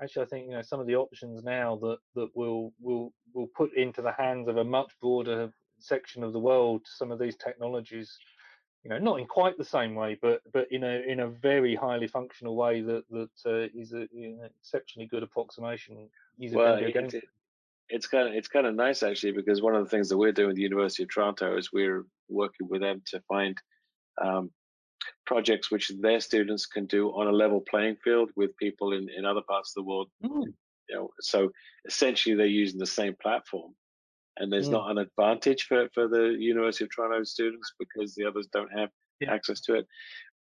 actually 0.01 0.23
I 0.23 0.27
think 0.27 0.45
you 0.47 0.53
know 0.53 0.61
some 0.61 0.79
of 0.79 0.87
the 0.87 0.95
options 0.95 1.43
now 1.43 1.77
that 1.81 1.97
that 2.15 2.29
will 2.35 2.73
will 2.79 3.13
will 3.33 3.47
put 3.55 3.75
into 3.75 4.01
the 4.01 4.13
hands 4.13 4.47
of 4.47 4.57
a 4.57 4.63
much 4.63 4.91
broader 5.01 5.51
section 5.79 6.23
of 6.23 6.31
the 6.31 6.39
world 6.39 6.81
some 6.85 7.11
of 7.11 7.19
these 7.19 7.35
technologies 7.35 8.17
you 8.83 8.89
know, 8.89 8.97
not 8.97 9.19
in 9.19 9.27
quite 9.27 9.57
the 9.57 9.65
same 9.65 9.93
way, 9.93 10.17
but 10.21 10.41
but 10.51 10.67
in 10.71 10.83
a 10.83 11.01
in 11.07 11.19
a 11.19 11.27
very 11.27 11.75
highly 11.75 12.07
functional 12.07 12.55
way 12.55 12.81
that 12.81 13.03
that 13.11 13.29
uh, 13.45 13.67
is 13.79 13.93
a, 13.93 14.07
you 14.11 14.37
know, 14.37 14.49
exceptionally 14.59 15.07
good 15.07 15.23
approximation. 15.23 16.09
Well, 16.51 16.75
it, 16.75 16.95
it, 16.95 17.23
it's 17.89 18.07
kind 18.07 18.27
of 18.27 18.33
it's 18.33 18.47
kind 18.47 18.65
of 18.65 18.73
nice 18.73 19.03
actually 19.03 19.33
because 19.33 19.61
one 19.61 19.75
of 19.75 19.83
the 19.83 19.89
things 19.89 20.09
that 20.09 20.17
we're 20.17 20.31
doing 20.31 20.47
with 20.47 20.55
the 20.55 20.63
University 20.63 21.03
of 21.03 21.13
Toronto 21.13 21.57
is 21.57 21.71
we're 21.71 22.05
working 22.29 22.67
with 22.69 22.81
them 22.81 23.03
to 23.07 23.21
find 23.27 23.55
um, 24.19 24.49
projects 25.27 25.69
which 25.69 25.91
their 25.99 26.19
students 26.19 26.65
can 26.65 26.85
do 26.85 27.09
on 27.09 27.27
a 27.27 27.31
level 27.31 27.61
playing 27.69 27.97
field 28.03 28.31
with 28.35 28.57
people 28.57 28.93
in, 28.93 29.09
in 29.15 29.25
other 29.25 29.41
parts 29.47 29.71
of 29.71 29.83
the 29.83 29.87
world. 29.87 30.09
Mm. 30.23 30.53
You 30.89 30.95
know, 30.95 31.09
so 31.19 31.51
essentially 31.85 32.33
they're 32.35 32.45
using 32.47 32.79
the 32.79 32.85
same 32.85 33.15
platform 33.21 33.75
and 34.41 34.51
there's 34.51 34.69
mm. 34.69 34.73
not 34.73 34.89
an 34.89 34.97
advantage 34.97 35.63
for, 35.67 35.87
for 35.93 36.07
the 36.07 36.35
University 36.37 36.83
of 36.83 36.89
Toronto 36.93 37.23
students 37.23 37.73
because 37.79 38.15
the 38.15 38.25
others 38.25 38.47
don't 38.51 38.71
have 38.75 38.89
yeah. 39.19 39.31
access 39.31 39.61
to 39.61 39.75
it. 39.75 39.87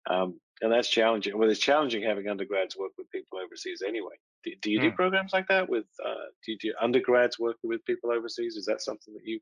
Um, 0.10 0.40
and 0.62 0.72
that's 0.72 0.90
challenging. 0.90 1.38
Well, 1.38 1.50
it's 1.50 1.60
challenging 1.60 2.02
having 2.04 2.28
undergrads 2.30 2.78
work 2.78 2.92
with 2.98 3.12
people 3.12 3.40
overseas 3.40 3.84
anyway. 3.86 4.16
Do, 4.44 4.52
do 4.62 4.72
you 4.72 4.80
mm. 4.80 4.84
do 4.84 4.92
programs 4.94 5.34
like 5.34 5.48
that 5.50 5.70
with? 5.70 5.86
Uh, 6.04 6.28
do 6.46 6.54
you 6.54 6.58
do 6.58 6.74
undergrads 6.82 7.38
working 7.38 7.70
with 7.70 7.84
people 7.86 8.12
overseas? 8.12 8.56
Is 8.56 8.66
that 8.66 8.82
something 8.82 9.14
that 9.14 9.24
you 9.26 9.40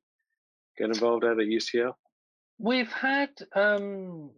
get 0.77 0.87
involved 0.87 1.23
at 1.23 1.39
at 1.39 1.47
UCL? 1.47 1.93
We've 2.59 2.91
had 2.91 3.29
um, 3.55 4.31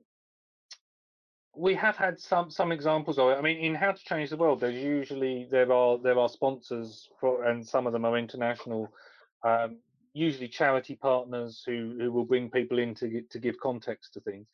we 1.55 1.75
have 1.75 1.95
had 1.95 2.19
some 2.19 2.51
some 2.51 2.73
examples 2.73 3.17
of 3.17 3.29
it. 3.29 3.37
I 3.37 3.41
mean, 3.41 3.57
in 3.57 3.75
How 3.75 3.93
to 3.93 4.03
Change 4.03 4.29
the 4.29 4.37
World, 4.37 4.59
there's 4.59 4.75
usually 4.75 5.47
there 5.49 5.71
are 5.71 5.97
there 5.97 6.19
are 6.19 6.29
sponsors 6.29 7.07
for, 7.19 7.45
and 7.45 7.65
some 7.65 7.87
of 7.87 7.93
them 7.93 8.03
are 8.03 8.17
international 8.17 8.91
um, 9.45 9.77
usually 10.13 10.47
charity 10.47 10.95
partners 10.95 11.63
who, 11.65 11.95
who 11.99 12.11
will 12.11 12.25
bring 12.25 12.49
people 12.49 12.79
in 12.79 12.95
to, 12.95 13.21
to 13.29 13.39
give 13.39 13.59
context 13.59 14.13
to 14.13 14.19
things. 14.21 14.47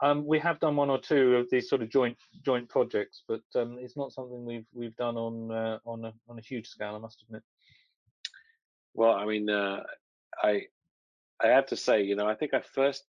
Um, 0.00 0.24
we 0.26 0.38
have 0.38 0.60
done 0.60 0.76
one 0.76 0.90
or 0.90 0.98
two 0.98 1.36
of 1.36 1.50
these 1.50 1.68
sort 1.68 1.82
of 1.82 1.88
joint 1.88 2.16
joint 2.44 2.68
projects, 2.68 3.24
but 3.26 3.40
um, 3.56 3.78
it's 3.80 3.96
not 3.96 4.12
something 4.12 4.44
we've 4.44 4.66
we've 4.72 4.94
done 4.94 5.16
on 5.16 5.50
uh, 5.50 5.78
on 5.84 6.04
a 6.04 6.12
on 6.28 6.38
a 6.38 6.42
huge 6.42 6.68
scale. 6.68 6.94
I 6.94 6.98
must 6.98 7.22
admit. 7.22 7.42
Well, 8.94 9.12
I 9.12 9.26
mean, 9.26 9.50
uh, 9.50 9.82
I 10.40 10.66
I 11.42 11.48
have 11.48 11.66
to 11.66 11.76
say, 11.76 12.02
you 12.02 12.14
know, 12.14 12.28
I 12.28 12.36
think 12.36 12.54
I 12.54 12.60
first 12.60 13.04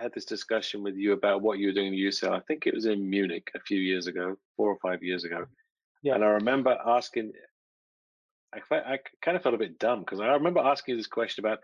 had 0.00 0.12
this 0.14 0.24
discussion 0.24 0.82
with 0.82 0.96
you 0.96 1.12
about 1.12 1.42
what 1.42 1.58
you 1.58 1.68
were 1.68 1.72
doing 1.72 1.94
in 1.94 2.00
UCL. 2.00 2.32
I 2.32 2.40
think 2.40 2.66
it 2.66 2.74
was 2.74 2.86
in 2.86 3.08
Munich 3.08 3.50
a 3.54 3.60
few 3.60 3.78
years 3.78 4.06
ago, 4.06 4.36
four 4.56 4.70
or 4.70 4.78
five 4.78 5.02
years 5.02 5.24
ago, 5.24 5.44
Yeah. 6.02 6.14
And 6.14 6.24
I 6.24 6.28
remember 6.28 6.78
asking, 6.86 7.32
I, 8.54 8.76
I 8.76 8.98
kind 9.22 9.36
of 9.36 9.42
felt 9.42 9.54
a 9.54 9.58
bit 9.58 9.78
dumb 9.78 10.00
because 10.00 10.20
I 10.20 10.26
remember 10.28 10.60
asking 10.60 10.92
you 10.92 10.96
this 10.98 11.06
question 11.06 11.44
about, 11.44 11.60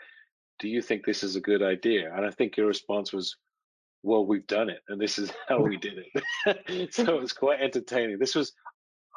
do 0.59 0.69
you 0.69 0.83
think 0.83 1.05
this 1.05 1.23
is 1.23 1.37
a 1.37 1.41
good 1.41 1.63
idea? 1.63 2.13
And 2.15 2.25
I 2.25 2.31
think 2.31 2.57
your 2.57 2.67
response 2.67 3.13
was, 3.13 3.37
well, 4.03 4.25
we've 4.25 4.47
done 4.47 4.71
it, 4.71 4.81
and 4.89 5.01
this 5.01 5.19
is 5.19 5.33
how 5.49 5.61
we 5.61 5.77
did 5.77 5.99
it. 5.99 6.93
so 6.95 7.17
it 7.17 7.21
was 7.21 7.33
quite 7.33 7.61
entertaining. 7.61 8.19
This 8.19 8.35
was 8.35 8.53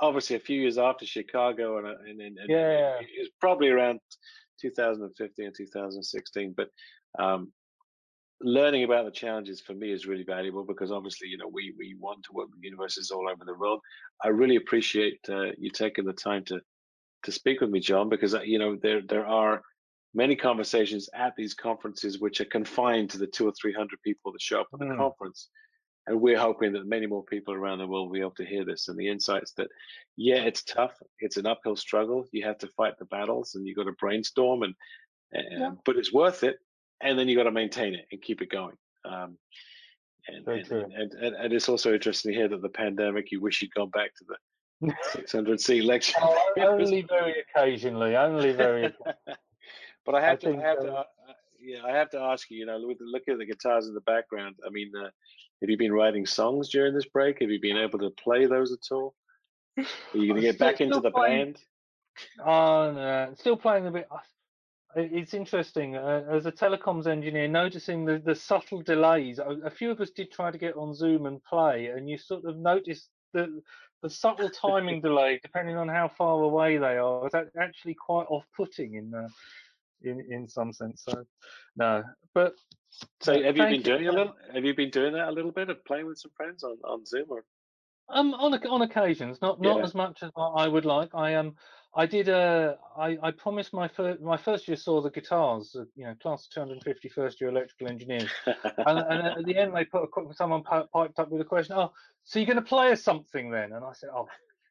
obviously 0.02 0.36
a 0.36 0.40
few 0.40 0.60
years 0.60 0.78
after 0.78 1.06
Chicago, 1.06 1.78
and 1.78 1.88
and, 1.88 2.22
and, 2.22 2.38
and 2.38 2.50
Yeah. 2.50 2.96
it 3.00 3.20
was 3.20 3.30
probably 3.40 3.70
around 3.70 4.00
2015 4.60 5.46
and 5.46 5.56
2016. 5.56 6.56
But 6.56 6.70
um, 7.20 7.52
learning 8.42 8.84
about 8.84 9.06
the 9.06 9.12
challenges 9.12 9.62
for 9.62 9.74
me 9.74 9.92
is 9.92 10.08
really 10.08 10.24
valuable 10.24 10.64
because 10.64 10.92
obviously, 10.92 11.28
you 11.28 11.38
know, 11.38 11.50
we 11.52 11.74
we 11.78 11.96
want 12.00 12.24
to 12.24 12.34
work 12.34 12.50
with 12.50 12.64
universities 12.64 13.12
all 13.12 13.30
over 13.30 13.46
the 13.46 13.58
world. 13.58 13.80
I 14.24 14.30
really 14.30 14.56
appreciate 14.56 15.20
uh, 15.30 15.52
you 15.58 15.70
taking 15.72 16.06
the 16.06 16.14
time 16.14 16.44
to 16.46 16.60
to 17.24 17.32
speak 17.32 17.62
with 17.62 17.70
me, 17.70 17.80
John, 17.80 18.10
because 18.10 18.34
uh, 18.36 18.42
you 18.42 18.60
know 18.60 18.76
there 18.82 19.02
there 19.02 19.26
are 19.28 19.62
many 20.14 20.36
conversations 20.36 21.10
at 21.14 21.34
these 21.36 21.54
conferences 21.54 22.20
which 22.20 22.42
are 22.42 22.46
confined 22.46 23.10
to 23.12 23.18
the 23.18 23.28
two 23.28 23.48
or 23.48 23.54
three 23.54 23.74
hundred 23.74 24.02
people 24.04 24.32
that 24.32 24.42
show 24.42 24.62
up 24.62 24.68
at 24.74 24.80
the 24.80 24.86
Mm. 24.86 24.98
conference. 24.98 25.50
And 26.08 26.20
we're 26.20 26.38
hoping 26.40 26.74
that 26.74 26.88
many 26.88 27.06
more 27.06 27.24
people 27.24 27.54
around 27.54 27.78
the 27.78 27.86
world 27.86 28.08
will 28.10 28.14
be 28.16 28.22
able 28.22 28.32
to 28.32 28.46
hear 28.46 28.66
this 28.66 28.88
and 28.88 28.98
the 28.98 29.08
insights 29.08 29.54
that, 29.58 29.68
yeah, 30.18 30.38
it's 30.38 30.64
tough. 30.64 30.96
It's 31.20 31.38
an 31.38 31.46
uphill 31.46 31.76
struggle. 31.76 32.26
You 32.32 32.44
have 32.44 32.58
to 32.58 32.68
fight 32.76 32.98
the 32.98 33.06
battles 33.06 33.54
and 33.54 33.68
you've 33.68 33.78
got 33.78 33.84
to 33.84 33.92
brainstorm 33.92 34.64
and, 34.64 34.74
and 35.32 35.46
Yeah. 35.52 35.72
but 35.86 35.98
it's 35.98 36.12
worth 36.12 36.44
it. 36.44 36.58
And 37.02 37.20
then 37.20 37.28
you've 37.28 37.38
got 37.38 37.44
to 37.44 37.52
maintain 37.52 37.94
it 37.94 38.06
and 38.12 38.20
keep 38.20 38.42
it 38.42 38.50
going. 38.50 38.76
Um, 39.06 39.38
and, 40.28 40.48
and, 40.48 40.72
and, 40.72 41.14
and, 41.14 41.36
and 41.36 41.54
it's 41.54 41.70
also 41.70 41.94
interesting 41.94 42.32
to 42.32 42.38
hear 42.38 42.48
that 42.48 42.64
the 42.64 42.70
pandemic, 42.70 43.32
you 43.32 43.40
wish 43.40 43.62
you'd 43.62 43.74
gone 43.76 43.92
back 43.92 44.16
to 44.16 44.26
the 44.28 44.38
600 45.14 45.62
C 45.62 45.82
lecture. 45.82 46.14
Oh, 46.22 46.52
only 46.60 47.06
very 47.08 47.36
occasionally. 47.42 48.16
Only 48.16 48.52
very. 48.52 48.94
but 50.06 50.16
I 50.16 50.22
have 50.22 50.34
I 50.34 50.36
to, 50.36 50.46
think, 50.48 50.64
I 50.64 50.68
have 50.68 50.80
to, 50.80 50.92
uh, 50.92 50.96
uh, 50.96 51.00
uh, 51.00 51.34
yeah, 51.60 51.84
I 51.86 51.92
have 51.92 52.10
to 52.12 52.20
ask 52.20 52.50
you. 52.50 52.58
You 52.58 52.66
know, 52.66 52.82
with 52.84 52.98
look 53.02 53.24
at 53.28 53.38
the 53.38 53.46
guitars 53.46 53.88
in 53.88 53.94
the 53.94 54.02
background. 54.02 54.56
I 54.66 54.70
mean, 54.70 54.92
uh, 54.98 55.10
have 55.62 55.70
you 55.70 55.78
been 55.78 55.94
writing 55.94 56.26
songs 56.26 56.70
during 56.70 56.94
this 56.94 57.06
break? 57.06 57.42
Have 57.42 57.52
you 57.52 57.60
been 57.62 57.78
able 57.78 58.00
to 58.00 58.10
play 58.12 58.46
those 58.46 58.72
at 58.72 58.94
all? 58.94 59.14
Are 59.78 59.86
you 60.14 60.28
going 60.28 60.36
to 60.36 60.42
get 60.42 60.60
back 60.60 60.82
into 60.82 61.00
the 61.00 61.12
playing. 61.12 61.46
band? 61.46 61.58
Oh 62.46 62.92
no, 62.92 63.34
still 63.38 63.58
playing 63.58 63.88
a 63.88 63.92
bit. 63.92 64.08
It's 64.96 65.34
interesting 65.34 65.96
uh, 65.96 66.26
as 66.30 66.46
a 66.46 66.52
telecoms 66.52 67.08
engineer, 67.08 67.48
noticing 67.48 68.04
the, 68.04 68.20
the 68.20 68.36
subtle 68.36 68.82
delays. 68.82 69.40
A, 69.40 69.58
a 69.64 69.70
few 69.70 69.90
of 69.90 70.02
us 70.02 70.10
did 70.10 70.32
try 70.32 70.52
to 70.52 70.58
get 70.58 70.76
on 70.76 70.94
Zoom 70.94 71.26
and 71.26 71.42
play, 71.46 71.86
and 71.86 72.10
you 72.10 72.18
sort 72.18 72.44
of 72.44 72.58
notice 72.58 73.08
the 73.34 73.62
the 74.02 74.10
subtle 74.10 74.50
timing 74.50 75.02
delay, 75.02 75.40
depending 75.42 75.78
on 75.78 75.88
how 75.88 76.08
far 76.08 76.42
away 76.42 76.78
they 76.78 76.98
are, 76.98 77.28
is 77.28 77.34
actually 77.60 77.94
quite 77.94 78.26
off-putting 78.30 78.96
in 78.96 79.14
uh, 79.14 79.28
in 80.04 80.26
in 80.30 80.48
some 80.48 80.74
sense. 80.74 81.04
So 81.08 81.26
no, 81.76 82.04
but 82.34 82.56
So 83.20 83.34
have 83.42 83.58
you 83.58 83.64
been 83.64 83.74
you. 83.76 83.84
doing 83.84 84.08
a 84.08 84.12
little? 84.12 84.36
Have 84.54 84.66
you 84.66 84.76
been 84.76 84.90
doing 84.90 85.14
that 85.14 85.30
a 85.30 85.32
little 85.32 85.52
bit 85.52 85.70
of 85.70 85.84
playing 85.86 86.08
with 86.08 86.18
some 86.18 86.32
friends 86.36 86.64
on, 86.64 86.78
on 86.84 87.06
Zoom 87.06 87.26
or? 87.30 87.44
Um, 88.14 88.34
on 88.34 88.54
on 88.68 88.82
occasions, 88.82 89.42
not 89.42 89.62
not 89.62 89.78
Yeah. 89.78 89.84
as 89.84 89.96
much 89.96 90.24
as 90.24 90.32
I 90.36 90.68
would 90.68 90.86
like. 90.86 91.14
I 91.16 91.36
um, 91.36 91.56
I 91.94 92.06
did 92.06 92.30
uh, 92.30 92.76
I 92.98 93.18
I 93.22 93.32
promised 93.32 93.74
my 93.74 93.88
first 93.88 94.22
my 94.22 94.38
first 94.38 94.68
year 94.68 94.78
saw 94.78 95.02
the 95.02 95.10
guitars, 95.10 95.76
uh, 95.76 95.86
you 95.96 96.06
know, 96.06 96.16
class 96.16 96.46
of 96.46 96.52
250 96.52 97.10
first 97.10 97.42
year 97.42 97.50
electrical 97.50 97.88
engineers, 97.88 98.30
and, 98.46 99.00
and 99.00 99.28
at 99.40 99.46
the 99.46 99.58
end 99.58 99.76
they 99.76 99.86
put 99.86 100.04
a, 100.04 100.34
someone 100.34 100.64
piped 100.64 101.20
up 101.20 101.30
with 101.30 101.42
a 101.42 101.46
question. 101.46 101.76
Oh, 101.78 101.92
so 102.24 102.40
you're 102.40 102.46
going 102.46 102.58
to 102.58 102.62
play 102.62 102.92
us 102.92 103.04
something 103.04 103.50
then? 103.50 103.74
And 103.74 103.84
I 103.84 103.94
said, 103.94 104.10
oh, 104.14 104.28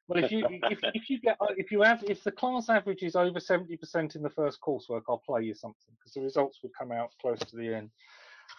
well 0.08 0.22
if 0.22 0.30
you 0.30 0.44
if 0.48 0.80
if 0.94 1.10
you 1.10 1.20
get 1.20 1.36
if 1.56 1.70
you 1.70 1.82
have 1.82 2.02
if 2.04 2.22
the 2.24 2.32
class 2.32 2.68
average 2.68 3.02
is 3.02 3.16
over 3.16 3.38
70% 3.38 4.16
in 4.16 4.22
the 4.22 4.30
first 4.30 4.60
coursework, 4.60 5.02
I'll 5.08 5.22
play 5.26 5.42
you 5.44 5.54
something 5.54 5.94
because 5.98 6.12
the 6.14 6.22
results 6.22 6.60
would 6.62 6.72
come 6.78 6.92
out 6.92 7.10
close 7.20 7.38
to 7.38 7.56
the 7.56 7.74
end. 7.74 7.90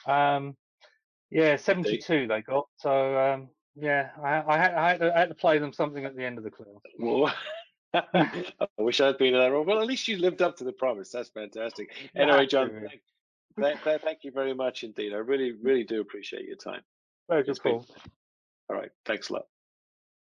Um, 0.08 0.56
yeah, 1.30 1.56
72 1.56 2.28
they 2.28 2.42
got. 2.42 2.68
So 2.78 3.18
um, 3.18 3.50
yeah, 3.76 4.10
I, 4.22 4.44
I, 4.48 4.58
had, 4.58 4.74
I, 4.74 4.90
had 4.90 5.00
to, 5.00 5.16
I 5.16 5.20
had 5.20 5.30
to 5.30 5.36
play 5.36 5.58
them 5.60 5.74
something 5.74 6.06
at 6.06 6.16
the 6.16 6.26
end 6.26 6.38
of 6.38 6.44
the 6.44 6.52
class. 6.52 6.68
Well, 7.00 7.34
I 7.94 8.46
wish 8.78 9.02
I'd 9.02 9.18
been 9.18 9.34
in 9.34 9.40
that 9.40 9.52
role. 9.52 9.66
Well, 9.66 9.82
at 9.82 9.88
least 9.88 10.08
you 10.08 10.18
lived 10.18 10.42
up 10.42 10.58
to 10.58 10.64
the 10.64 10.72
promise. 10.72 11.12
That's 11.12 11.30
fantastic. 11.30 11.90
Anyway, 12.16 12.46
John, 12.48 12.88
thank, 13.60 13.82
thank, 13.82 14.24
you 14.24 14.32
very 14.32 14.54
much 14.54 14.84
indeed. 14.84 15.14
I 15.14 15.18
really, 15.18 15.54
really 15.62 15.84
do 15.84 16.02
appreciate 16.02 16.46
your 16.46 16.58
time. 16.58 16.82
Very 17.30 17.44
good 17.44 17.62
call. 17.62 17.86
All 18.70 18.76
right. 18.76 18.92
Thanks 19.06 19.30
a 19.30 19.34
lot. 19.34 19.46